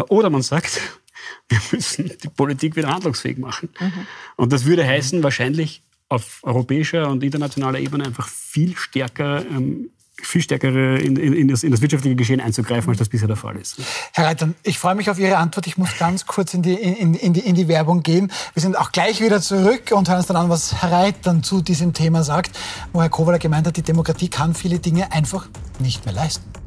Oder 0.08 0.30
man 0.30 0.42
sagt, 0.42 0.80
wir 1.48 1.58
müssen 1.72 2.12
die 2.22 2.28
Politik 2.28 2.76
wieder 2.76 2.90
handlungsfähig 2.90 3.38
machen. 3.38 3.70
Mhm. 3.80 4.06
Und 4.36 4.52
das 4.52 4.66
würde 4.66 4.86
heißen, 4.86 5.20
wahrscheinlich 5.24 5.82
auf 6.08 6.38
europäischer 6.44 7.08
und 7.08 7.24
internationaler 7.24 7.80
Ebene 7.80 8.04
einfach 8.04 8.28
viel 8.28 8.76
stärker 8.76 9.44
ähm, 9.46 9.90
viel 10.22 10.42
stärkere 10.42 10.98
in, 10.98 11.16
in, 11.16 11.48
das, 11.48 11.62
in, 11.62 11.70
das, 11.70 11.80
wirtschaftliche 11.80 12.16
Geschehen 12.16 12.40
einzugreifen, 12.40 12.90
als 12.90 12.98
das 12.98 13.08
bisher 13.08 13.28
der 13.28 13.36
Fall 13.36 13.56
ist. 13.56 13.76
Herr 14.12 14.26
Reitern, 14.26 14.54
ich 14.62 14.78
freue 14.78 14.94
mich 14.94 15.10
auf 15.10 15.18
Ihre 15.18 15.36
Antwort. 15.36 15.66
Ich 15.66 15.76
muss 15.76 15.96
ganz 15.98 16.26
kurz 16.26 16.54
in 16.54 16.62
die, 16.62 16.74
in, 16.74 17.32
die, 17.32 17.40
in 17.40 17.54
die 17.54 17.68
Werbung 17.68 18.02
gehen. 18.02 18.30
Wir 18.54 18.62
sind 18.62 18.78
auch 18.78 18.92
gleich 18.92 19.20
wieder 19.20 19.40
zurück 19.40 19.92
und 19.92 20.08
hören 20.08 20.18
uns 20.18 20.26
dann 20.26 20.36
an, 20.36 20.48
was 20.48 20.82
Herr 20.82 20.92
Reitern 20.92 21.42
zu 21.42 21.62
diesem 21.62 21.92
Thema 21.92 22.22
sagt, 22.22 22.58
wo 22.92 23.00
Herr 23.00 23.08
Kowler 23.08 23.38
gemeint 23.38 23.66
hat, 23.66 23.76
die 23.76 23.82
Demokratie 23.82 24.28
kann 24.28 24.54
viele 24.54 24.78
Dinge 24.78 25.12
einfach 25.12 25.48
nicht 25.78 26.04
mehr 26.04 26.14
leisten. 26.14 26.59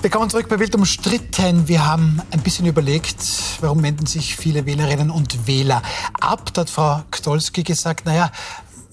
Willkommen 0.00 0.30
zurück 0.30 0.48
bei 0.48 0.60
Wild 0.60 0.76
umstritten. 0.76 1.66
Wir 1.66 1.84
haben 1.84 2.22
ein 2.30 2.38
bisschen 2.40 2.66
überlegt, 2.66 3.16
warum 3.60 3.82
wenden 3.82 4.06
sich 4.06 4.36
viele 4.36 4.64
Wählerinnen 4.64 5.10
und 5.10 5.48
Wähler 5.48 5.82
ab. 6.20 6.54
Da 6.54 6.60
hat 6.60 6.70
Frau 6.70 7.02
Ktolski 7.10 7.64
gesagt, 7.64 8.06
naja, 8.06 8.30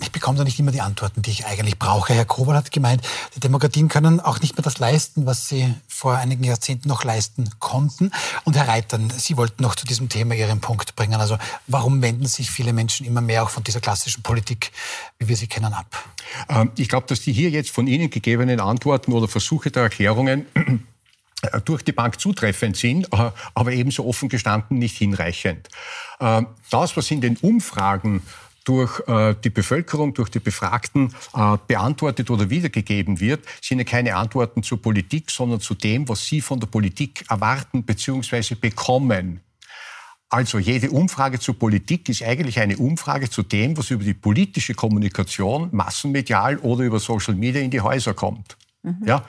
ich 0.01 0.11
bekomme 0.11 0.39
da 0.39 0.43
nicht 0.43 0.59
immer 0.59 0.71
die 0.71 0.81
Antworten, 0.81 1.21
die 1.21 1.29
ich 1.29 1.45
eigentlich 1.45 1.77
brauche. 1.77 2.15
Herr 2.15 2.25
Kobol 2.25 2.55
hat 2.55 2.71
gemeint, 2.71 3.03
die 3.35 3.39
Demokratien 3.39 3.87
können 3.87 4.19
auch 4.19 4.41
nicht 4.41 4.57
mehr 4.57 4.63
das 4.63 4.79
leisten, 4.79 5.27
was 5.27 5.47
sie 5.47 5.71
vor 5.87 6.17
einigen 6.17 6.43
Jahrzehnten 6.43 6.89
noch 6.89 7.03
leisten 7.03 7.51
konnten. 7.59 8.09
Und 8.43 8.57
Herr 8.57 8.67
Reitern, 8.67 9.13
Sie 9.15 9.37
wollten 9.37 9.61
noch 9.61 9.75
zu 9.75 9.85
diesem 9.85 10.09
Thema 10.09 10.33
Ihren 10.33 10.59
Punkt 10.59 10.95
bringen. 10.95 11.21
Also 11.21 11.37
warum 11.67 12.01
wenden 12.01 12.25
sich 12.25 12.49
viele 12.49 12.73
Menschen 12.73 13.05
immer 13.05 13.21
mehr 13.21 13.43
auch 13.43 13.51
von 13.51 13.63
dieser 13.63 13.79
klassischen 13.79 14.23
Politik, 14.23 14.71
wie 15.19 15.27
wir 15.27 15.37
sie 15.37 15.47
kennen, 15.47 15.71
ab? 15.71 16.03
Ähm, 16.49 16.71
ich 16.77 16.89
glaube, 16.89 17.05
dass 17.05 17.21
die 17.21 17.31
hier 17.31 17.51
jetzt 17.51 17.69
von 17.69 17.85
Ihnen 17.85 18.09
gegebenen 18.09 18.59
Antworten 18.59 19.13
oder 19.13 19.27
Versuche 19.27 19.69
der 19.69 19.83
Erklärungen 19.83 20.47
durch 21.65 21.84
die 21.84 21.91
Bank 21.91 22.19
zutreffend 22.19 22.78
sind, 22.78 23.06
äh, 23.13 23.32
aber 23.54 23.71
ebenso 23.71 24.06
offen 24.06 24.30
gestanden 24.30 24.80
nicht 24.80 24.98
hinreichend. 24.98 25.69
Äh, 26.19 26.43
das, 26.69 26.98
was 26.98 27.12
in 27.12 27.21
den 27.21 27.38
Umfragen 27.38 28.21
durch 28.63 29.00
die 29.43 29.52
Bevölkerung, 29.52 30.15
durch 30.15 30.30
die 30.30 30.39
Befragten 30.39 31.13
beantwortet 31.67 32.32
oder 32.32 32.50
wiedergegeben 32.50 33.19
wird, 33.19 33.45
sind 33.62 33.78
ja 33.78 33.84
keine 33.84 34.15
Antworten 34.15 34.63
zur 34.63 34.82
Politik, 34.82 35.30
sondern 35.30 35.60
zu 35.60 35.76
dem, 35.76 36.10
was 36.10 36.26
sie 36.26 36.41
von 36.41 36.60
der 36.60 36.65
Politik 36.65 37.26
erwarten 37.30 37.84
bzw. 37.84 38.56
bekommen. 38.56 39.41
Also 40.30 40.58
jede 40.58 40.89
Umfrage 40.89 41.39
zur 41.39 41.60
Politik 41.60 42.10
ist 42.10 42.24
eigentlich 42.24 42.60
eine 42.60 42.78
Umfrage 42.78 43.30
zu 43.30 43.43
dem, 43.43 43.78
was 43.78 43.91
über 43.91 44.04
die 44.04 44.15
politische 44.15 44.74
Kommunikation 44.74 45.69
massenmedial 45.71 46.58
oder 46.58 46.84
über 46.84 47.00
Social 47.00 47.36
Media 47.36 47.62
in 47.62 47.69
die 47.69 47.82
Häuser 47.82 48.13
kommt. 48.15 48.58
Mhm. 48.82 49.04
Ja? 49.06 49.24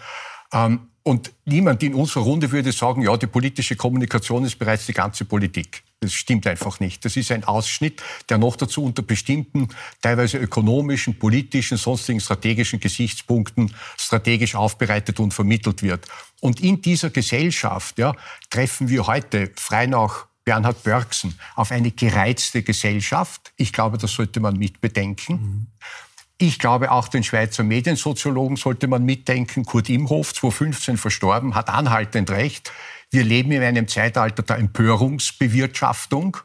Ähm, 0.52 0.88
Und 1.06 1.32
niemand 1.44 1.84
in 1.84 1.94
unserer 1.94 2.24
Runde 2.24 2.50
würde 2.50 2.72
sagen, 2.72 3.00
ja, 3.00 3.16
die 3.16 3.28
politische 3.28 3.76
Kommunikation 3.76 4.44
ist 4.44 4.58
bereits 4.58 4.86
die 4.86 4.92
ganze 4.92 5.24
Politik. 5.24 5.84
Das 6.00 6.12
stimmt 6.12 6.48
einfach 6.48 6.80
nicht. 6.80 7.04
Das 7.04 7.16
ist 7.16 7.30
ein 7.30 7.44
Ausschnitt, 7.44 8.02
der 8.28 8.38
noch 8.38 8.56
dazu 8.56 8.82
unter 8.82 9.02
bestimmten, 9.02 9.68
teilweise 10.00 10.38
ökonomischen, 10.38 11.16
politischen, 11.16 11.76
sonstigen 11.76 12.18
strategischen 12.18 12.80
Gesichtspunkten 12.80 13.72
strategisch 13.96 14.56
aufbereitet 14.56 15.20
und 15.20 15.32
vermittelt 15.32 15.84
wird. 15.84 16.08
Und 16.40 16.60
in 16.60 16.82
dieser 16.82 17.10
Gesellschaft 17.10 18.00
ja, 18.00 18.16
treffen 18.50 18.88
wir 18.88 19.06
heute, 19.06 19.52
frei 19.54 19.86
nach 19.86 20.26
Bernhard 20.44 20.82
Börksen, 20.82 21.38
auf 21.54 21.70
eine 21.70 21.92
gereizte 21.92 22.64
Gesellschaft. 22.64 23.52
Ich 23.56 23.72
glaube, 23.72 23.96
das 23.96 24.10
sollte 24.10 24.40
man 24.40 24.56
mitbedenken. 24.56 25.36
Mhm. 25.36 25.66
Ich 26.38 26.58
glaube, 26.58 26.90
auch 26.90 27.08
den 27.08 27.22
Schweizer 27.22 27.62
Mediensoziologen 27.62 28.56
sollte 28.56 28.88
man 28.88 29.04
mitdenken. 29.04 29.64
Kurt 29.64 29.88
Imhof, 29.88 30.34
2015 30.34 30.98
verstorben, 30.98 31.54
hat 31.54 31.70
anhaltend 31.70 32.30
recht. 32.30 32.72
Wir 33.10 33.24
leben 33.24 33.52
in 33.52 33.62
einem 33.62 33.88
Zeitalter 33.88 34.42
der 34.42 34.58
Empörungsbewirtschaftung. 34.58 36.36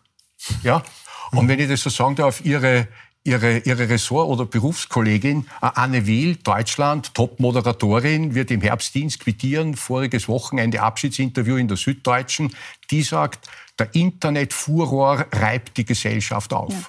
Ja? 0.64 0.84
Und 1.32 1.48
wenn 1.50 1.60
ich 1.60 1.68
das 1.68 1.82
so 1.82 1.90
sagen 1.90 2.16
darf, 2.16 2.40
Ihre, 2.46 2.88
Ihre, 3.24 3.60
Ihre 3.60 3.90
Ressort- 3.90 4.30
oder 4.30 4.46
Berufskollegin 4.46 5.48
äh, 5.62 5.70
Anne 5.76 6.08
Wiel, 6.08 6.38
Deutschland, 6.38 7.14
Top-Moderatorin, 7.14 8.34
wird 8.34 8.50
im 8.52 8.62
Herbst 8.62 8.96
Dienst 8.96 9.20
quittieren. 9.20 9.76
Voriges 9.76 10.30
Wochenende 10.30 10.82
Abschiedsinterview 10.82 11.58
in 11.58 11.68
der 11.68 11.78
Süddeutschen. 11.78 12.56
Die 12.92 13.04
sagt, 13.04 13.50
der 13.78 13.94
Internetfuror 13.94 15.26
reibt 15.34 15.76
die 15.78 15.86
Gesellschaft 15.86 16.54
auf. 16.54 16.72
Ja. 16.72 16.80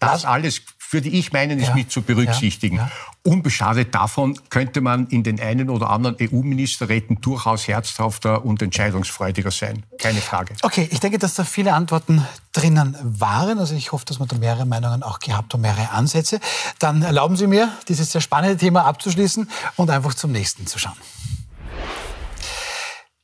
Das 0.00 0.24
alles 0.24 0.62
würde 0.90 1.08
ich 1.08 1.32
meinen, 1.32 1.58
ist 1.58 1.68
ja, 1.68 1.74
mit 1.74 1.90
zu 1.90 2.02
berücksichtigen. 2.02 2.76
Ja, 2.76 2.82
ja. 2.82 2.90
Unbeschadet 3.30 3.94
davon 3.94 4.38
könnte 4.48 4.80
man 4.80 5.06
in 5.08 5.22
den 5.22 5.40
einen 5.40 5.70
oder 5.70 5.90
anderen 5.90 6.16
EU-Ministerräten 6.20 7.20
durchaus 7.20 7.68
herzhafter 7.68 8.44
und 8.44 8.62
entscheidungsfreudiger 8.62 9.50
sein. 9.50 9.84
Keine 9.98 10.20
Frage. 10.20 10.54
Okay, 10.62 10.88
ich 10.90 11.00
denke, 11.00 11.18
dass 11.18 11.34
da 11.34 11.44
viele 11.44 11.74
Antworten 11.74 12.26
drinnen 12.52 12.96
waren. 13.02 13.58
Also 13.58 13.74
ich 13.74 13.92
hoffe, 13.92 14.04
dass 14.06 14.18
man 14.18 14.28
da 14.28 14.38
mehrere 14.38 14.66
Meinungen 14.66 15.02
auch 15.02 15.18
gehabt 15.18 15.54
und 15.54 15.60
mehrere 15.60 15.90
Ansätze. 15.90 16.40
Dann 16.78 17.02
erlauben 17.02 17.36
Sie 17.36 17.46
mir, 17.46 17.70
dieses 17.88 18.12
sehr 18.12 18.20
spannende 18.20 18.56
Thema 18.56 18.84
abzuschließen 18.84 19.50
und 19.76 19.90
einfach 19.90 20.14
zum 20.14 20.32
nächsten 20.32 20.66
zu 20.66 20.78
schauen. 20.78 20.96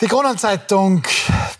Die 0.04 0.10
Kronenzeitung 0.10 1.02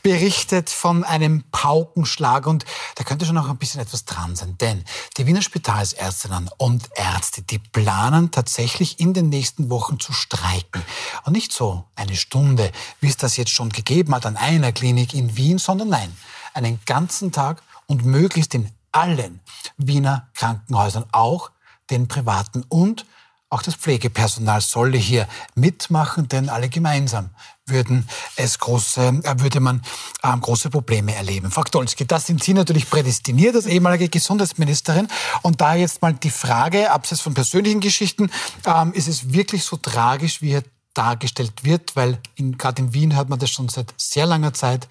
berichtet 0.02 0.68
von 0.68 1.02
einem 1.02 1.44
Paukenschlag 1.50 2.46
und 2.46 2.66
da 2.94 3.02
könnte 3.02 3.24
schon 3.24 3.36
noch 3.36 3.48
ein 3.48 3.56
bisschen 3.56 3.80
etwas 3.80 4.04
dran 4.04 4.36
sein, 4.36 4.58
denn 4.58 4.84
die 5.16 5.26
Wiener 5.26 5.40
Spitalsärztinnen 5.40 6.50
und 6.58 6.90
Ärzte, 6.94 7.40
die 7.40 7.58
planen 7.58 8.32
tatsächlich 8.32 9.00
in 9.00 9.14
den 9.14 9.30
nächsten 9.30 9.70
Wochen 9.70 9.98
zu 9.98 10.12
streiken. 10.12 10.82
Und 11.24 11.32
nicht 11.32 11.52
so 11.52 11.84
eine 11.96 12.16
Stunde, 12.16 12.70
wie 13.00 13.08
es 13.08 13.16
das 13.16 13.38
jetzt 13.38 13.50
schon 13.50 13.70
gegeben 13.70 14.14
hat 14.14 14.26
an 14.26 14.36
einer 14.36 14.72
Klinik 14.72 15.14
in 15.14 15.38
Wien, 15.38 15.56
sondern 15.56 15.88
nein, 15.88 16.14
einen 16.52 16.80
ganzen 16.84 17.32
Tag 17.32 17.62
und 17.86 18.04
möglichst 18.04 18.54
in 18.54 18.70
allen 18.92 19.40
Wiener 19.78 20.28
Krankenhäusern, 20.34 21.06
auch 21.12 21.50
den 21.88 22.08
privaten 22.08 22.62
und 22.68 23.06
auch 23.48 23.62
das 23.62 23.76
Pflegepersonal 23.76 24.60
solle 24.60 24.98
hier 24.98 25.28
mitmachen, 25.54 26.28
denn 26.28 26.48
alle 26.48 26.68
gemeinsam 26.68 27.30
würden 27.66 28.06
es 28.36 28.58
große, 28.58 29.20
äh, 29.24 29.40
würde 29.40 29.60
man 29.60 29.82
ähm, 30.22 30.40
große 30.40 30.70
Probleme 30.70 31.14
erleben. 31.14 31.50
Frau 31.50 31.62
Dolski, 31.62 32.06
das 32.06 32.26
sind 32.26 32.42
Sie 32.42 32.54
natürlich 32.54 32.88
prädestiniert 32.88 33.54
als 33.54 33.66
ehemalige 33.66 34.08
Gesundheitsministerin. 34.08 35.08
Und 35.42 35.60
da 35.60 35.74
jetzt 35.74 36.02
mal 36.02 36.12
die 36.12 36.30
Frage, 36.30 36.90
abseits 36.90 37.22
von 37.22 37.34
persönlichen 37.34 37.80
Geschichten, 37.80 38.30
ähm, 38.66 38.92
ist 38.92 39.08
es 39.08 39.32
wirklich 39.32 39.64
so 39.64 39.76
tragisch, 39.76 40.42
wie 40.42 40.50
hier 40.50 40.64
dargestellt 40.92 41.64
wird? 41.64 41.96
Weil 41.96 42.18
gerade 42.36 42.82
in 42.82 42.94
Wien 42.94 43.16
hört 43.16 43.28
man 43.28 43.38
das 43.38 43.50
schon 43.50 43.68
seit 43.68 43.94
sehr 43.96 44.26
langer 44.26 44.52
Zeit. 44.52 44.88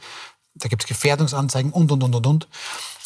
Da 0.55 0.67
gibt 0.67 0.83
es 0.83 0.87
Gefährdungsanzeigen 0.87 1.71
und, 1.71 1.91
und, 1.91 2.03
und, 2.03 2.15
und, 2.15 2.27
und. 2.27 2.47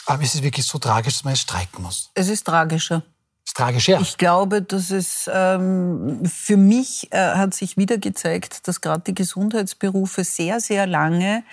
Aber 0.06 0.24
ist 0.24 0.36
es 0.36 0.42
wirklich 0.42 0.66
so 0.66 0.80
tragisch, 0.80 1.16
dass 1.16 1.24
man 1.26 1.34
jetzt 1.34 1.44
streiken 1.44 1.84
muss? 1.84 2.12
Es 2.14 2.30
ist 2.30 2.46
tragischer. 2.46 3.04
Das 3.48 3.54
tragisch, 3.54 3.88
ja. 3.88 4.02
Ich 4.02 4.18
glaube, 4.18 4.62
dass 4.62 4.92
es 4.92 5.30
ähm, 5.34 6.20
für 6.26 6.58
mich 6.58 7.08
äh, 7.12 7.18
hat 7.18 7.54
sich 7.54 7.78
wieder 7.78 7.98
gezeigt, 7.98 8.68
dass 8.68 8.82
gerade 8.82 9.04
die 9.08 9.16
Gesundheitsberufe 9.16 10.26
sehr, 10.26 10.60
sehr 10.60 10.86
lange 10.86 11.44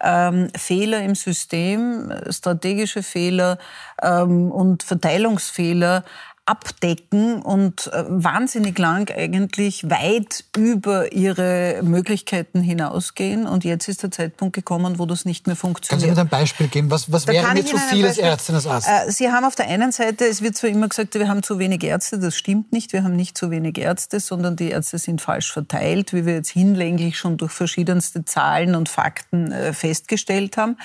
ähm, 0.00 0.48
Fehler 0.56 1.02
im 1.02 1.14
System, 1.14 2.10
strategische 2.30 3.02
Fehler 3.02 3.58
ähm, 4.00 4.50
und 4.50 4.82
Verteilungsfehler 4.82 6.04
abdecken 6.44 7.40
und 7.40 7.86
äh, 7.92 8.04
wahnsinnig 8.08 8.76
lang 8.76 9.08
eigentlich 9.14 9.88
weit 9.88 10.44
über 10.56 11.12
ihre 11.12 11.80
Möglichkeiten 11.84 12.60
hinausgehen. 12.60 13.46
Und 13.46 13.62
jetzt 13.62 13.86
ist 13.86 14.02
der 14.02 14.10
Zeitpunkt 14.10 14.52
gekommen, 14.52 14.98
wo 14.98 15.06
das 15.06 15.24
nicht 15.24 15.46
mehr 15.46 15.54
funktioniert. 15.54 16.02
Können 16.02 16.14
Sie 16.16 16.20
mir 16.20 16.26
ein 16.26 16.28
Beispiel 16.28 16.66
geben? 16.66 16.90
Was, 16.90 17.12
was 17.12 17.28
wäre 17.28 17.54
mir 17.54 17.64
zu 17.64 17.78
viel 17.78 18.04
als 18.04 18.18
Ärztin 18.18 18.56
als 18.56 18.66
Arzt? 18.66 18.88
Äh, 18.88 19.12
Sie 19.12 19.30
haben 19.30 19.44
auf 19.44 19.54
der 19.54 19.68
einen 19.68 19.92
Seite, 19.92 20.26
es 20.26 20.42
wird 20.42 20.56
zwar 20.56 20.70
immer 20.70 20.88
gesagt, 20.88 21.14
wir 21.14 21.28
haben 21.28 21.44
zu 21.44 21.60
wenig 21.60 21.84
Ärzte. 21.84 22.18
Das 22.18 22.36
stimmt 22.36 22.72
nicht. 22.72 22.92
Wir 22.92 23.04
haben 23.04 23.14
nicht 23.14 23.38
zu 23.38 23.52
wenig 23.52 23.78
Ärzte, 23.78 24.18
sondern 24.18 24.56
die 24.56 24.70
Ärzte 24.70 24.98
sind 24.98 25.20
falsch 25.20 25.52
verteilt, 25.52 26.12
wie 26.12 26.26
wir 26.26 26.34
jetzt 26.34 26.50
hinlänglich 26.50 27.18
schon 27.18 27.36
durch 27.36 27.52
verschiedenste 27.52 28.24
Zahlen 28.24 28.74
und 28.74 28.88
Fakten 28.88 29.52
äh, 29.52 29.72
festgestellt 29.72 30.56
haben. 30.56 30.76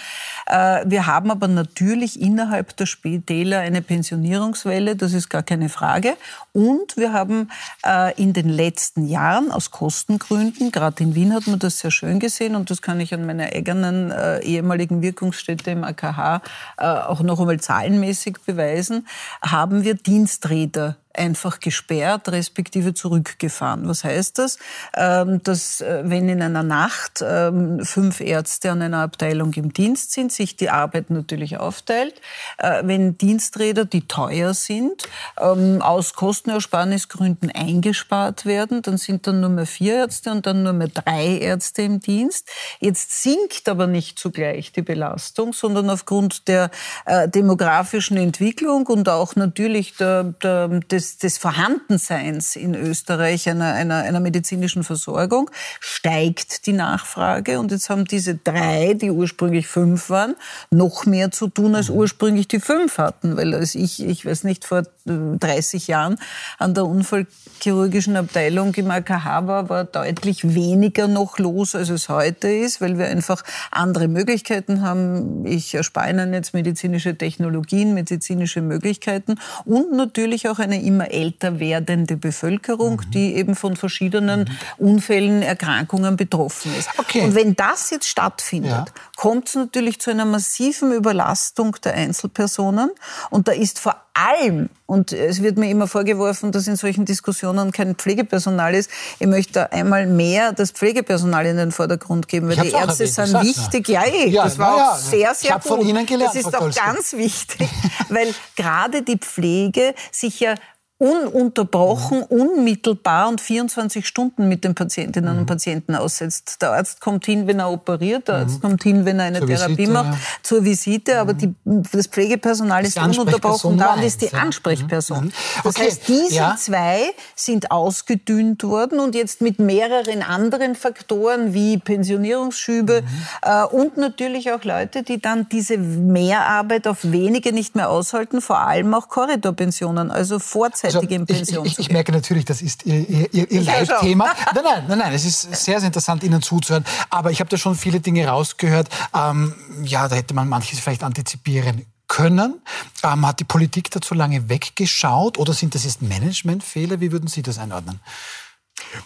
Wir 0.86 1.08
haben 1.08 1.32
aber 1.32 1.47
natürlich 1.47 2.20
innerhalb 2.22 2.76
der 2.78 2.86
Spitäler 2.86 3.60
eine 3.60 3.82
Pensionierungswelle. 3.82 4.95
Das 4.95 5.14
ist 5.14 5.30
gar 5.30 5.43
keine 5.47 5.69
Frage. 5.69 6.15
Und 6.53 6.97
wir 6.97 7.13
haben 7.13 7.49
äh, 7.83 8.13
in 8.21 8.33
den 8.33 8.49
letzten 8.49 9.07
Jahren 9.07 9.51
aus 9.51 9.71
Kostengründen, 9.71 10.71
gerade 10.71 11.03
in 11.03 11.15
Wien 11.15 11.33
hat 11.33 11.47
man 11.47 11.57
das 11.57 11.79
sehr 11.79 11.89
schön 11.89 12.19
gesehen 12.19 12.55
und 12.55 12.69
das 12.69 12.83
kann 12.83 12.99
ich 12.99 13.13
an 13.13 13.25
meiner 13.25 13.45
eigenen 13.45 14.11
äh, 14.11 14.39
ehemaligen 14.41 15.01
Wirkungsstätte 15.01 15.71
im 15.71 15.83
AKH 15.83 16.41
äh, 16.77 16.85
auch 16.85 17.21
noch 17.21 17.39
einmal 17.39 17.59
zahlenmäßig 17.59 18.37
beweisen, 18.45 19.07
haben 19.41 19.83
wir 19.83 19.95
Diensträder 19.95 20.97
einfach 21.18 21.59
gesperrt, 21.59 22.30
respektive 22.30 22.93
zurückgefahren. 22.93 23.88
Was 23.88 24.03
heißt 24.03 24.38
das? 24.38 24.57
Ähm, 24.95 25.41
dass 25.43 25.82
äh, 25.82 26.03
wenn 26.05 26.30
in 26.30 26.41
einer 26.41 26.63
Nacht 26.63 27.24
ähm, 27.26 27.84
fünf 27.84 28.22
Ärzte 28.22 28.72
an 28.72 28.82
einer 28.82 28.99
Abteilung 28.99 29.53
im 29.53 29.74
Dienst 29.74 30.11
sind, 30.11 30.32
sich 30.32 30.55
die 30.55 30.70
Arbeit 30.70 31.09
natürlich 31.09 31.57
aufteilt. 31.57 32.15
Äh, 32.57 32.84
wenn 32.86 33.18
Diensträder, 33.18 33.86
die 33.86 34.07
teuer 34.07 34.53
sind, 34.53 35.03
ähm, 35.39 35.82
aus 35.82 36.13
Kostenersparnisgründen 36.13 37.51
eingespart 37.51 38.45
werden, 38.45 38.82
dann 38.82 38.97
sind 38.97 39.28
dann 39.28 39.41
nur 39.41 39.49
mehr 39.49 39.65
vier 39.65 39.95
Ärzte 39.95 40.32
und 40.32 40.45
dann 40.45 40.63
nur 40.63 40.74
mehr 40.74 40.89
drei 40.89 41.38
Ärzte 41.38 41.84
im 41.84 41.99
Dienst. 41.99 42.49
Jetzt 42.80 43.24
sinkt 43.24 43.68
aber 43.70 43.88
nicht 43.88 44.20
zugleich 44.20 44.72
die 44.72 44.82
Belastung, 44.82 45.53
sondern 45.53 45.89
aufgrund 45.89 46.47
der 46.47 46.70
äh, 47.05 47.28
demografischen 47.28 48.18
Entwicklung 48.18 48.88
und 48.88 49.09
auch 49.09 49.36
natürlich 49.36 49.95
der, 49.97 50.24
der, 50.43 50.68
des 50.68 51.07
des, 51.08 51.18
des 51.18 51.38
Vorhandenseins 51.38 52.55
in 52.55 52.76
Österreich 52.76 53.49
einer, 53.49 53.74
einer, 53.74 53.97
einer 53.97 54.20
medizinischen 54.20 54.84
Versorgung 54.84 55.49
steigt 55.80 56.66
die 56.66 56.74
Nachfrage. 56.74 57.60
Und 57.60 57.72
jetzt 57.72 57.89
haben 57.89 58.05
diese 58.05 58.36
drei, 58.36 58.93
die 58.93 59.12
ursprünglich 59.12 59.68
fünf 59.68 60.10
waren, 60.10 60.36
noch 60.70 61.05
mehr 61.05 61.32
zu 61.32 61.47
tun, 61.47 61.76
als 61.76 61.89
ursprünglich 61.89 62.47
die 62.47 62.60
fünf 62.60 62.97
hatten. 62.97 63.38
Weil 63.38 63.53
als 63.53 63.76
ich, 63.76 64.03
ich 64.03 64.26
weiß 64.26 64.43
nicht, 64.43 64.66
vor 64.66 64.84
30 65.05 65.88
Jahren 65.88 66.18
an 66.58 66.74
der 66.74 66.86
Unfallchirurgischen 66.86 68.18
Abteilung 68.18 68.74
im 68.76 68.91
AKH 68.91 69.47
war, 69.47 69.70
war 69.70 69.86
deutlich 69.86 70.53
weniger 70.55 71.08
noch 71.08 71.39
los, 71.39 71.76
als 71.76 71.89
es 71.89 72.10
heute 72.10 72.49
ist, 72.49 72.82
weil 72.82 72.97
wir 72.97 73.08
einfach 73.08 73.43
andere 73.72 74.08
Möglichkeiten 74.08 74.82
haben. 74.82 75.45
Ich 75.45 75.74
erspare 75.74 76.10
Ihnen 76.10 76.34
jetzt 76.34 76.53
medizinische 76.53 77.18
Technologien, 77.18 77.93
medizinische 77.93 78.62
Möglichkeiten 78.62 79.36
und 79.66 79.93
natürlich 79.93 80.49
auch 80.49 80.60
eine 80.60 80.82
immer 80.97 81.11
älter 81.11 81.59
werdende 81.59 82.17
Bevölkerung, 82.17 83.01
mhm. 83.05 83.11
die 83.11 83.35
eben 83.35 83.55
von 83.55 83.75
verschiedenen 83.75 84.41
mhm. 84.79 84.87
Unfällen, 84.87 85.41
Erkrankungen 85.41 86.17
betroffen 86.17 86.73
ist. 86.77 86.89
Okay. 86.97 87.21
Und 87.21 87.35
wenn 87.35 87.55
das 87.55 87.91
jetzt 87.91 88.07
stattfindet, 88.07 88.71
ja. 88.71 88.85
kommt 89.15 89.49
es 89.49 89.55
natürlich 89.55 89.99
zu 89.99 90.09
einer 90.09 90.25
massiven 90.25 90.91
Überlastung 90.91 91.75
der 91.83 91.93
Einzelpersonen 91.93 92.89
und 93.29 93.47
da 93.47 93.51
ist 93.51 93.79
vor 93.79 93.95
allem, 94.17 94.69
und 94.85 95.11
es 95.11 95.43
wird 95.43 95.57
mir 95.57 95.69
immer 95.69 95.87
vorgeworfen, 95.87 96.51
dass 96.51 96.67
in 96.67 96.75
solchen 96.75 97.05
Diskussionen 97.05 97.71
kein 97.71 97.95
Pflegepersonal 97.95 98.73
ist, 98.73 98.89
ich 99.19 99.27
möchte 99.27 99.71
einmal 99.71 100.07
mehr 100.07 100.53
das 100.53 100.71
Pflegepersonal 100.71 101.45
in 101.45 101.57
den 101.57 101.71
Vordergrund 101.71 102.27
geben, 102.27 102.49
weil 102.49 102.55
die 102.57 102.71
Ärzte 102.71 103.05
sind 103.05 103.33
wichtig. 103.43 103.87
Ja, 103.89 104.05
eh, 104.05 104.29
ja, 104.29 104.45
das 104.45 104.57
war 104.57 104.77
ja, 104.77 104.91
auch 104.91 104.97
sehr, 104.97 105.35
sehr 105.35 105.57
ich 105.57 105.63
gut. 105.63 105.63
Von 105.63 105.81
Ihnen 105.81 106.05
gelernt, 106.05 106.35
das 106.35 106.45
ist 106.45 106.55
auch 106.55 106.71
ganz 106.73 107.13
wichtig, 107.13 107.69
weil 108.09 108.33
gerade 108.55 109.03
die 109.03 109.17
Pflege 109.17 109.93
sich 110.11 110.39
ja 110.39 110.55
ununterbrochen, 110.99 112.23
unmittelbar 112.23 113.29
und 113.29 113.39
24 113.39 114.07
Stunden 114.07 114.47
mit 114.47 114.63
den 114.63 114.73
Patientinnen 114.73 115.33
mhm. 115.33 115.39
und 115.41 115.45
Patienten 115.45 115.93
aussetzt. 115.93 116.59
Der 116.63 116.71
Arzt 116.71 117.01
kommt 117.01 117.27
hin, 117.27 117.45
wenn 117.45 117.59
er 117.59 117.69
operiert, 117.69 118.27
der 118.27 118.37
Arzt 118.37 118.57
mhm. 118.57 118.61
kommt 118.61 118.83
hin, 118.83 119.05
wenn 119.05 119.19
er 119.19 119.25
eine 119.25 119.39
zur 119.39 119.47
Therapie 119.47 119.77
Visite, 119.77 119.91
macht, 119.91 120.13
ja. 120.13 120.19
zur 120.41 120.63
Visite, 120.63 121.19
aber 121.19 121.33
die, 121.35 121.53
das 121.63 122.07
Pflegepersonal 122.07 122.83
ist 122.83 122.97
ununterbrochen 122.97 123.77
da 123.77 123.93
und 123.93 124.03
ist 124.03 124.23
die 124.23 124.33
Ansprechperson. 124.33 125.25
Mhm. 125.25 125.31
Das 125.63 125.75
okay. 125.75 125.85
heißt, 125.85 126.07
diese 126.07 126.35
ja. 126.35 126.55
zwei 126.57 127.11
sind 127.35 127.69
ausgedünnt 127.69 128.63
worden 128.63 128.99
und 128.99 129.13
jetzt 129.13 129.41
mit 129.41 129.59
mehreren 129.59 130.23
anderen 130.23 130.73
Faktoren 130.73 131.53
wie 131.53 131.77
Pensionierungsschübe 131.77 133.03
mhm. 133.03 133.07
äh, 133.43 133.65
und 133.65 133.97
natürlich 133.97 134.51
auch 134.51 134.63
Leute, 134.63 135.03
die 135.03 135.21
dann 135.21 135.47
diese 135.47 135.77
Mehrarbeit 135.77 136.87
auf 136.87 136.99
wenige 137.03 137.53
nicht 137.53 137.75
mehr 137.75 137.91
aushalten, 137.91 138.41
vor 138.41 138.61
allem 138.61 138.95
auch 138.95 139.09
Korridorpensionen, 139.09 140.09
also 140.09 140.39
Vorzeit 140.39 140.86
vorzeitig 140.91 141.17
also, 141.17 141.21
in 141.21 141.25
Pension 141.25 141.65
ich, 141.65 141.73
ich, 141.73 141.79
ich 141.79 141.91
merke 141.91 142.11
natürlich, 142.11 142.45
das 142.45 142.61
ist 142.61 142.85
Ihr, 142.85 143.07
Ihr, 143.31 143.51
Ihr 143.51 143.61
Leitthema. 143.61 144.25
Nein, 144.53 144.63
nein, 144.63 144.85
nein, 144.88 144.97
nein, 144.97 145.13
es 145.13 145.25
ist 145.25 145.41
sehr, 145.41 145.79
sehr 145.79 145.88
interessant, 145.88 146.23
Ihnen 146.23 146.41
zuzuhören. 146.41 146.85
Aber 147.09 147.31
ich 147.31 147.39
habe 147.39 147.49
da 147.49 147.57
schon 147.57 147.75
viele 147.75 147.99
Dinge 147.99 148.27
rausgehört. 148.27 148.89
Ähm, 149.13 149.53
ja, 149.83 150.07
da 150.07 150.15
hätte 150.15 150.33
man 150.33 150.47
manches 150.47 150.79
vielleicht 150.79 151.03
antizipieren 151.03 151.85
können. 152.07 152.61
Ähm, 153.03 153.25
hat 153.25 153.39
die 153.39 153.43
Politik 153.43 153.91
dazu 153.91 154.13
lange 154.13 154.49
weggeschaut 154.49 155.38
oder 155.38 155.53
sind 155.53 155.75
das 155.75 155.83
jetzt 155.83 156.01
Managementfehler? 156.01 156.99
Wie 156.99 157.11
würden 157.11 157.27
Sie 157.27 157.41
das 157.41 157.57
einordnen? 157.57 157.99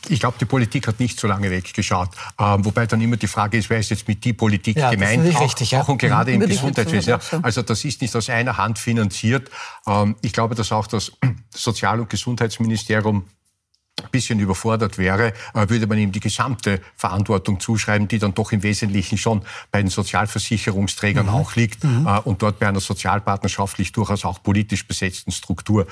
Ich 0.09 0.19
glaube, 0.19 0.37
die 0.39 0.45
Politik 0.45 0.87
hat 0.87 0.99
nicht 0.99 1.19
so 1.19 1.27
lange 1.27 1.49
weggeschaut. 1.49 2.09
Ähm, 2.39 2.65
wobei 2.65 2.85
dann 2.85 3.01
immer 3.01 3.17
die 3.17 3.27
Frage 3.27 3.57
ist, 3.57 3.69
wer 3.69 3.79
ist 3.79 3.89
jetzt 3.89 4.07
mit 4.07 4.23
die 4.23 4.33
Politik 4.33 4.77
ja, 4.77 4.91
gemeint? 4.91 5.19
Das 5.19 5.29
ist 5.29 5.35
auch, 5.37 5.41
richtig, 5.41 5.71
ja. 5.71 5.81
auch 5.81 5.87
und 5.87 5.97
gerade 5.97 6.31
mhm. 6.31 6.41
im 6.41 6.49
Gesundheitswesen. 6.49 7.09
Ja. 7.09 7.19
Also 7.41 7.61
das 7.61 7.83
ist 7.83 8.01
nicht 8.01 8.15
aus 8.15 8.29
einer 8.29 8.57
Hand 8.57 8.79
finanziert. 8.79 9.49
Ähm, 9.87 10.15
ich 10.21 10.33
glaube, 10.33 10.55
dass 10.55 10.71
auch 10.71 10.87
das 10.87 11.11
Sozial- 11.55 11.99
und 11.99 12.09
Gesundheitsministerium 12.09 13.25
ein 14.01 14.09
bisschen 14.09 14.39
überfordert 14.39 14.97
wäre, 14.97 15.33
äh, 15.53 15.69
würde 15.69 15.87
man 15.87 15.97
ihm 15.97 16.11
die 16.11 16.19
gesamte 16.19 16.81
Verantwortung 16.95 17.59
zuschreiben, 17.59 18.07
die 18.07 18.19
dann 18.19 18.33
doch 18.33 18.51
im 18.51 18.63
Wesentlichen 18.63 19.17
schon 19.17 19.43
bei 19.71 19.81
den 19.81 19.89
Sozialversicherungsträgern 19.89 21.27
mhm. 21.27 21.33
auch 21.33 21.55
liegt 21.55 21.83
mhm. 21.83 22.07
Äh, 22.07 22.19
und 22.19 22.41
dort 22.41 22.59
bei 22.59 22.67
einer 22.67 22.79
sozialpartnerschaftlich 22.79 23.91
durchaus 23.91 24.25
auch 24.25 24.41
politisch 24.41 24.87
besetzten 24.87 25.31
Struktur. 25.31 25.87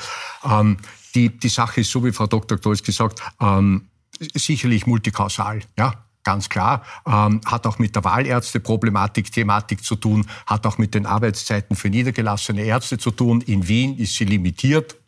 Die, 1.15 1.29
die 1.37 1.49
Sache 1.49 1.81
ist 1.81 1.91
so, 1.91 2.03
wie 2.03 2.11
Frau 2.11 2.27
Dr. 2.27 2.57
Dolz 2.57 2.83
gesagt, 2.83 3.21
ähm, 3.39 3.89
sicherlich 4.19 4.85
multikausal, 4.85 5.61
ja, 5.77 5.93
ganz 6.23 6.49
klar. 6.49 6.83
Ähm, 7.07 7.41
hat 7.45 7.65
auch 7.65 7.79
mit 7.79 7.95
der 7.95 8.03
Wahlärzteproblematik, 8.03 9.31
Thematik 9.31 9.83
zu 9.83 9.95
tun, 9.95 10.25
hat 10.45 10.65
auch 10.67 10.77
mit 10.77 10.93
den 10.93 11.05
Arbeitszeiten 11.05 11.75
für 11.75 11.89
niedergelassene 11.89 12.61
Ärzte 12.63 12.97
zu 12.97 13.11
tun. 13.11 13.41
In 13.41 13.67
Wien 13.67 13.97
ist 13.97 14.15
sie 14.15 14.25
limitiert. 14.25 14.98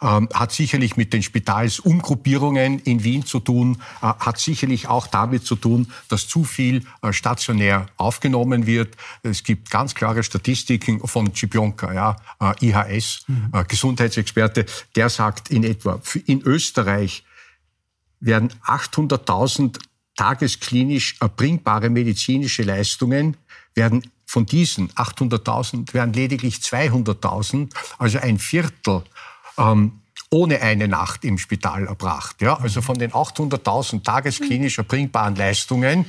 Ähm, 0.00 0.28
hat 0.32 0.52
sicherlich 0.52 0.96
mit 0.96 1.12
den 1.12 1.22
Spitalsumgruppierungen 1.22 2.78
in 2.80 3.04
Wien 3.04 3.24
zu 3.24 3.40
tun, 3.40 3.82
äh, 4.00 4.06
hat 4.06 4.38
sicherlich 4.38 4.88
auch 4.88 5.06
damit 5.06 5.44
zu 5.44 5.56
tun, 5.56 5.92
dass 6.08 6.28
zu 6.28 6.44
viel 6.44 6.84
äh, 7.02 7.12
stationär 7.12 7.86
aufgenommen 7.96 8.66
wird. 8.66 8.96
Es 9.22 9.42
gibt 9.42 9.70
ganz 9.70 9.94
klare 9.94 10.22
Statistiken 10.22 11.06
von 11.06 11.34
Cipionka, 11.34 11.92
ja, 11.92 12.16
äh, 12.40 12.66
IHS, 12.66 13.24
mhm. 13.26 13.50
Äh, 13.52 13.64
Gesundheitsexperte, 13.64 14.66
der 14.96 15.08
sagt 15.08 15.50
in 15.50 15.64
etwa, 15.64 16.00
in 16.26 16.42
Österreich 16.42 17.24
werden 18.20 18.52
800.000 18.66 19.78
tagesklinisch 20.16 21.16
erbringbare 21.20 21.90
medizinische 21.90 22.62
Leistungen 22.62 23.36
werden 23.74 24.02
von 24.32 24.46
diesen 24.46 24.90
800.000 24.92 25.92
werden 25.92 26.14
lediglich 26.14 26.56
200.000, 26.56 27.70
also 27.98 28.18
ein 28.18 28.38
Viertel 28.38 29.02
ähm, 29.58 30.00
ohne 30.30 30.62
eine 30.62 30.88
Nacht 30.88 31.24
im 31.24 31.38
Spital 31.38 31.86
erbracht. 31.86 32.40
Ja? 32.40 32.58
Also 32.58 32.80
von 32.80 32.98
den 32.98 33.12
800.000 33.12 34.02
tagesklinisch 34.02 34.78
erbringbaren 34.78 35.36
Leistungen 35.36 36.06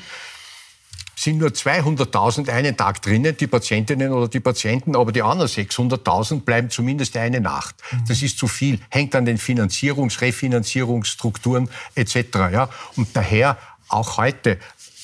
sind 1.16 1.38
nur 1.38 1.50
200.000 1.50 2.50
einen 2.50 2.76
Tag 2.76 3.02
drinnen, 3.02 3.38
die 3.38 3.48
Patientinnen 3.48 4.12
oder 4.12 4.28
die 4.28 4.39
Patienten, 4.39 4.96
aber 4.96 5.12
die 5.12 5.22
anderen 5.22 5.50
600.000 5.50 6.41
bleiben 6.41 6.70
zumindest 6.70 7.16
eine 7.18 7.39
Nacht. 7.39 7.76
Mhm. 7.91 8.06
Das 8.08 8.22
ist 8.22 8.38
zu 8.38 8.48
viel, 8.48 8.80
hängt 8.89 9.16
an 9.16 9.26
den 9.26 9.38
Finanzierungs-, 9.38 10.22
Refinanzierungsstrukturen 10.22 11.70
etc. 11.96 12.16
Ja? 12.52 12.70
Und 12.96 13.16
daher 13.16 13.58
auch 13.89 14.18
heute, 14.18 14.58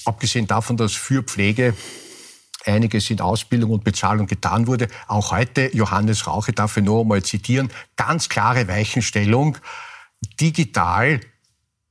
abgesehen 0.06 0.48
davon, 0.48 0.78
dass 0.78 0.94
für 0.94 1.24
Pflege 1.24 1.76
einiges 2.66 3.10
in 3.10 3.22
Ausbildung 3.22 3.72
und 3.72 3.84
Bezahlung 3.84 4.28
getan 4.28 4.68
wurde. 4.68 4.88
Auch 5.08 5.32
heute, 5.32 5.76
Johannes 5.76 6.28
Rauche 6.28 6.52
darf 6.52 6.78
ich 6.78 6.84
nur 6.84 7.02
einmal 7.02 7.24
zitieren, 7.24 7.70
ganz 7.96 8.30
klare 8.30 8.68
Weichenstellung, 8.68 9.58
digital 10.40 11.20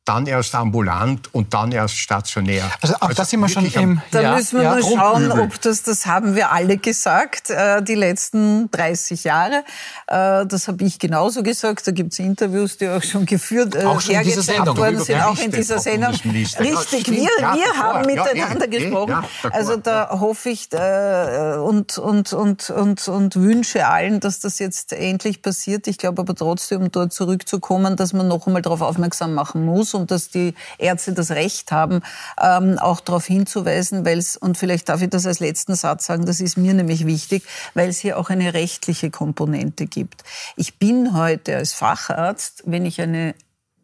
dann 0.09 0.27
erst 0.27 0.55
ambulant 0.55 1.33
und 1.35 1.53
dann 1.53 1.71
erst 1.71 1.99
stationär. 1.99 2.65
Also 2.81 2.95
auch 2.95 3.03
also 3.03 3.15
das 3.15 3.31
sind 3.31 3.41
wir 3.41 3.49
schon 3.49 3.67
im... 3.67 4.01
Da 4.11 4.23
ja, 4.23 4.37
müssen 4.37 4.57
wir 4.57 4.65
ja, 4.65 4.71
mal 4.71 4.83
schauen, 4.83 5.31
ob 5.33 5.61
das, 5.61 5.83
das 5.83 6.07
haben 6.07 6.35
wir 6.35 6.51
alle 6.51 6.79
gesagt, 6.79 7.51
äh, 7.51 7.83
die 7.83 7.95
letzten 7.95 8.71
30 8.71 9.25
Jahre. 9.25 9.65
Äh, 10.07 10.47
das 10.47 10.67
habe 10.69 10.83
ich 10.85 10.99
genauso 10.99 11.43
gesagt. 11.43 11.87
Da 11.87 11.93
gibt 11.93 12.15
es 12.15 12.19
Interviews, 12.21 12.79
die 12.79 12.89
auch 12.89 13.03
schon 13.03 13.27
geführt 13.27 13.75
äh, 13.75 13.85
auch 13.85 14.01
schon 14.01 14.15
in 14.15 14.23
dieser 14.23 14.43
Sendung. 14.43 14.77
worden 14.79 15.01
sind, 15.01 15.21
auch 15.21 15.39
in 15.39 15.51
dieser 15.51 15.79
Sendung. 15.79 16.15
Richtig, 16.15 17.11
wir, 17.11 17.29
ja, 17.41 17.55
wir 17.55 17.77
haben 17.77 18.07
miteinander 18.07 18.67
gesprochen. 18.67 19.25
also 19.51 19.77
da 19.77 20.09
hoffe 20.21 20.49
ich 20.49 20.73
äh, 20.73 21.57
und, 21.59 21.99
und, 21.99 22.33
und, 22.33 22.71
und, 22.71 23.09
und 23.09 23.37
wünsche 23.37 23.87
allen, 23.87 24.21
dass 24.21 24.41
das 24.41 24.59
jetzt 24.59 24.95
endlich 24.95 25.43
passiert. 25.43 25.87
Ich 25.87 25.99
glaube 25.99 26.23
aber 26.23 26.35
trotzdem, 26.35 26.83
um 26.83 26.91
dort 26.91 27.13
zurückzukommen, 27.13 27.97
dass 27.97 28.15
man 28.15 28.27
noch 28.27 28.47
einmal 28.47 28.63
darauf 28.63 28.81
aufmerksam 28.81 29.35
machen 29.35 29.67
muss 29.67 29.98
und 29.99 30.11
dass 30.11 30.31
die 30.31 30.55
Ärzte 30.79 31.13
das 31.13 31.31
Recht 31.31 31.73
haben, 31.73 32.01
ähm, 32.41 32.79
auch 32.79 33.01
darauf 33.01 33.27
hinzuweisen, 33.27 34.05
weil 34.05 34.19
es, 34.19 34.37
und 34.37 34.57
vielleicht 34.57 34.89
darf 34.89 35.03
ich 35.03 35.11
das 35.11 35.27
als 35.27 35.41
letzten 35.41 35.75
Satz 35.75 36.07
sagen, 36.07 36.25
das 36.25 36.41
ist 36.41 36.57
mir 36.57 36.75
nämlich 36.75 37.07
wichtig, 37.07 37.45
weil 37.75 37.89
es 37.89 37.99
hier 37.99 38.19
auch 38.19 38.31
eine 38.31 38.55
rechtliche 38.55 39.11
Komponente 39.11 39.87
gibt. 39.87 40.25
Ich 40.57 40.79
bin 40.79 41.15
heute 41.17 41.57
als 41.57 41.73
Facharzt, 41.73 42.63
wenn 42.67 42.87
ich 42.87 43.01
eine 43.01 43.35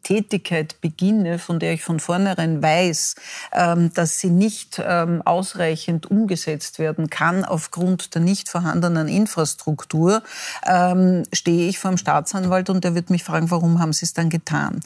Tätigkeit 0.05 0.79
beginne, 0.81 1.39
von 1.39 1.57
der 1.59 1.73
ich 1.73 1.83
von 1.83 1.99
vornherein 1.99 2.61
weiß, 2.61 3.15
ähm, 3.53 3.91
dass 3.93 4.19
sie 4.19 4.29
nicht 4.29 4.79
ähm, 4.85 5.23
ausreichend 5.25 6.09
umgesetzt 6.11 6.77
werden 6.77 7.09
kann 7.09 7.43
aufgrund 7.43 8.13
der 8.13 8.21
nicht 8.21 8.47
vorhandenen 8.47 9.07
Infrastruktur, 9.07 10.21
ähm, 10.67 11.23
stehe 11.33 11.67
ich 11.67 11.79
vor 11.79 11.89
dem 11.89 11.97
Staatsanwalt 11.97 12.69
und 12.69 12.83
der 12.83 12.93
wird 12.93 13.09
mich 13.09 13.23
fragen, 13.23 13.49
warum 13.49 13.79
haben 13.79 13.93
Sie 13.93 14.05
es 14.05 14.13
dann 14.13 14.29
getan? 14.29 14.81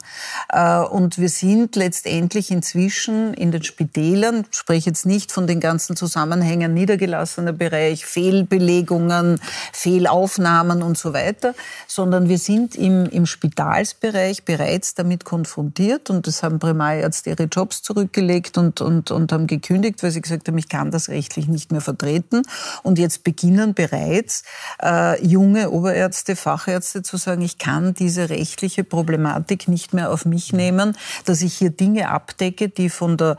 Äh, 0.48 0.78
und 0.78 1.18
wir 1.18 1.28
sind 1.28 1.76
letztendlich 1.76 2.50
inzwischen 2.50 3.34
in 3.34 3.52
den 3.52 3.62
Spitälern, 3.62 4.46
spreche 4.50 4.88
jetzt 4.88 5.04
nicht 5.04 5.32
von 5.32 5.46
den 5.46 5.60
ganzen 5.60 5.96
Zusammenhängen 5.96 6.72
niedergelassener 6.72 7.52
Bereich, 7.52 8.06
Fehlbelegungen, 8.06 9.38
Fehlaufnahmen 9.74 10.82
und 10.82 10.96
so 10.96 11.12
weiter, 11.12 11.54
sondern 11.86 12.30
wir 12.30 12.38
sind 12.38 12.74
im, 12.74 13.04
im 13.04 13.26
Spitalsbereich 13.26 14.44
bereits 14.46 14.94
damit 14.94 15.09
damit 15.10 15.24
konfrontiert 15.24 16.08
und 16.08 16.28
das 16.28 16.44
haben 16.44 16.60
Primarärzte 16.60 17.30
ihre 17.30 17.44
Jobs 17.44 17.82
zurückgelegt 17.82 18.56
und, 18.56 18.80
und, 18.80 19.10
und 19.10 19.32
haben 19.32 19.48
gekündigt, 19.48 20.04
weil 20.04 20.12
sie 20.12 20.20
gesagt 20.20 20.46
haben, 20.46 20.56
ich 20.56 20.68
kann 20.68 20.92
das 20.92 21.08
rechtlich 21.08 21.48
nicht 21.48 21.72
mehr 21.72 21.80
vertreten. 21.80 22.42
Und 22.84 22.96
jetzt 22.98 23.24
beginnen 23.24 23.74
bereits 23.74 24.44
äh, 24.80 25.20
junge 25.26 25.70
Oberärzte, 25.70 26.36
Fachärzte 26.36 27.02
zu 27.02 27.16
sagen, 27.16 27.42
ich 27.42 27.58
kann 27.58 27.92
diese 27.92 28.30
rechtliche 28.30 28.84
Problematik 28.84 29.66
nicht 29.66 29.92
mehr 29.92 30.12
auf 30.12 30.24
mich 30.26 30.52
nehmen, 30.52 30.96
dass 31.24 31.42
ich 31.42 31.54
hier 31.54 31.70
Dinge 31.70 32.08
abdecke, 32.10 32.68
die 32.68 32.88
von 32.88 33.16
der 33.16 33.36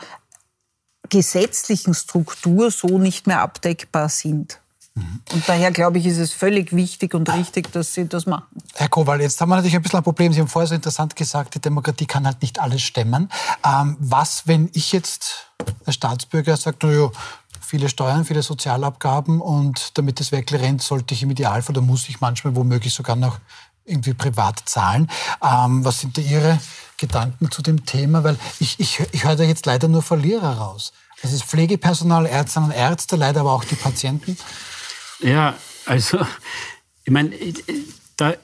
gesetzlichen 1.09 1.93
Struktur 1.93 2.69
so 2.69 2.97
nicht 2.97 3.27
mehr 3.27 3.39
abdeckbar 3.39 4.09
sind. 4.09 4.59
Und 5.31 5.47
daher 5.47 5.71
glaube 5.71 5.99
ich, 5.99 6.05
ist 6.05 6.17
es 6.17 6.33
völlig 6.33 6.75
wichtig 6.75 7.13
und 7.13 7.31
richtig, 7.31 7.71
dass 7.71 7.93
Sie 7.93 8.07
das 8.07 8.25
machen. 8.25 8.43
Herr 8.75 8.89
Kowal, 8.89 9.21
jetzt 9.21 9.39
haben 9.39 9.49
wir 9.49 9.55
natürlich 9.55 9.75
ein 9.75 9.81
bisschen 9.81 9.99
ein 9.99 10.03
Problem. 10.03 10.33
Sie 10.33 10.39
haben 10.39 10.47
vorher 10.47 10.67
so 10.67 10.75
interessant 10.75 11.15
gesagt, 11.15 11.55
die 11.55 11.59
Demokratie 11.59 12.05
kann 12.05 12.25
halt 12.25 12.41
nicht 12.41 12.59
alles 12.59 12.81
stemmen. 12.81 13.29
Ähm, 13.65 13.97
was, 13.99 14.47
wenn 14.47 14.69
ich 14.73 14.91
jetzt 14.91 15.47
als 15.85 15.95
Staatsbürger 15.95 16.57
sage, 16.57 16.77
naja, 16.85 17.09
viele 17.59 17.87
Steuern, 17.89 18.25
viele 18.25 18.41
Sozialabgaben 18.41 19.39
und 19.39 19.97
damit 19.97 20.19
das 20.19 20.31
wirklich 20.31 20.61
rennt, 20.61 20.81
sollte 20.81 21.13
ich 21.13 21.23
im 21.23 21.31
Idealfall 21.31 21.77
oder 21.77 21.85
muss 21.85 22.09
ich 22.09 22.19
manchmal 22.19 22.55
womöglich 22.55 22.93
sogar 22.93 23.15
noch 23.15 23.39
irgendwie 23.85 24.13
privat 24.13 24.61
zahlen. 24.65 25.09
Ähm, 25.41 25.83
was 25.85 26.01
sind 26.01 26.17
da 26.17 26.21
Ihre 26.21 26.59
Gedanken 26.97 27.49
zu 27.51 27.61
dem 27.61 27.85
Thema? 27.85 28.23
Weil 28.23 28.37
ich, 28.59 28.79
ich, 28.79 28.99
ich 29.11 29.23
höre 29.23 29.35
da 29.35 29.43
jetzt 29.43 29.65
leider 29.65 29.87
nur 29.87 30.01
Verlierer 30.01 30.57
raus. 30.57 30.93
Das 31.21 31.33
ist 31.33 31.43
Pflegepersonal, 31.43 32.25
Ärztinnen 32.25 32.69
und 32.69 32.75
Ärzte, 32.75 33.15
leider 33.15 33.41
aber 33.41 33.53
auch 33.53 33.63
die 33.63 33.75
Patienten. 33.75 34.37
Ja, 35.21 35.57
also, 35.85 36.19
ich 37.03 37.11
meine, 37.11 37.31
da 38.17 38.35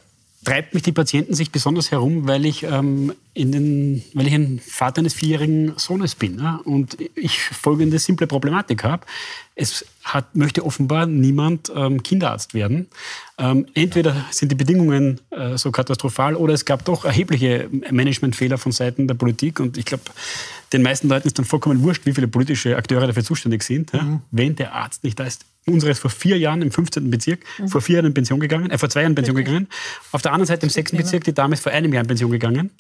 treibt 0.48 0.74
mich 0.74 0.84
die 0.84 0.94
Patientensicht 0.94 1.52
besonders 1.52 1.92
herum, 1.92 2.26
weil 2.26 2.46
ich, 2.46 2.64
ähm, 2.64 3.14
in 3.34 3.52
den, 3.52 4.04
weil 4.14 4.28
ich 4.28 4.34
ein 4.34 4.62
Vater 4.66 5.00
eines 5.00 5.14
vierjährigen 5.14 5.74
Sohnes 5.78 6.16
bin 6.16 6.40
ja, 6.40 6.62
und 6.64 6.98
ich 7.16 7.38
folgende 7.40 8.00
simple 8.00 8.28
Problematik 8.28 8.86
habe. 8.86 9.06
Es 9.56 9.86
hat, 10.06 10.38
möchte 10.38 10.64
offenbar 10.66 11.06
niemand 11.06 11.70
ähm, 11.76 12.02
Kinderarzt 12.02 12.54
werden. 12.54 12.88
Ähm, 13.38 13.66
entweder 13.74 14.26
sind 14.32 14.50
die 14.50 14.56
Bedingungen 14.56 15.20
äh, 15.32 15.58
so 15.58 15.72
katastrophal 15.72 16.36
oder 16.36 16.54
es 16.54 16.64
gab 16.64 16.86
doch 16.86 17.04
erhebliche 17.04 17.70
Managementfehler 17.92 18.58
von 18.58 18.72
Seiten 18.72 19.06
der 19.06 19.16
Politik. 19.16 19.60
Und 19.60 19.78
ich 19.78 19.84
glaube, 19.84 20.04
den 20.72 20.82
meisten 20.82 21.10
Leuten 21.10 21.28
ist 21.28 21.38
dann 21.38 21.46
vollkommen 21.46 21.84
wurscht, 21.84 22.06
wie 22.06 22.14
viele 22.14 22.30
politische 22.30 22.78
Akteure 22.78 23.08
dafür 23.08 23.26
zuständig 23.26 23.64
sind. 23.64 23.92
Ja. 23.92 24.02
Mhm. 24.02 24.22
Wenn 24.32 24.56
der 24.56 24.74
Arzt 24.74 25.04
nicht 25.04 25.20
da 25.20 25.26
ist, 25.26 25.44
Unsere 25.70 25.92
ist 25.92 26.00
vor 26.00 26.10
vier 26.10 26.38
Jahren 26.38 26.62
im 26.62 26.72
15. 26.72 27.10
Bezirk, 27.12 27.42
mhm. 27.60 27.68
vor 27.68 27.82
vier 27.82 27.96
Jahren 27.96 28.06
in 28.08 28.14
Pension 28.14 28.40
gegangen, 28.40 28.72
äh, 28.72 28.78
vor 28.78 28.90
zwei 28.90 29.02
Jahren 29.02 29.12
in 29.12 29.16
Pension 29.16 29.36
gegangen. 29.36 29.68
Auf 30.12 30.22
der 30.22 30.32
anderen 30.32 30.48
Seite 30.48 30.66
im 30.66 30.70
6. 30.70 30.94
Bezirk, 30.94 31.26
die 31.26 31.34
Dame 31.34 31.56
ist 31.56 31.64
vor 31.64 31.72
einem 31.72 31.94
Jahr 31.94 32.02
in 32.02 32.08
Pension 32.08 32.32
gegangen. 32.32 32.72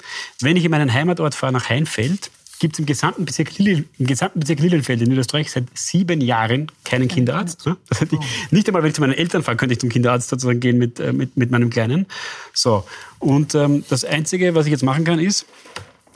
Wenn 0.41 0.55
ich 0.55 0.63
in 0.63 0.71
meinen 0.71 0.93
Heimatort 0.93 1.35
fahre 1.35 1.51
nach 1.51 1.69
Heinfeld, 1.69 2.31
gibt 2.59 2.75
es 2.75 2.79
im 2.79 2.85
gesamten 2.85 3.25
Bezirk, 3.25 3.57
Lille, 3.57 3.83
im 3.99 4.07
gesamten 4.07 4.39
Bezirk 4.39 4.59
Lilienfeld 4.59 5.01
in 5.01 5.11
Österreich 5.11 5.51
seit 5.51 5.65
sieben 5.73 6.21
Jahren 6.21 6.71
keinen 6.85 7.07
Kinderarzt. 7.07 7.65
Ne? 7.65 7.77
Also 7.89 8.05
die, 8.05 8.17
nicht 8.51 8.67
einmal, 8.67 8.83
wenn 8.83 8.89
ich 8.89 8.95
zu 8.95 9.01
meinen 9.01 9.13
Eltern 9.13 9.43
fahre, 9.43 9.57
könnte 9.57 9.73
ich 9.73 9.79
zum 9.79 9.89
Kinderarzt 9.89 10.29
sozusagen 10.29 10.59
gehen 10.59 10.77
mit, 10.77 10.99
äh, 10.99 11.13
mit, 11.13 11.37
mit 11.37 11.51
meinem 11.51 11.69
Kleinen. 11.69 12.05
So. 12.53 12.83
Und 13.19 13.53
ähm, 13.53 13.83
das 13.89 14.05
Einzige, 14.05 14.55
was 14.55 14.65
ich 14.65 14.71
jetzt 14.71 14.83
machen 14.83 15.03
kann, 15.03 15.19
ist, 15.19 15.45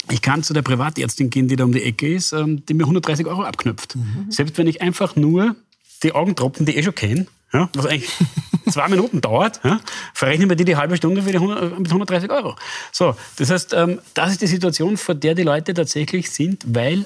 ich 0.10 0.22
kann 0.22 0.42
zu 0.42 0.54
der 0.54 0.64
Privatärztin 0.64 1.30
gehen, 1.30 1.48
die 1.48 1.56
da 1.56 1.64
um 1.64 1.74
die 1.74 1.84
Ecke 1.84 2.12
ist, 2.14 2.34
ähm, 2.34 2.66
die 2.66 2.74
mir 2.74 2.84
130 2.84 3.28
Euro 3.28 3.44
abknüpft. 3.44 3.96
Mhm. 3.96 4.32
Selbst 4.32 4.58
wenn 4.58 4.68
ich 4.68 4.82
einfach 4.82 5.16
nur 5.16 5.56
die 6.04 6.14
Augentropfen, 6.14 6.66
die 6.66 6.74
ich 6.74 6.80
eh 6.80 6.84
schon 6.84 6.96
kenne, 6.96 7.28
ja, 7.54 7.70
was 7.74 7.86
eigentlich 7.86 8.12
zwei 8.70 8.88
Minuten 8.88 9.22
dauert, 9.22 9.60
ja, 9.64 9.82
verrechnen 10.14 10.50
wir 10.50 10.56
die 10.56 10.66
die 10.66 10.76
halbe 10.76 10.98
Stunde 10.98 11.22
für 11.22 11.32
die 11.32 11.38
100, 11.38 11.80
mit 11.80 11.88
130 11.88 12.30
Euro. 12.32 12.56
So, 12.92 13.16
das 13.38 13.50
heißt, 13.50 13.74
ähm, 13.74 14.00
das 14.14 14.32
ist 14.32 14.42
die 14.42 14.48
Situation, 14.48 14.98
vor 14.98 15.16
der 15.16 15.36
die 15.36 15.44
Leute 15.44 15.74
tatsächlich 15.74 16.30
sind, 16.32 16.64
weil 16.68 17.06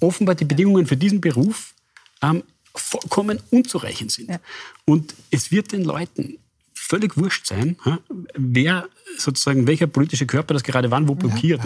offenbar 0.00 0.34
die 0.34 0.44
Bedingungen 0.44 0.86
für 0.86 0.96
diesen 0.96 1.20
Beruf 1.20 1.74
ähm, 2.22 2.42
vollkommen 2.74 3.40
unzureichend 3.50 4.10
sind. 4.10 4.30
Ja. 4.30 4.40
Und 4.84 5.14
es 5.30 5.50
wird 5.50 5.72
den 5.72 5.84
Leuten 5.84 6.38
völlig 6.74 7.16
wurscht 7.16 7.46
sein, 7.46 7.76
ja, 7.84 7.98
wer 8.34 8.88
sozusagen, 9.16 9.66
welcher 9.66 9.86
politische 9.86 10.26
Körper 10.26 10.54
das 10.54 10.62
gerade 10.62 10.90
wann 10.90 11.08
wo 11.08 11.14
blockiert. 11.14 11.62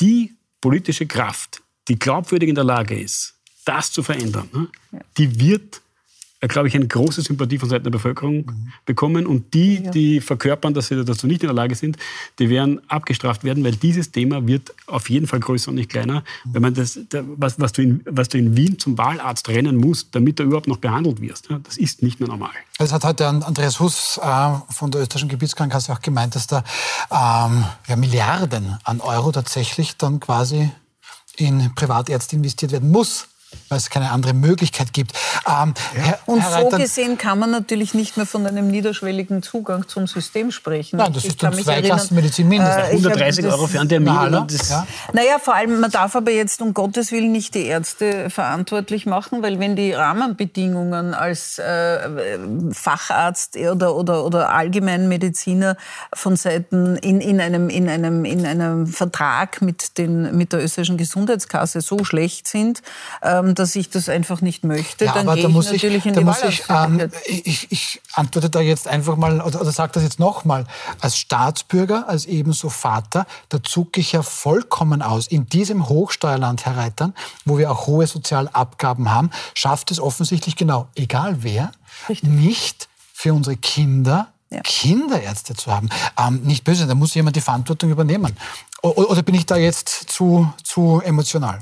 Die 0.00 0.34
politische 0.60 1.06
Kraft, 1.06 1.62
die 1.88 1.98
glaubwürdig 1.98 2.48
in 2.48 2.54
der 2.54 2.64
Lage 2.64 2.98
ist, 2.98 3.34
das 3.70 3.92
zu 3.92 4.02
verändern, 4.02 4.48
ne? 4.52 4.66
ja. 4.90 4.98
die 5.16 5.40
wird, 5.40 5.80
äh, 6.40 6.48
glaube 6.48 6.66
ich, 6.66 6.74
eine 6.74 6.88
große 6.88 7.22
Sympathie 7.22 7.56
von 7.56 7.68
Seiten 7.68 7.84
der 7.84 7.92
Bevölkerung 7.92 8.38
mhm. 8.38 8.72
bekommen. 8.84 9.26
Und 9.26 9.54
die, 9.54 9.76
ja. 9.76 9.90
die 9.92 10.20
verkörpern, 10.20 10.74
dass 10.74 10.88
sie 10.88 11.04
dazu 11.04 11.28
nicht 11.28 11.44
in 11.44 11.46
der 11.46 11.54
Lage 11.54 11.76
sind, 11.76 11.96
die 12.40 12.50
werden 12.50 12.80
abgestraft 12.88 13.44
werden, 13.44 13.62
weil 13.62 13.76
dieses 13.76 14.10
Thema 14.10 14.44
wird 14.44 14.74
auf 14.88 15.08
jeden 15.08 15.28
Fall 15.28 15.38
größer 15.38 15.68
und 15.68 15.76
nicht 15.76 15.88
kleiner. 15.88 16.24
Mhm. 16.44 16.54
Wenn 16.54 16.62
man 16.62 16.74
das, 16.74 16.98
was, 17.12 17.60
was, 17.60 17.72
du 17.72 17.82
in, 17.82 18.00
was 18.06 18.28
du 18.28 18.38
in 18.38 18.56
Wien 18.56 18.76
zum 18.76 18.98
Wahlarzt 18.98 19.48
rennen 19.48 19.76
musst, 19.76 20.08
damit 20.16 20.40
du 20.40 20.42
überhaupt 20.42 20.66
noch 20.66 20.78
behandelt 20.78 21.20
wirst, 21.20 21.48
ja, 21.48 21.60
das 21.62 21.76
ist 21.76 22.02
nicht 22.02 22.18
mehr 22.18 22.28
normal. 22.28 22.50
Das 22.78 22.92
hat 22.92 23.04
heute 23.04 23.28
Andreas 23.28 23.78
Huss 23.78 24.18
äh, 24.20 24.52
von 24.70 24.90
der 24.90 25.02
österreichischen 25.02 25.28
Gebietskrankenkasse 25.28 25.92
auch 25.92 26.00
gemeint, 26.00 26.34
dass 26.34 26.48
da 26.48 26.64
ähm, 27.12 27.64
ja, 27.86 27.94
Milliarden 27.94 28.78
an 28.82 29.00
Euro 29.00 29.30
tatsächlich 29.30 29.96
dann 29.96 30.18
quasi 30.18 30.72
in 31.40 31.74
Privatärzte 31.74 32.36
investiert 32.36 32.72
werden 32.72 32.90
muss, 32.90 33.28
weil 33.68 33.78
es 33.78 33.88
keine 33.88 34.10
andere 34.10 34.34
Möglichkeit 34.34 34.92
gibt. 34.92 35.12
Ähm, 35.46 35.74
ja. 35.96 36.18
Und 36.26 36.40
Herr 36.40 36.50
so 36.50 36.56
Reiter, 36.56 36.78
gesehen 36.78 37.18
kann 37.18 37.38
man 37.38 37.50
natürlich 37.50 37.94
nicht 37.94 38.16
mehr 38.16 38.26
von 38.26 38.46
einem 38.46 38.68
niederschwelligen 38.68 39.42
Zugang 39.42 39.86
zum 39.88 40.06
System 40.06 40.50
sprechen. 40.50 40.96
Nein, 40.96 41.12
das 41.12 41.24
ich 41.24 41.30
ist 41.30 41.42
dann 41.42 41.54
Zweiklassenmedizin 41.54 42.48
mindestens. 42.48 42.88
Äh, 42.88 42.96
130 42.96 43.46
Euro 43.46 43.66
für 43.66 43.80
einen 43.80 43.88
Termin. 43.88 44.12
Na, 44.12 44.46
ja. 44.48 44.86
Naja, 45.12 45.38
vor 45.40 45.54
allem, 45.54 45.80
man 45.80 45.90
darf 45.90 46.16
aber 46.16 46.32
jetzt 46.32 46.60
um 46.62 46.74
Gottes 46.74 47.12
Willen 47.12 47.32
nicht 47.32 47.54
die 47.54 47.66
Ärzte 47.66 48.30
verantwortlich 48.30 49.06
machen, 49.06 49.42
weil 49.42 49.60
wenn 49.60 49.76
die 49.76 49.92
Rahmenbedingungen 49.92 51.14
als 51.14 51.58
äh, 51.58 52.38
Facharzt 52.72 53.56
oder, 53.56 53.94
oder, 53.94 54.24
oder 54.24 54.52
Allgemeinmediziner 54.52 55.76
von 56.12 56.36
Seiten 56.36 56.96
in, 56.96 57.20
in, 57.20 57.40
einem, 57.40 57.68
in, 57.68 57.88
einem, 57.88 58.24
in 58.24 58.46
einem 58.46 58.86
Vertrag 58.86 59.62
mit, 59.62 59.98
den, 59.98 60.36
mit 60.36 60.52
der 60.52 60.62
österreichischen 60.64 60.96
Gesundheitskasse 60.96 61.80
so 61.80 62.04
schlecht 62.04 62.48
sind, 62.48 62.82
äh, 63.22 63.39
ähm, 63.40 63.54
dass 63.54 63.76
ich 63.76 63.90
das 63.90 64.08
einfach 64.08 64.40
nicht 64.40 64.64
möchte, 64.64 65.04
ja, 65.04 65.12
dann 65.12 65.26
gehe 65.26 65.46
ich 65.46 65.54
natürlich 65.54 65.96
ich, 65.96 66.06
in 66.06 66.14
die 66.14 66.24
muss 66.24 66.42
ich, 66.42 66.64
ähm, 66.68 67.10
ich, 67.26 67.70
ich 67.70 68.00
antworte 68.12 68.50
da 68.50 68.60
jetzt 68.60 68.88
einfach 68.88 69.16
mal, 69.16 69.40
oder, 69.40 69.60
oder 69.60 69.72
sage 69.72 69.92
das 69.92 70.02
jetzt 70.02 70.18
nochmal, 70.18 70.66
als 71.00 71.18
Staatsbürger, 71.18 72.08
als 72.08 72.26
ebenso 72.26 72.68
Vater, 72.68 73.26
da 73.48 73.62
zucke 73.62 74.00
ich 74.00 74.12
ja 74.12 74.22
vollkommen 74.22 75.02
aus. 75.02 75.26
In 75.26 75.46
diesem 75.46 75.88
Hochsteuerland, 75.88 76.66
Herr 76.66 76.76
Reitern, 76.76 77.14
wo 77.44 77.58
wir 77.58 77.70
auch 77.70 77.86
hohe 77.86 78.06
Sozialabgaben 78.06 79.10
haben, 79.10 79.30
schafft 79.54 79.90
es 79.90 80.00
offensichtlich 80.00 80.56
genau, 80.56 80.88
egal 80.94 81.42
wer, 81.42 81.72
Richtig. 82.08 82.28
nicht 82.28 82.88
für 83.12 83.34
unsere 83.34 83.56
Kinder 83.56 84.28
ja. 84.50 84.60
Kinderärzte 84.62 85.54
zu 85.54 85.72
haben. 85.72 85.88
Ähm, 86.18 86.42
nicht 86.42 86.64
böse, 86.64 86.86
da 86.86 86.94
muss 86.94 87.14
jemand 87.14 87.36
die 87.36 87.40
Verantwortung 87.40 87.90
übernehmen. 87.90 88.36
O 88.82 88.88
oder 88.88 89.22
bin 89.22 89.34
ich 89.34 89.46
da 89.46 89.56
jetzt 89.56 89.88
zu, 90.10 90.52
zu 90.64 91.00
emotional? 91.04 91.60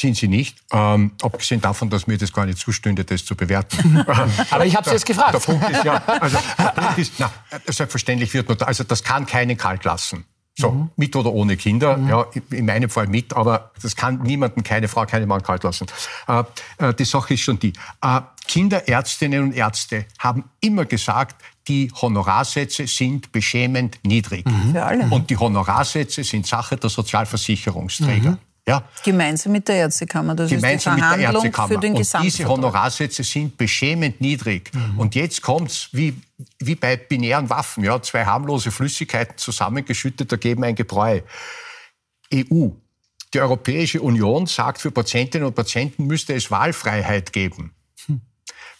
Sind 0.00 0.16
sie 0.16 0.28
nicht, 0.28 0.58
ähm, 0.72 1.12
abgesehen 1.22 1.60
davon, 1.60 1.90
dass 1.90 2.06
mir 2.06 2.18
das 2.18 2.32
gar 2.32 2.46
nicht 2.46 2.58
zustünde, 2.58 3.04
das 3.04 3.24
zu 3.24 3.36
bewerten. 3.36 3.98
Aber 4.50 4.64
ich 4.64 4.74
habe 4.74 4.88
Sie 4.88 4.94
jetzt 4.94 5.06
gefragt. 5.06 5.34
Der 5.34 5.38
Punkt 5.38 5.68
ist 5.70 5.84
ja, 5.84 6.02
also 6.06 6.38
Punkt 6.56 6.98
ist, 6.98 7.12
na, 7.18 7.30
selbstverständlich 7.66 8.32
wird 8.32 8.48
nur, 8.48 8.66
also 8.66 8.84
das 8.84 9.04
kann 9.04 9.26
keinen 9.26 9.56
kalt 9.56 9.84
lassen. 9.84 10.24
So, 10.58 10.72
mhm. 10.72 10.90
mit 10.96 11.14
oder 11.16 11.32
ohne 11.32 11.56
Kinder, 11.56 11.96
mhm. 11.96 12.08
ja, 12.08 12.26
in 12.50 12.66
meinem 12.66 12.90
Fall 12.90 13.06
mit, 13.06 13.32
aber 13.32 13.70
das 13.80 13.94
kann 13.94 14.20
niemanden, 14.22 14.62
keine 14.62 14.88
Frau, 14.88 15.06
keine 15.06 15.26
Mann 15.26 15.42
kalt 15.42 15.62
lassen. 15.62 15.86
Äh, 16.26 16.42
äh, 16.78 16.92
die 16.92 17.04
Sache 17.04 17.34
ist 17.34 17.40
schon 17.40 17.58
die, 17.58 17.72
äh, 18.02 18.20
Kinderärztinnen 18.46 19.44
und 19.44 19.52
Ärzte 19.52 20.06
haben 20.18 20.44
immer 20.60 20.84
gesagt, 20.84 21.40
die 21.68 21.90
Honorarsätze 22.02 22.88
sind 22.88 23.30
beschämend 23.30 24.00
niedrig. 24.02 24.44
Mhm. 24.44 25.12
Und 25.12 25.30
die 25.30 25.36
Honorarsätze 25.36 26.24
sind 26.24 26.46
Sache 26.48 26.76
der 26.76 26.90
Sozialversicherungsträger. 26.90 28.38
Ja. 28.66 28.84
Gemeinsam 29.04 29.52
mit 29.52 29.66
der 29.68 29.76
Ärztekammer. 29.76 30.34
Das 30.34 30.50
Gemeinsam 30.50 30.96
ist 30.96 31.02
die 31.02 31.10
mit 31.10 31.20
der 31.20 31.32
Ärztekammer. 31.32 31.68
Für 31.68 31.78
den 31.78 31.96
und 31.96 32.22
diese 32.22 32.48
Honorarsätze 32.48 33.24
sind 33.24 33.56
beschämend 33.56 34.20
niedrig. 34.20 34.70
Mhm. 34.74 34.98
Und 34.98 35.14
jetzt 35.14 35.42
kommt 35.42 35.70
es 35.70 35.88
wie, 35.92 36.20
wie 36.58 36.74
bei 36.74 36.96
binären 36.96 37.50
Waffen. 37.50 37.84
Ja, 37.84 38.00
zwei 38.02 38.24
harmlose 38.24 38.70
Flüssigkeiten 38.70 39.38
zusammengeschüttet 39.38 40.30
ergeben 40.30 40.64
ein 40.64 40.74
Gebräu. 40.74 41.20
EU. 42.32 42.68
Die 43.32 43.40
Europäische 43.40 44.00
Union 44.02 44.46
sagt, 44.46 44.80
für 44.80 44.90
Patientinnen 44.90 45.46
und 45.46 45.54
Patienten 45.54 46.06
müsste 46.06 46.34
es 46.34 46.50
Wahlfreiheit 46.50 47.32
geben. 47.32 47.72
Hm. 48.06 48.20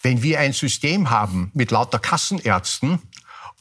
Wenn 0.01 0.23
wir 0.23 0.39
ein 0.39 0.53
System 0.53 1.09
haben 1.09 1.51
mit 1.53 1.71
lauter 1.71 1.99
Kassenärzten 1.99 2.99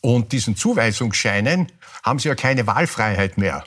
und 0.01 0.33
diesen 0.33 0.57
Zuweisungsscheinen, 0.57 1.71
haben 2.03 2.19
sie 2.19 2.29
ja 2.29 2.35
keine 2.35 2.67
Wahlfreiheit 2.67 3.39
mehr 3.39 3.65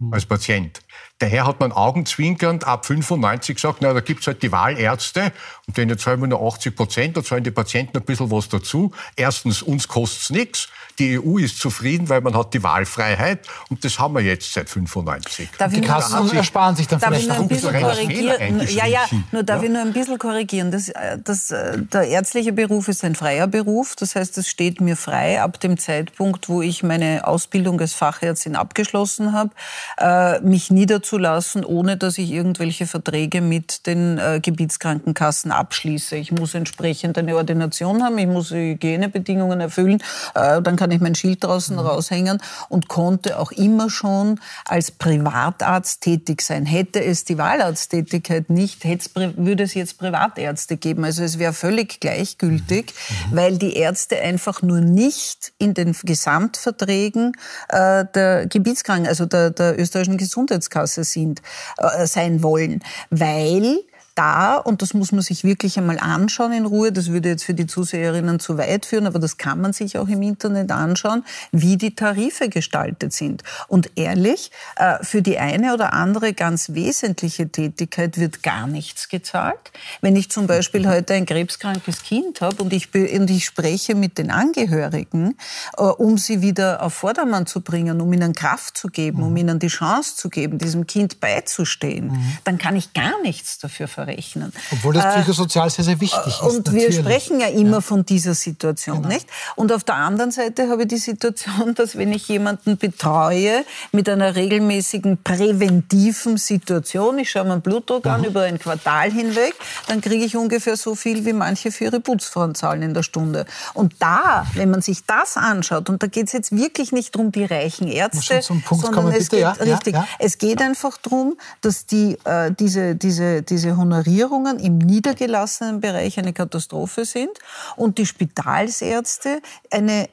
hm. 0.00 0.12
als 0.12 0.26
Patient. 0.26 0.80
Daher 1.18 1.46
hat 1.46 1.60
man 1.60 1.72
augenzwinkernd 1.72 2.66
ab 2.66 2.84
95 2.84 3.56
gesagt, 3.56 3.80
na, 3.80 3.94
da 3.94 4.00
gibt's 4.00 4.26
halt 4.26 4.42
die 4.42 4.52
Wahlärzte 4.52 5.32
und 5.66 5.76
denen 5.78 5.98
zahlen 5.98 6.20
wir 6.20 6.28
nur 6.28 6.42
80 6.42 6.76
Prozent, 6.76 7.16
da 7.16 7.24
zahlen 7.24 7.42
die 7.42 7.50
Patienten 7.50 7.96
ein 7.96 8.04
bisschen 8.04 8.30
was 8.30 8.50
dazu. 8.50 8.92
Erstens, 9.16 9.62
uns 9.62 9.88
kostet's 9.88 10.28
nichts. 10.28 10.68
Die 10.98 11.18
EU 11.18 11.38
ist 11.38 11.58
zufrieden, 11.60 12.08
weil 12.08 12.20
man 12.20 12.36
hat 12.36 12.54
die 12.54 12.62
Wahlfreiheit 12.62 13.40
und 13.68 13.84
das 13.84 13.98
haben 13.98 14.14
wir 14.14 14.22
jetzt 14.22 14.52
seit 14.52 14.70
95. 14.70 15.50
Darf 15.58 15.72
die 15.72 15.80
Kassen 15.80 16.36
ersparen 16.36 16.76
sich 16.76 16.88
dann 16.88 17.00
darf 17.00 17.10
vielleicht 17.10 17.24
ich 17.24 17.32
nur 17.32 17.38
ein 17.38 17.48
bisschen 17.48 17.80
korrigieren? 17.80 18.60
Ja, 18.68 18.86
ja, 18.86 19.04
nur 19.32 19.42
darf 19.42 19.62
ja? 19.62 19.66
ich 19.66 19.72
nur 19.72 19.82
ein 19.82 19.92
bisschen 19.92 20.18
korrigieren. 20.18 20.70
Das, 20.70 20.88
äh, 20.88 21.18
das, 21.22 21.50
äh, 21.50 21.78
der 21.78 22.08
ärztliche 22.08 22.52
Beruf 22.52 22.88
ist 22.88 23.04
ein 23.04 23.14
freier 23.14 23.46
Beruf. 23.46 23.96
Das 23.96 24.14
heißt, 24.14 24.38
es 24.38 24.48
steht 24.48 24.80
mir 24.80 24.96
frei, 24.96 25.40
ab 25.42 25.60
dem 25.60 25.78
Zeitpunkt, 25.78 26.48
wo 26.48 26.62
ich 26.62 26.82
meine 26.82 27.26
Ausbildung 27.26 27.80
als 27.80 27.92
Fachärztin 27.92 28.56
abgeschlossen 28.56 29.32
habe, 29.32 29.50
äh, 29.98 30.40
mich 30.40 30.70
niederzulassen, 30.70 31.64
ohne 31.64 31.96
dass 31.96 32.18
ich 32.18 32.30
irgendwelche 32.30 32.86
Verträge 32.86 33.40
mit 33.40 33.86
den 33.86 34.20
Gebietskrankenkassen 34.42 35.50
abschließe. 35.50 36.16
Ich 36.16 36.32
muss 36.32 36.54
entsprechend 36.54 37.18
eine 37.18 37.36
Ordination 37.36 38.02
haben, 38.02 38.18
ich 38.18 38.26
muss 38.26 38.50
Hygienebedingungen 38.50 39.60
erfüllen, 39.60 40.02
dann 40.34 40.76
kann 40.76 40.85
kann 40.86 40.92
ich 40.92 41.00
mein 41.00 41.16
Schild 41.16 41.42
draußen 41.42 41.74
mhm. 41.74 41.82
raushängen 41.82 42.38
und 42.68 42.86
konnte 42.86 43.40
auch 43.40 43.50
immer 43.50 43.90
schon 43.90 44.38
als 44.64 44.92
Privatarzt 44.92 46.00
tätig 46.00 46.42
sein. 46.42 46.64
Hätte 46.64 47.04
es 47.04 47.24
die 47.24 47.38
Wahlarzttätigkeit 47.38 48.50
nicht, 48.50 48.84
würde 48.84 49.64
es 49.64 49.74
jetzt 49.74 49.98
Privatärzte 49.98 50.76
geben. 50.76 51.04
Also 51.04 51.24
es 51.24 51.40
wäre 51.40 51.52
völlig 51.52 51.98
gleichgültig, 51.98 52.94
mhm. 53.32 53.36
weil 53.36 53.58
die 53.58 53.74
Ärzte 53.74 54.20
einfach 54.20 54.62
nur 54.62 54.80
nicht 54.80 55.52
in 55.58 55.74
den 55.74 55.96
Gesamtverträgen 56.04 57.32
äh, 57.68 58.04
der 58.14 58.46
Gebietskranken, 58.46 59.08
also 59.08 59.26
der, 59.26 59.50
der 59.50 59.76
österreichischen 59.80 60.18
Gesundheitskasse 60.18 61.02
sind, 61.02 61.42
äh, 61.78 62.06
sein 62.06 62.44
wollen, 62.44 62.80
weil 63.10 63.80
da, 64.16 64.56
und 64.56 64.82
das 64.82 64.94
muss 64.94 65.12
man 65.12 65.20
sich 65.20 65.44
wirklich 65.44 65.78
einmal 65.78 65.98
anschauen 65.98 66.52
in 66.52 66.66
Ruhe, 66.66 66.90
das 66.90 67.12
würde 67.12 67.28
jetzt 67.28 67.44
für 67.44 67.54
die 67.54 67.66
Zuseherinnen 67.66 68.40
zu 68.40 68.58
weit 68.58 68.86
führen, 68.86 69.06
aber 69.06 69.18
das 69.18 69.36
kann 69.36 69.60
man 69.60 69.72
sich 69.72 69.98
auch 69.98 70.08
im 70.08 70.22
Internet 70.22 70.72
anschauen, 70.72 71.24
wie 71.52 71.76
die 71.76 71.94
Tarife 71.94 72.48
gestaltet 72.48 73.12
sind. 73.12 73.42
Und 73.68 73.90
ehrlich, 73.96 74.50
äh, 74.76 74.96
für 75.02 75.22
die 75.22 75.38
eine 75.38 75.74
oder 75.74 75.92
andere 75.92 76.32
ganz 76.32 76.70
wesentliche 76.70 77.48
Tätigkeit 77.50 78.18
wird 78.18 78.42
gar 78.42 78.66
nichts 78.66 79.08
gezahlt. 79.08 79.72
Wenn 80.00 80.16
ich 80.16 80.30
zum 80.30 80.46
Beispiel 80.46 80.88
heute 80.88 81.14
ein 81.14 81.26
krebskrankes 81.26 82.02
Kind 82.02 82.40
habe 82.40 82.62
und 82.62 82.72
ich, 82.72 82.94
und 82.94 83.30
ich 83.30 83.44
spreche 83.44 83.94
mit 83.94 84.16
den 84.16 84.30
Angehörigen, 84.30 85.36
äh, 85.76 85.82
um 85.82 86.16
sie 86.16 86.40
wieder 86.40 86.82
auf 86.82 86.94
Vordermann 86.94 87.46
zu 87.46 87.60
bringen, 87.60 88.00
um 88.00 88.10
ihnen 88.12 88.34
Kraft 88.34 88.78
zu 88.78 88.88
geben, 88.88 89.22
um 89.22 89.36
ihnen 89.36 89.58
die 89.58 89.68
Chance 89.68 90.16
zu 90.16 90.30
geben, 90.30 90.56
diesem 90.56 90.86
Kind 90.86 91.20
beizustehen, 91.20 92.08
mhm. 92.08 92.38
dann 92.44 92.56
kann 92.56 92.76
ich 92.76 92.94
gar 92.94 93.20
nichts 93.22 93.58
dafür 93.58 93.88
verrechnen. 94.06 94.52
Obwohl 94.72 94.94
das 94.94 95.04
äh, 95.04 95.18
psychosozial 95.18 95.70
sehr, 95.70 95.84
sehr 95.84 96.00
wichtig 96.00 96.26
ist. 96.26 96.42
Und 96.42 96.66
natürlich. 96.66 96.96
wir 96.96 97.04
sprechen 97.04 97.40
ja 97.40 97.48
immer 97.48 97.72
ja. 97.72 97.80
von 97.80 98.04
dieser 98.04 98.34
Situation, 98.34 99.02
genau. 99.02 99.08
nicht? 99.08 99.26
Und 99.56 99.72
auf 99.72 99.84
der 99.84 99.96
anderen 99.96 100.30
Seite 100.30 100.68
habe 100.68 100.82
ich 100.82 100.88
die 100.88 100.96
Situation, 100.96 101.74
dass 101.74 101.96
wenn 101.96 102.12
ich 102.12 102.28
jemanden 102.28 102.76
betreue 102.76 103.64
mit 103.92 104.08
einer 104.08 104.36
regelmäßigen 104.36 105.22
präventiven 105.22 106.36
Situation, 106.36 107.18
ich 107.18 107.30
schaue 107.30 107.44
mir 107.44 107.60
Blutdruck 107.60 108.04
mhm. 108.04 108.10
an 108.10 108.24
über 108.24 108.42
ein 108.42 108.58
Quartal 108.58 109.10
hinweg, 109.10 109.54
dann 109.88 110.00
kriege 110.00 110.24
ich 110.24 110.36
ungefähr 110.36 110.76
so 110.76 110.94
viel, 110.94 111.24
wie 111.24 111.32
manche 111.32 111.72
für 111.72 111.84
ihre 111.84 112.00
Putzfrauen 112.00 112.54
zahlen 112.54 112.82
in 112.82 112.94
der 112.94 113.02
Stunde. 113.02 113.46
Und 113.74 113.94
da, 113.98 114.46
wenn 114.54 114.70
man 114.70 114.82
sich 114.82 115.04
das 115.06 115.36
anschaut, 115.36 115.88
und 115.88 116.02
da 116.02 116.06
geht 116.06 116.26
es 116.26 116.32
jetzt 116.32 116.52
wirklich 116.52 116.92
nicht 116.92 117.14
darum, 117.14 117.32
die 117.32 117.44
reichen 117.44 117.88
Ärzte, 117.88 118.40
sondern 118.42 119.08
es 119.08 119.28
bitte, 119.28 119.36
geht, 119.36 119.40
ja, 119.40 119.50
richtig, 119.52 119.94
ja, 119.94 120.06
es 120.18 120.38
geht 120.38 120.60
einfach 120.60 120.96
darum, 120.98 121.36
dass 121.60 121.86
die, 121.86 122.18
äh, 122.24 122.52
diese, 122.52 122.94
diese, 122.94 123.42
diese 123.42 123.76
Honorierungen 123.96 124.58
im 124.58 124.78
niedergelassenen 124.78 125.80
Bereich 125.80 126.18
eine 126.18 126.32
Katastrophe 126.32 127.04
sind 127.04 127.38
und 127.76 127.98
die 127.98 128.06
Spitalsärzte 128.06 129.40
eine 129.70 130.08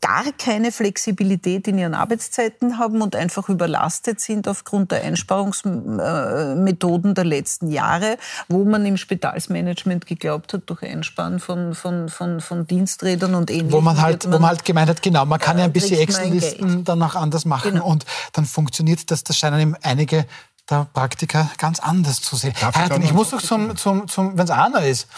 gar 0.00 0.32
keine 0.32 0.72
Flexibilität 0.72 1.68
in 1.68 1.76
ihren 1.76 1.92
Arbeitszeiten 1.94 2.78
haben 2.78 3.02
und 3.02 3.14
einfach 3.14 3.50
überlastet 3.50 4.18
sind 4.20 4.48
aufgrund 4.48 4.92
der 4.92 5.04
Einsparungsmethoden 5.04 7.14
der 7.14 7.24
letzten 7.24 7.70
Jahre, 7.70 8.16
wo 8.48 8.64
man 8.64 8.86
im 8.86 8.96
Spitalsmanagement 8.96 10.06
geglaubt 10.06 10.54
hat, 10.54 10.62
durch 10.66 10.82
Einsparen 10.82 11.38
von, 11.38 11.74
von, 11.74 12.08
von, 12.08 12.40
von 12.40 12.66
Diensträdern 12.66 13.34
und 13.34 13.50
ähnlichem. 13.50 13.72
Wo 13.72 13.82
man 13.82 14.00
halt, 14.00 14.24
man, 14.24 14.32
wo 14.32 14.38
man 14.38 14.48
halt 14.50 14.64
gemeint 14.64 14.88
hat, 14.88 15.02
genau, 15.02 15.26
man 15.26 15.38
kann 15.38 15.58
ja 15.58 15.64
ein 15.64 15.72
bisschen 15.72 15.98
Excel-Listen 15.98 16.82
dann 16.84 17.02
auch 17.02 17.14
anders 17.14 17.44
machen 17.44 17.72
genau. 17.72 17.86
und 17.86 18.06
dann 18.32 18.46
funktioniert 18.46 19.10
das. 19.10 19.22
Das 19.22 19.36
scheinen 19.36 19.76
einige 19.82 20.24
der 20.70 20.86
Praktiker 20.92 21.50
ganz 21.58 21.80
anders 21.80 22.20
zu 22.20 22.36
sehen. 22.36 22.54
Herr, 22.56 22.90
ich, 22.96 23.04
ich 23.04 23.12
muss 23.12 23.32
noch 23.32 23.42
zum, 23.42 23.76
zum, 23.76 24.08
zum 24.08 24.36
wenn 24.36 24.44
es 24.44 24.50
einer 24.50 24.82
ist. 24.82 25.08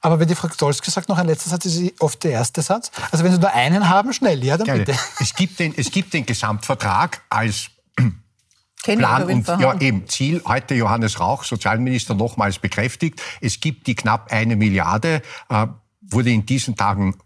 Aber 0.00 0.18
wenn 0.20 0.28
die 0.28 0.34
Frau 0.34 0.48
Dolski 0.48 0.90
sagt, 0.90 1.08
noch 1.08 1.18
ein 1.18 1.26
letzter 1.26 1.50
Satz, 1.50 1.64
ist 1.66 2.00
oft 2.00 2.22
der 2.24 2.32
erste 2.32 2.62
Satz. 2.62 2.90
Also 3.10 3.24
wenn 3.24 3.32
Sie 3.32 3.38
nur 3.38 3.52
einen 3.52 3.88
haben, 3.88 4.12
schnell, 4.12 4.42
ja, 4.44 4.56
dann 4.56 4.78
bitte. 4.78 4.98
Es 5.20 5.34
gibt 5.34 5.58
den, 5.58 5.74
es 5.76 5.90
gibt 5.90 6.12
den 6.14 6.26
Gesamtvertrag 6.26 7.22
als 7.28 7.68
Plan 8.82 9.24
und 9.24 9.48
ja, 9.48 9.78
eben 9.80 10.08
Ziel 10.08 10.42
heute 10.44 10.74
Johannes 10.74 11.18
Rauch, 11.18 11.44
Sozialminister, 11.44 12.14
nochmals 12.14 12.58
bekräftigt. 12.58 13.20
Es 13.40 13.60
gibt 13.60 13.86
die 13.86 13.94
knapp 13.94 14.30
eine 14.30 14.56
Milliarde, 14.56 15.22
äh, 15.48 15.66
wurde 16.00 16.30
in 16.30 16.46
diesen 16.46 16.76
Tagen 16.76 17.16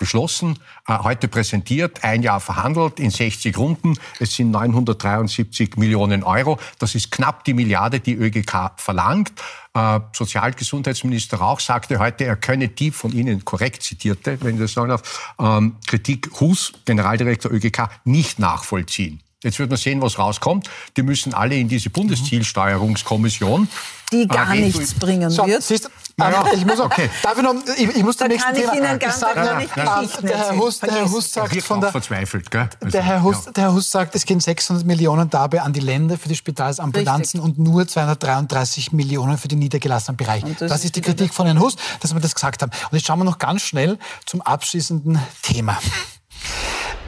beschlossen, 0.00 0.58
äh, 0.88 0.98
heute 0.98 1.28
präsentiert, 1.28 2.02
ein 2.02 2.24
Jahr 2.24 2.40
verhandelt 2.40 2.98
in 2.98 3.10
60 3.10 3.56
Runden. 3.56 3.96
Es 4.18 4.34
sind 4.34 4.50
973 4.50 5.76
Millionen 5.76 6.24
Euro. 6.24 6.58
Das 6.80 6.96
ist 6.96 7.12
knapp 7.12 7.44
die 7.44 7.54
Milliarde, 7.54 8.00
die 8.00 8.14
ÖGK 8.14 8.72
verlangt. 8.76 9.32
Äh, 9.74 10.00
Sozialgesundheitsminister 10.12 11.36
Rauch 11.36 11.60
sagte 11.60 12.00
heute, 12.00 12.24
er 12.24 12.34
könne 12.34 12.68
die 12.68 12.90
von 12.90 13.12
Ihnen 13.12 13.44
korrekt 13.44 13.84
zitierte, 13.84 14.38
wenn 14.40 14.54
ich 14.54 14.60
das 14.62 14.72
sagen 14.72 14.88
darf, 14.88 15.34
ähm, 15.38 15.76
Kritik 15.86 16.40
Hus, 16.40 16.72
Generaldirektor 16.84 17.52
ÖGK, 17.52 17.88
nicht 18.04 18.40
nachvollziehen. 18.40 19.20
Jetzt 19.42 19.58
wird 19.58 19.70
man 19.70 19.78
sehen, 19.78 20.02
was 20.02 20.18
rauskommt. 20.18 20.68
Die 20.98 21.02
müssen 21.02 21.32
alle 21.32 21.56
in 21.56 21.68
diese 21.68 21.88
Bundeszielsteuerungskommission. 21.88 23.68
Die 24.12 24.28
gar 24.28 24.52
äh, 24.54 24.60
nichts 24.60 24.92
bringen 24.94 25.30
so, 25.30 25.46
wird. 25.46 25.62
Siehst, 25.62 25.88
ja, 26.18 26.44
ich 26.52 26.66
muss 26.66 26.80
okay. 26.80 27.08
Darf 27.22 27.38
ich 27.38 27.42
noch, 27.42 27.54
ich, 27.78 27.96
ich 27.96 28.02
muss 28.02 28.16
da 28.16 28.26
zum 28.26 28.34
nächsten 28.34 28.54
Thema. 28.54 28.74
Ihnen 28.74 28.98
ganz 28.98 29.20
sag, 29.20 29.36
nein, 29.36 29.66
nein, 29.76 30.08
der 30.22 30.36
Herr 30.36 30.56
Hust, 30.56 30.82
der 30.82 30.92
Herr 30.92 31.10
Hust 31.10 31.32
sagt 31.32 31.62
von 31.62 31.80
der, 31.80 31.90
verzweifelt, 31.90 32.50
gell? 32.50 32.68
Also, 32.80 32.90
der, 32.90 33.02
Herr 33.02 33.22
Hust, 33.22 33.46
ja. 33.46 33.52
der 33.52 33.64
Herr 33.64 33.72
Hust 33.72 33.90
sagt, 33.90 34.14
es 34.14 34.26
gehen 34.26 34.40
600 34.40 34.84
Millionen 34.84 35.30
dabei 35.30 35.62
an 35.62 35.72
die 35.72 35.80
Länder 35.80 36.18
für 36.18 36.28
die 36.28 36.36
Spitalsambulanzen 36.36 37.40
Richtig. 37.40 37.58
und 37.58 37.64
nur 37.64 37.88
233 37.88 38.92
Millionen 38.92 39.38
für 39.38 39.48
den 39.48 39.60
niedergelassenen 39.60 40.16
Bereich. 40.16 40.44
Das, 40.58 40.68
das, 40.68 40.84
ist 40.84 40.96
die 40.96 41.00
Kritik 41.00 41.32
von 41.32 41.46
Herrn 41.46 41.60
Hust, 41.60 41.78
dass 42.00 42.12
wir 42.12 42.20
das 42.20 42.34
gesagt 42.34 42.62
haben. 42.62 42.72
Und 42.90 42.98
jetzt 42.98 43.06
schauen 43.06 43.20
wir 43.20 43.24
noch 43.24 43.38
ganz 43.38 43.62
schnell 43.62 43.98
zum 44.26 44.42
abschließenden 44.42 45.18
Thema. 45.42 45.78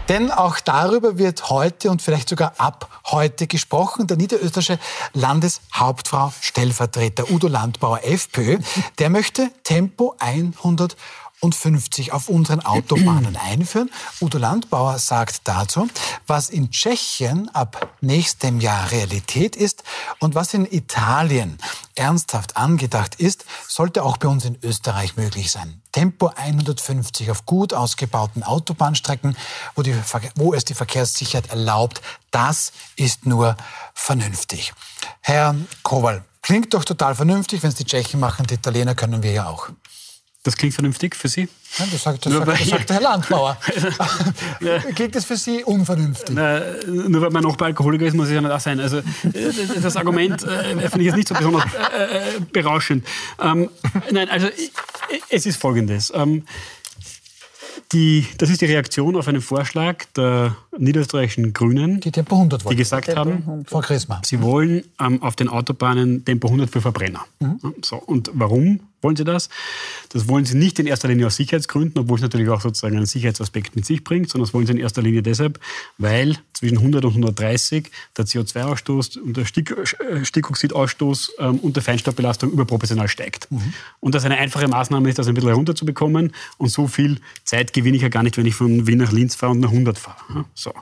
Denn 0.09 0.31
auch 0.31 0.59
darüber 0.61 1.17
wird 1.17 1.49
heute 1.49 1.91
und 1.91 2.03
vielleicht 2.03 2.29
sogar 2.29 2.55
ab 2.59 2.89
heute 3.07 3.47
gesprochen. 3.47 4.07
Der 4.07 4.17
niederösterreichische 4.17 4.79
Landeshauptfrau 5.13 6.33
Stellvertreter 6.41 7.31
Udo 7.31 7.49
Landbauer 7.49 8.01
FPÖ, 8.03 8.59
der 8.99 9.11
möchte 9.11 9.51
Tempo 9.63 10.15
100 10.19 10.97
und 11.43 11.57
50 11.57 12.13
auf 12.13 12.29
unseren 12.29 12.61
Autobahnen 12.61 13.37
einführen. 13.51 13.91
Udo 14.21 14.39
Landbauer 14.39 14.99
sagt 14.99 15.43
dazu, 15.45 15.89
was 16.27 16.49
in 16.49 16.71
Tschechien 16.71 17.49
ab 17.53 17.97
nächstem 18.01 18.61
Jahr 18.61 18.93
Realität 18.93 19.57
ist 19.57 19.83
und 20.21 20.37
was 20.37 20.55
in 20.55 20.71
Italien 20.71 21.59
ernsthaft 21.97 22.57
angedacht 22.57 23.17
ist, 23.17 23.45
sollte 23.67 24.05
auch 24.05 24.19
bei 24.19 24.29
uns 24.29 24.45
in 24.45 24.57
Österreich 24.63 25.17
möglich 25.17 25.51
sein. 25.51 25.83
Tempo 25.91 26.29
150 26.29 27.31
auf 27.33 27.45
gut 27.45 27.75
ausgebauten 27.75 28.45
Autobahnstrecken, 28.45 29.37
wo, 29.75 29.83
die, 29.83 29.95
wo 30.37 30.55
es 30.55 30.65
die 30.65 30.75
Verkehrssicherheit 30.75 31.51
erlaubt, 31.51 32.01
das 32.31 32.73
ist 32.95 33.27
nur 33.27 33.57
vernünftig. 33.95 34.75
Herr 35.21 35.57
Kowal, 35.83 36.25
klingt 36.41 36.73
doch 36.73 36.85
total 36.85 37.17
vernünftig, 37.17 37.65
wenn 37.65 37.71
es 37.71 37.75
die 37.75 37.85
Tschechen 37.85 38.21
machen, 38.21 38.47
die 38.47 38.55
Italiener 38.55 38.95
können 38.95 39.25
wir 39.25 39.33
ja 39.33 39.47
auch. 39.49 39.69
Das 40.45 40.57
klingt 40.57 40.75
vernünftig 40.75 41.15
für 41.15 41.29
Sie? 41.29 41.49
Ja, 41.79 41.87
das 41.91 42.03
sagt, 42.03 42.27
das 42.27 42.33
sagt, 42.33 42.49
das 42.49 42.69
sagt 42.69 42.91
der 42.91 42.97
Herr 42.97 43.03
Landbauer. 43.03 43.57
klingt 44.97 45.15
das 45.15 45.25
für 45.25 45.37
Sie 45.37 45.63
unvernünftig? 45.63 46.35
Na, 46.35 46.61
nur 46.87 47.23
weil 47.23 47.31
mein 47.31 47.45
Nachbar 47.45 47.67
Alkoholiker 47.67 48.07
ist, 48.07 48.15
muss 48.15 48.27
es 48.27 48.33
ja 48.33 48.41
nicht 48.41 48.51
auch 48.51 48.59
sein. 48.59 48.81
Also, 48.81 49.03
das 49.81 49.97
Argument 49.97 50.43
äh, 50.43 50.89
finde 50.89 50.99
ich 50.99 51.07
jetzt 51.07 51.17
nicht 51.17 51.29
so 51.29 51.35
besonders 51.35 51.65
äh, 51.97 52.19
äh, 52.19 52.41
berauschend. 52.53 53.07
Ähm, 53.41 53.71
nein, 54.11 54.29
also 54.31 54.49
es 55.29 55.47
ist 55.47 55.61
Folgendes. 55.61 56.13
Ähm, 56.13 56.45
die, 57.93 58.27
das 58.39 58.51
ist 58.51 58.61
die 58.63 58.67
Reaktion 58.67 59.15
auf 59.17 59.29
einen 59.29 59.43
Vorschlag 59.43 60.05
der 60.17 60.57
niederösterreichischen 60.77 61.53
Grünen, 61.53 62.01
die, 62.01 62.11
Tempo 62.11 62.35
100 62.37 62.69
die 62.69 62.77
gesagt 62.77 63.07
Tempo 63.07 63.21
haben, 63.21 63.65
Frau 63.67 63.83
sie 64.23 64.43
wollen 64.43 64.85
ähm, 64.99 65.23
auf 65.23 65.37
den 65.37 65.49
Autobahnen 65.49 66.25
Tempo 66.25 66.49
100 66.49 66.69
für 66.69 66.81
Verbrenner. 66.81 67.25
Mhm. 67.39 67.75
So, 67.83 67.97
und 67.97 68.31
warum 68.33 68.81
wollen 69.03 69.17
sie 69.17 69.25
das? 69.25 69.49
Das 70.11 70.29
wollen 70.29 70.45
sie 70.45 70.57
nicht 70.57 70.79
in 70.79 70.87
erster 70.87 71.09
Linie 71.09 71.27
aus 71.27 71.37
Sicherheitsgründen, 71.37 72.01
obwohl 72.01 72.17
es 72.17 72.23
natürlich 72.23 72.49
auch 72.49 72.61
sozusagen 72.61 72.97
einen 72.97 73.07
Sicherheitsaspekt 73.07 73.77
mit 73.77 73.85
sich 73.85 74.05
bringt, 74.05 74.31
sondern 74.31 74.47
das 74.47 74.55
wollen 74.55 74.67
sie 74.67 74.73
in 74.73 74.79
erster 74.79 75.03
Linie 75.03 75.23
deshalb, 75.23 75.59
weil 75.99 76.39
zwischen 76.53 76.79
100 76.79 77.05
und 77.05 77.11
130 77.11 77.91
der 78.17 78.25
CO2-Ausstoß 78.25 79.19
und 79.19 79.37
der 79.37 79.45
äh, 79.45 80.25
Stickoxidausstoß 80.25 81.33
ähm, 81.39 81.59
und 81.59 81.77
der 81.77 81.83
Feinstaubbelastung 81.83 82.53
überproportional 82.53 83.09
steigt. 83.09 83.51
Mhm. 83.51 83.73
Und 84.01 84.15
das 84.15 84.25
eine 84.25 84.39
einfache 84.39 84.69
Maßnahme 84.69 85.09
ist, 85.09 85.19
das 85.19 85.27
ein 85.27 85.35
bisschen 85.35 85.51
herunterzubekommen. 85.51 86.33
Und 86.59 86.69
so 86.69 86.87
viel 86.87 87.21
Zeit 87.45 87.73
gewinne 87.73 87.97
ich 87.97 88.03
ja 88.03 88.09
gar 88.09 88.23
nicht, 88.23 88.37
wenn 88.37 88.47
ich 88.47 88.55
von 88.55 88.87
Wien 88.87 88.99
nach 88.99 89.13
Linz 89.13 89.35
fahre 89.35 89.53
und 89.53 89.61
nach 89.61 89.71
100 89.71 89.99
fahre. 89.99 90.45
So. 90.55 90.73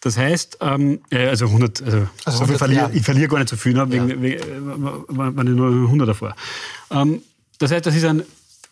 Das 0.00 0.16
heißt, 0.16 0.58
ähm, 0.62 1.00
äh, 1.10 1.26
also 1.26 1.46
100, 1.46 1.82
also, 1.82 1.98
also 2.24 2.38
so 2.38 2.44
100 2.44 2.58
verliere, 2.58 2.90
ich 2.94 3.02
verliere 3.02 3.28
gar 3.28 3.38
nicht 3.38 3.50
so 3.50 3.56
viel, 3.56 3.74
ne, 3.74 3.90
wegen, 3.90 4.08
ja. 4.08 4.22
wegen, 4.22 4.40
äh, 4.40 5.36
wenn 5.36 5.46
ich 5.46 5.54
nur 5.54 5.68
100 5.68 6.08
davor. 6.08 6.34
Ähm, 6.90 7.20
das 7.60 7.70
heißt, 7.70 7.86
das 7.86 7.94
ist 7.94 8.04
ein 8.04 8.24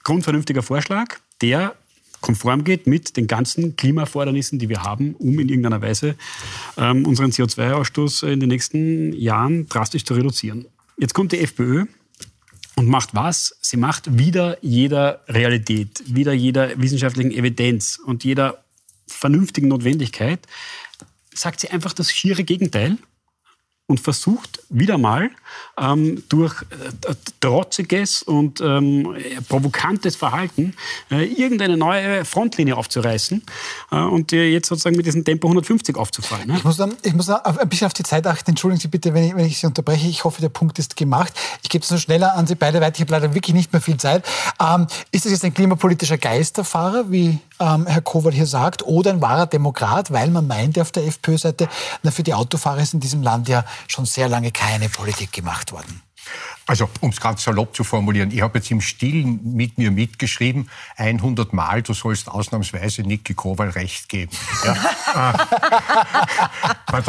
grundvernünftiger 0.02 0.62
Vorschlag, 0.62 1.18
der 1.40 1.76
konform 2.20 2.64
geht 2.64 2.86
mit 2.86 3.16
den 3.16 3.26
ganzen 3.26 3.76
Klimaerfordernissen, 3.76 4.58
die 4.58 4.68
wir 4.68 4.82
haben, 4.82 5.14
um 5.14 5.38
in 5.38 5.48
irgendeiner 5.48 5.80
Weise 5.82 6.16
ähm, 6.76 7.06
unseren 7.06 7.30
CO2-Ausstoß 7.30 8.26
in 8.26 8.40
den 8.40 8.48
nächsten 8.48 9.12
Jahren 9.12 9.68
drastisch 9.68 10.04
zu 10.04 10.14
reduzieren. 10.14 10.66
Jetzt 10.96 11.14
kommt 11.14 11.32
die 11.32 11.38
FPÖ 11.38 11.84
und 12.76 12.88
macht 12.88 13.14
was? 13.14 13.56
Sie 13.60 13.76
macht 13.76 14.18
wieder 14.18 14.58
jeder 14.62 15.20
Realität, 15.28 16.02
wieder 16.06 16.32
jeder 16.32 16.80
wissenschaftlichen 16.80 17.30
Evidenz 17.30 18.00
und 18.04 18.24
jeder 18.24 18.64
vernünftigen 19.06 19.68
Notwendigkeit, 19.68 20.40
sagt 21.34 21.60
sie 21.60 21.68
einfach 21.68 21.92
das 21.92 22.10
schiere 22.10 22.42
Gegenteil 22.42 22.98
und 23.88 24.00
versucht 24.00 24.60
wieder 24.68 24.98
mal 24.98 25.30
ähm, 25.78 26.22
durch 26.28 26.60
äh, 26.62 27.14
trotziges 27.40 28.22
und 28.22 28.60
ähm, 28.60 29.16
provokantes 29.48 30.14
Verhalten 30.14 30.74
äh, 31.10 31.24
irgendeine 31.24 31.78
neue 31.78 32.26
Frontlinie 32.26 32.76
aufzureißen 32.76 33.42
äh, 33.90 33.96
und 33.96 34.30
jetzt 34.32 34.68
sozusagen 34.68 34.96
mit 34.96 35.06
diesem 35.06 35.24
Tempo 35.24 35.48
150 35.48 35.96
aufzufallen. 35.96 36.48
Ne? 36.48 36.56
Ich, 36.58 36.64
muss 36.64 36.76
dann, 36.76 36.96
ich 37.02 37.14
muss 37.14 37.26
dann 37.26 37.40
ein 37.42 37.68
bisschen 37.68 37.86
auf 37.86 37.94
die 37.94 38.02
Zeit 38.02 38.26
achten. 38.26 38.50
Entschuldigen 38.50 38.80
Sie 38.80 38.88
bitte, 38.88 39.14
wenn 39.14 39.24
ich, 39.24 39.34
wenn 39.34 39.46
ich 39.46 39.58
Sie 39.58 39.66
unterbreche. 39.66 40.06
Ich 40.06 40.22
hoffe, 40.22 40.42
der 40.42 40.50
Punkt 40.50 40.78
ist 40.78 40.94
gemacht. 40.94 41.32
Ich 41.62 41.70
gebe 41.70 41.82
es 41.82 41.90
nur 41.90 41.98
schneller 41.98 42.34
an 42.36 42.46
Sie 42.46 42.56
beide 42.56 42.82
weiter. 42.82 42.96
Ich 42.96 43.00
habe 43.00 43.12
leider 43.12 43.34
wirklich 43.34 43.54
nicht 43.54 43.72
mehr 43.72 43.80
viel 43.80 43.96
Zeit. 43.96 44.22
Ähm, 44.60 44.86
ist 45.12 45.24
das 45.24 45.32
jetzt 45.32 45.44
ein 45.46 45.54
klimapolitischer 45.54 46.18
Geisterfahrer, 46.18 47.10
wie 47.10 47.38
ähm, 47.60 47.86
Herr 47.86 48.02
Kowal 48.02 48.32
hier 48.32 48.46
sagt, 48.46 48.86
oder 48.86 49.10
ein 49.10 49.20
wahrer 49.20 49.46
Demokrat, 49.46 50.12
weil 50.12 50.30
man 50.30 50.46
meinte 50.46 50.82
auf 50.82 50.92
der 50.92 51.06
FPÖ-Seite, 51.06 51.68
für 52.10 52.22
die 52.22 52.34
Autofahrer 52.34 52.80
ist 52.80 52.94
in 52.94 53.00
diesem 53.00 53.22
Land 53.22 53.48
ja 53.48 53.64
schon 53.86 54.04
sehr 54.04 54.28
lange 54.28 54.50
keine 54.50 54.88
Politik 54.88 55.32
gemacht 55.32 55.72
worden. 55.72 56.02
Also, 56.68 56.90
um 57.00 57.08
es 57.10 57.20
ganz 57.20 57.42
salopp 57.44 57.74
zu 57.74 57.82
formulieren, 57.82 58.30
ich 58.30 58.42
habe 58.42 58.58
jetzt 58.58 58.70
im 58.70 58.82
Stillen 58.82 59.40
mit 59.42 59.78
mir 59.78 59.90
mitgeschrieben, 59.90 60.68
100 60.96 61.54
Mal, 61.54 61.80
du 61.80 61.94
sollst 61.94 62.28
ausnahmsweise 62.28 63.02
Niki 63.02 63.32
Kowal 63.32 63.70
recht 63.70 64.08
geben. 64.08 64.32
Ja. 64.64 65.34
Äh, 66.90 67.02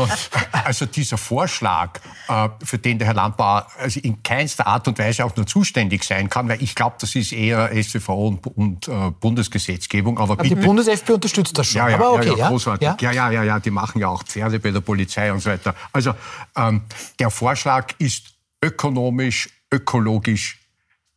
also 0.65 0.85
dieser 0.85 1.17
Vorschlag, 1.17 1.99
äh, 2.27 2.49
für 2.63 2.77
den 2.77 2.99
der 2.99 3.07
Herr 3.07 3.13
Landbauer 3.13 3.67
also 3.77 3.99
in 4.01 4.21
keinster 4.23 4.67
Art 4.67 4.87
und 4.87 4.99
Weise 4.99 5.23
auch 5.23 5.35
nur 5.35 5.47
zuständig 5.47 6.03
sein 6.03 6.29
kann, 6.29 6.49
weil 6.49 6.61
ich 6.61 6.75
glaube, 6.75 6.97
das 6.99 7.15
ist 7.15 7.31
eher 7.31 7.71
SVV 7.71 8.09
und, 8.09 8.47
und 8.47 8.87
uh, 8.87 9.11
Bundesgesetzgebung. 9.11 10.17
Aber, 10.17 10.33
aber 10.33 10.43
die 10.43 10.55
Bundes-FPÖ 10.55 11.13
unterstützt 11.13 11.57
das 11.57 11.67
schon. 11.67 11.79
Ja, 11.79 11.89
ja, 11.89 11.95
aber 11.95 12.13
okay, 12.13 12.29
ja, 12.29 12.37
ja, 12.37 12.49
großartig. 12.49 12.87
Ja? 12.87 12.97
ja, 12.99 13.11
ja, 13.11 13.31
ja, 13.31 13.43
ja, 13.43 13.59
die 13.59 13.71
machen 13.71 13.99
ja 13.99 14.09
auch 14.09 14.23
Pferde 14.23 14.59
bei 14.59 14.71
der 14.71 14.81
Polizei 14.81 15.31
und 15.31 15.39
so 15.39 15.49
weiter. 15.49 15.75
Also 15.93 16.13
ähm, 16.55 16.81
der 17.17 17.29
Vorschlag 17.29 17.93
ist 17.99 18.38
ökonomisch, 18.61 19.49
ökologisch, 19.71 20.59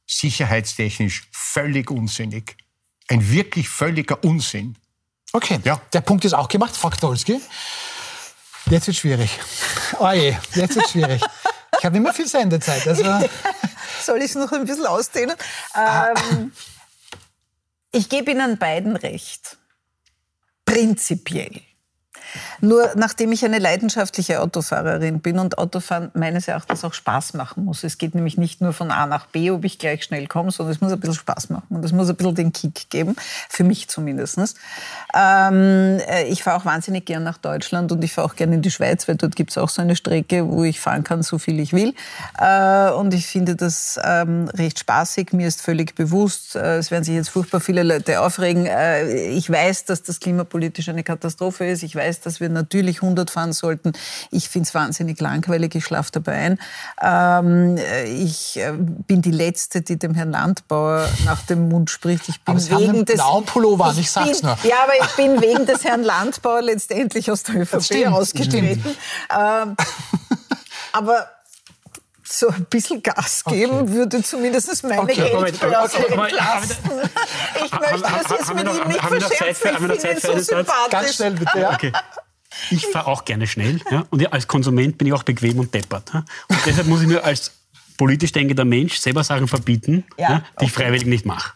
sicherheitstechnisch 0.06 1.28
völlig 1.32 1.90
unsinnig. 1.90 2.56
Ein 3.08 3.30
wirklich 3.30 3.68
völliger 3.68 4.22
Unsinn. 4.24 4.76
Okay, 5.32 5.60
ja. 5.64 5.80
der 5.92 6.02
Punkt 6.02 6.24
ist 6.24 6.34
auch 6.34 6.48
gemacht, 6.48 6.76
Frau 6.76 6.90
Dolski. 6.90 7.40
Jetzt 8.70 8.86
wird 8.86 8.96
schwierig. 8.96 9.38
Oh 9.98 10.10
je, 10.10 10.36
jetzt 10.54 10.76
wird 10.76 10.88
schwierig. 10.88 11.22
Ich 11.78 11.84
habe 11.84 11.96
immer 11.96 12.12
viel 12.12 12.28
Sendezeit. 12.28 12.86
Also 12.86 13.02
Soll 14.02 14.18
ich 14.18 14.30
es 14.30 14.34
noch 14.34 14.52
ein 14.52 14.64
bisschen 14.64 14.86
ausdehnen? 14.86 15.36
Ähm, 15.74 16.52
ich 17.90 18.08
gebe 18.08 18.30
Ihnen 18.30 18.58
beiden 18.58 18.96
recht. 18.96 19.58
Prinzipiell. 20.64 21.60
Nur 22.60 22.90
nachdem 22.96 23.32
ich 23.32 23.44
eine 23.44 23.58
leidenschaftliche 23.58 24.40
Autofahrerin 24.40 25.20
bin 25.20 25.38
und 25.38 25.58
Autofahren 25.58 26.10
meines 26.14 26.48
Erachtens 26.48 26.84
auch 26.84 26.94
Spaß 26.94 27.34
machen 27.34 27.64
muss. 27.64 27.84
Es 27.84 27.98
geht 27.98 28.14
nämlich 28.14 28.38
nicht 28.38 28.60
nur 28.60 28.72
von 28.72 28.90
A 28.90 29.06
nach 29.06 29.26
B, 29.26 29.50
ob 29.50 29.64
ich 29.64 29.78
gleich 29.78 30.04
schnell 30.04 30.26
komme, 30.26 30.50
sondern 30.50 30.74
es 30.74 30.80
muss 30.80 30.92
ein 30.92 31.00
bisschen 31.00 31.14
Spaß 31.14 31.50
machen 31.50 31.66
und 31.70 31.84
es 31.84 31.92
muss 31.92 32.08
ein 32.08 32.16
bisschen 32.16 32.34
den 32.34 32.52
Kick 32.52 32.90
geben, 32.90 33.16
für 33.48 33.64
mich 33.64 33.88
zumindest. 33.88 34.38
Ähm, 35.14 36.00
äh, 36.08 36.24
ich 36.28 36.42
fahre 36.42 36.58
auch 36.58 36.64
wahnsinnig 36.64 37.04
gern 37.04 37.22
nach 37.22 37.38
Deutschland 37.38 37.92
und 37.92 38.02
ich 38.02 38.12
fahre 38.12 38.28
auch 38.28 38.36
gerne 38.36 38.54
in 38.54 38.62
die 38.62 38.70
Schweiz, 38.70 39.08
weil 39.08 39.16
dort 39.16 39.36
gibt 39.36 39.50
es 39.50 39.58
auch 39.58 39.68
so 39.68 39.82
eine 39.82 39.96
Strecke, 39.96 40.48
wo 40.48 40.64
ich 40.64 40.80
fahren 40.80 41.04
kann, 41.04 41.22
so 41.22 41.38
viel 41.38 41.60
ich 41.60 41.72
will. 41.72 41.94
Äh, 42.38 42.90
und 42.90 43.12
ich 43.14 43.26
finde 43.26 43.56
das 43.56 43.98
ähm, 44.02 44.48
recht 44.54 44.78
spaßig. 44.78 45.32
Mir 45.32 45.48
ist 45.48 45.60
völlig 45.60 45.94
bewusst, 45.94 46.56
äh, 46.56 46.78
es 46.78 46.90
werden 46.90 47.04
sich 47.04 47.14
jetzt 47.14 47.30
furchtbar 47.30 47.60
viele 47.60 47.82
Leute 47.82 48.20
aufregen. 48.20 48.66
Äh, 48.66 49.28
ich 49.28 49.50
weiß, 49.50 49.84
dass 49.84 50.02
das 50.02 50.20
klimapolitisch 50.20 50.88
eine 50.88 51.02
Katastrophe 51.02 51.66
ist. 51.66 51.82
Ich 51.82 51.94
weiß, 51.94 52.20
dass 52.22 52.40
wir 52.40 52.48
natürlich 52.48 53.02
100 53.02 53.30
fahren 53.30 53.52
sollten. 53.52 53.92
Ich 54.30 54.48
finde 54.48 54.68
es 54.68 54.74
wahnsinnig 54.74 55.20
langweilig, 55.20 55.74
ich 55.74 55.84
schlafe 55.84 56.10
dabei 56.12 56.32
ein. 56.32 56.58
Ähm, 57.00 57.78
ich 58.06 58.58
äh, 58.58 58.72
bin 58.72 59.22
die 59.22 59.30
Letzte, 59.30 59.82
die 59.82 59.98
dem 59.98 60.14
Herrn 60.14 60.30
Landbauer 60.30 61.08
nach 61.24 61.42
dem 61.42 61.68
Mund 61.68 61.90
spricht. 61.90 62.28
Ich 62.28 62.42
bin 62.42 62.56
wegen 62.70 63.04
des 63.04 63.16
blauen 63.16 63.44
Pullover, 63.44 63.90
ich, 63.92 64.00
ich 64.00 64.10
sag's 64.10 64.40
bin, 64.40 64.50
nur. 64.50 64.58
Ja, 64.64 64.76
aber 64.84 64.92
ich 65.00 65.16
bin 65.16 65.40
wegen 65.40 65.66
des 65.66 65.84
Herrn 65.84 66.02
Landbauer 66.02 66.62
letztendlich 66.62 67.30
aus 67.30 67.42
der 67.42 67.62
ÖVP 67.62 68.06
ausgetreten. 68.08 68.96
Ähm, 69.30 69.76
aber 70.92 71.26
so 72.32 72.48
ein 72.48 72.64
bisschen 72.64 73.02
Gas 73.02 73.44
geben 73.44 73.72
okay. 73.72 73.92
würde 73.92 74.22
zumindest 74.22 74.84
meine 74.84 75.02
okay. 75.02 75.14
Geldbörse 75.14 75.98
okay. 75.98 76.12
entlasten. 76.12 76.90
Ich 77.64 77.70
möchte 77.70 78.00
das 78.00 78.30
jetzt 78.30 78.54
mit 78.54 78.64
ihm 78.64 78.88
nicht 78.88 79.00
verscherzen. 79.00 79.70
Ich 79.70 79.78
finde 79.78 80.10
ihn 80.10 80.20
so 80.20 80.38
sympathisch. 80.38 80.90
Ganz 80.90 81.14
schnell 81.14 81.32
bitte, 81.32 81.58
ja. 81.58 81.74
Okay. 81.74 81.92
Ich 82.70 82.86
fahre 82.86 83.06
auch 83.06 83.24
gerne 83.24 83.46
schnell. 83.46 83.80
Ja? 83.90 84.04
Und 84.10 84.20
ja, 84.20 84.30
als 84.30 84.46
Konsument 84.48 84.98
bin 84.98 85.08
ich 85.08 85.12
auch 85.12 85.22
bequem 85.22 85.58
und 85.58 85.72
deppert. 85.72 86.10
Ja? 86.12 86.24
Und 86.48 86.58
deshalb 86.66 86.86
muss 86.86 87.02
ich 87.02 87.06
mir 87.06 87.24
als 87.24 87.52
politisch 87.96 88.32
denkender 88.32 88.64
Mensch 88.64 88.98
selber 88.98 89.24
Sachen 89.24 89.48
verbieten, 89.48 90.04
ja, 90.18 90.42
die 90.60 90.66
ich 90.66 90.72
freiwillig 90.72 91.06
nicht 91.06 91.24
mache. 91.24 91.52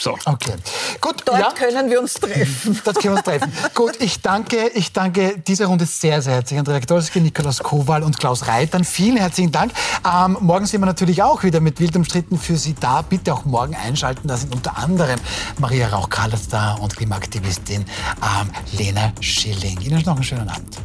So. 0.00 0.16
Okay. 0.24 0.54
Gut, 1.02 1.22
Dort 1.26 1.38
ja. 1.38 1.50
können 1.50 1.90
wir 1.90 2.00
uns 2.00 2.14
treffen. 2.14 2.80
Dort 2.84 3.00
können 3.00 3.14
wir 3.14 3.18
uns 3.18 3.22
treffen. 3.24 3.52
Gut, 3.74 4.00
ich 4.00 4.22
danke, 4.22 4.68
ich 4.68 4.92
danke 4.94 5.38
dieser 5.38 5.66
Runde 5.66 5.84
sehr, 5.84 6.22
sehr 6.22 6.34
herzlich. 6.34 6.58
an 6.58 6.66
Redaktorski, 6.66 7.20
Nikolaus 7.20 7.58
Kowal 7.58 8.02
und 8.02 8.18
Klaus 8.18 8.46
Reitern. 8.46 8.84
Vielen 8.84 9.18
herzlichen 9.18 9.52
Dank. 9.52 9.72
Ähm, 10.06 10.38
morgen 10.40 10.64
sind 10.64 10.80
wir 10.80 10.86
natürlich 10.86 11.22
auch 11.22 11.42
wieder 11.42 11.60
mit 11.60 11.80
Wild 11.80 11.96
umstritten 11.96 12.38
für 12.38 12.56
Sie 12.56 12.74
da. 12.80 13.02
Bitte 13.02 13.34
auch 13.34 13.44
morgen 13.44 13.76
einschalten. 13.76 14.26
Da 14.26 14.38
sind 14.38 14.54
unter 14.54 14.78
anderem 14.78 15.20
Maria 15.58 15.88
Rauch-Kallatz 15.88 16.48
da 16.48 16.74
und 16.74 16.96
Klimaaktivistin 16.96 17.84
ähm, 17.84 18.50
Lena 18.72 19.12
Schilling. 19.20 19.82
Ihnen 19.82 20.02
noch 20.06 20.14
einen 20.14 20.24
schönen 20.24 20.48
Abend. 20.48 20.78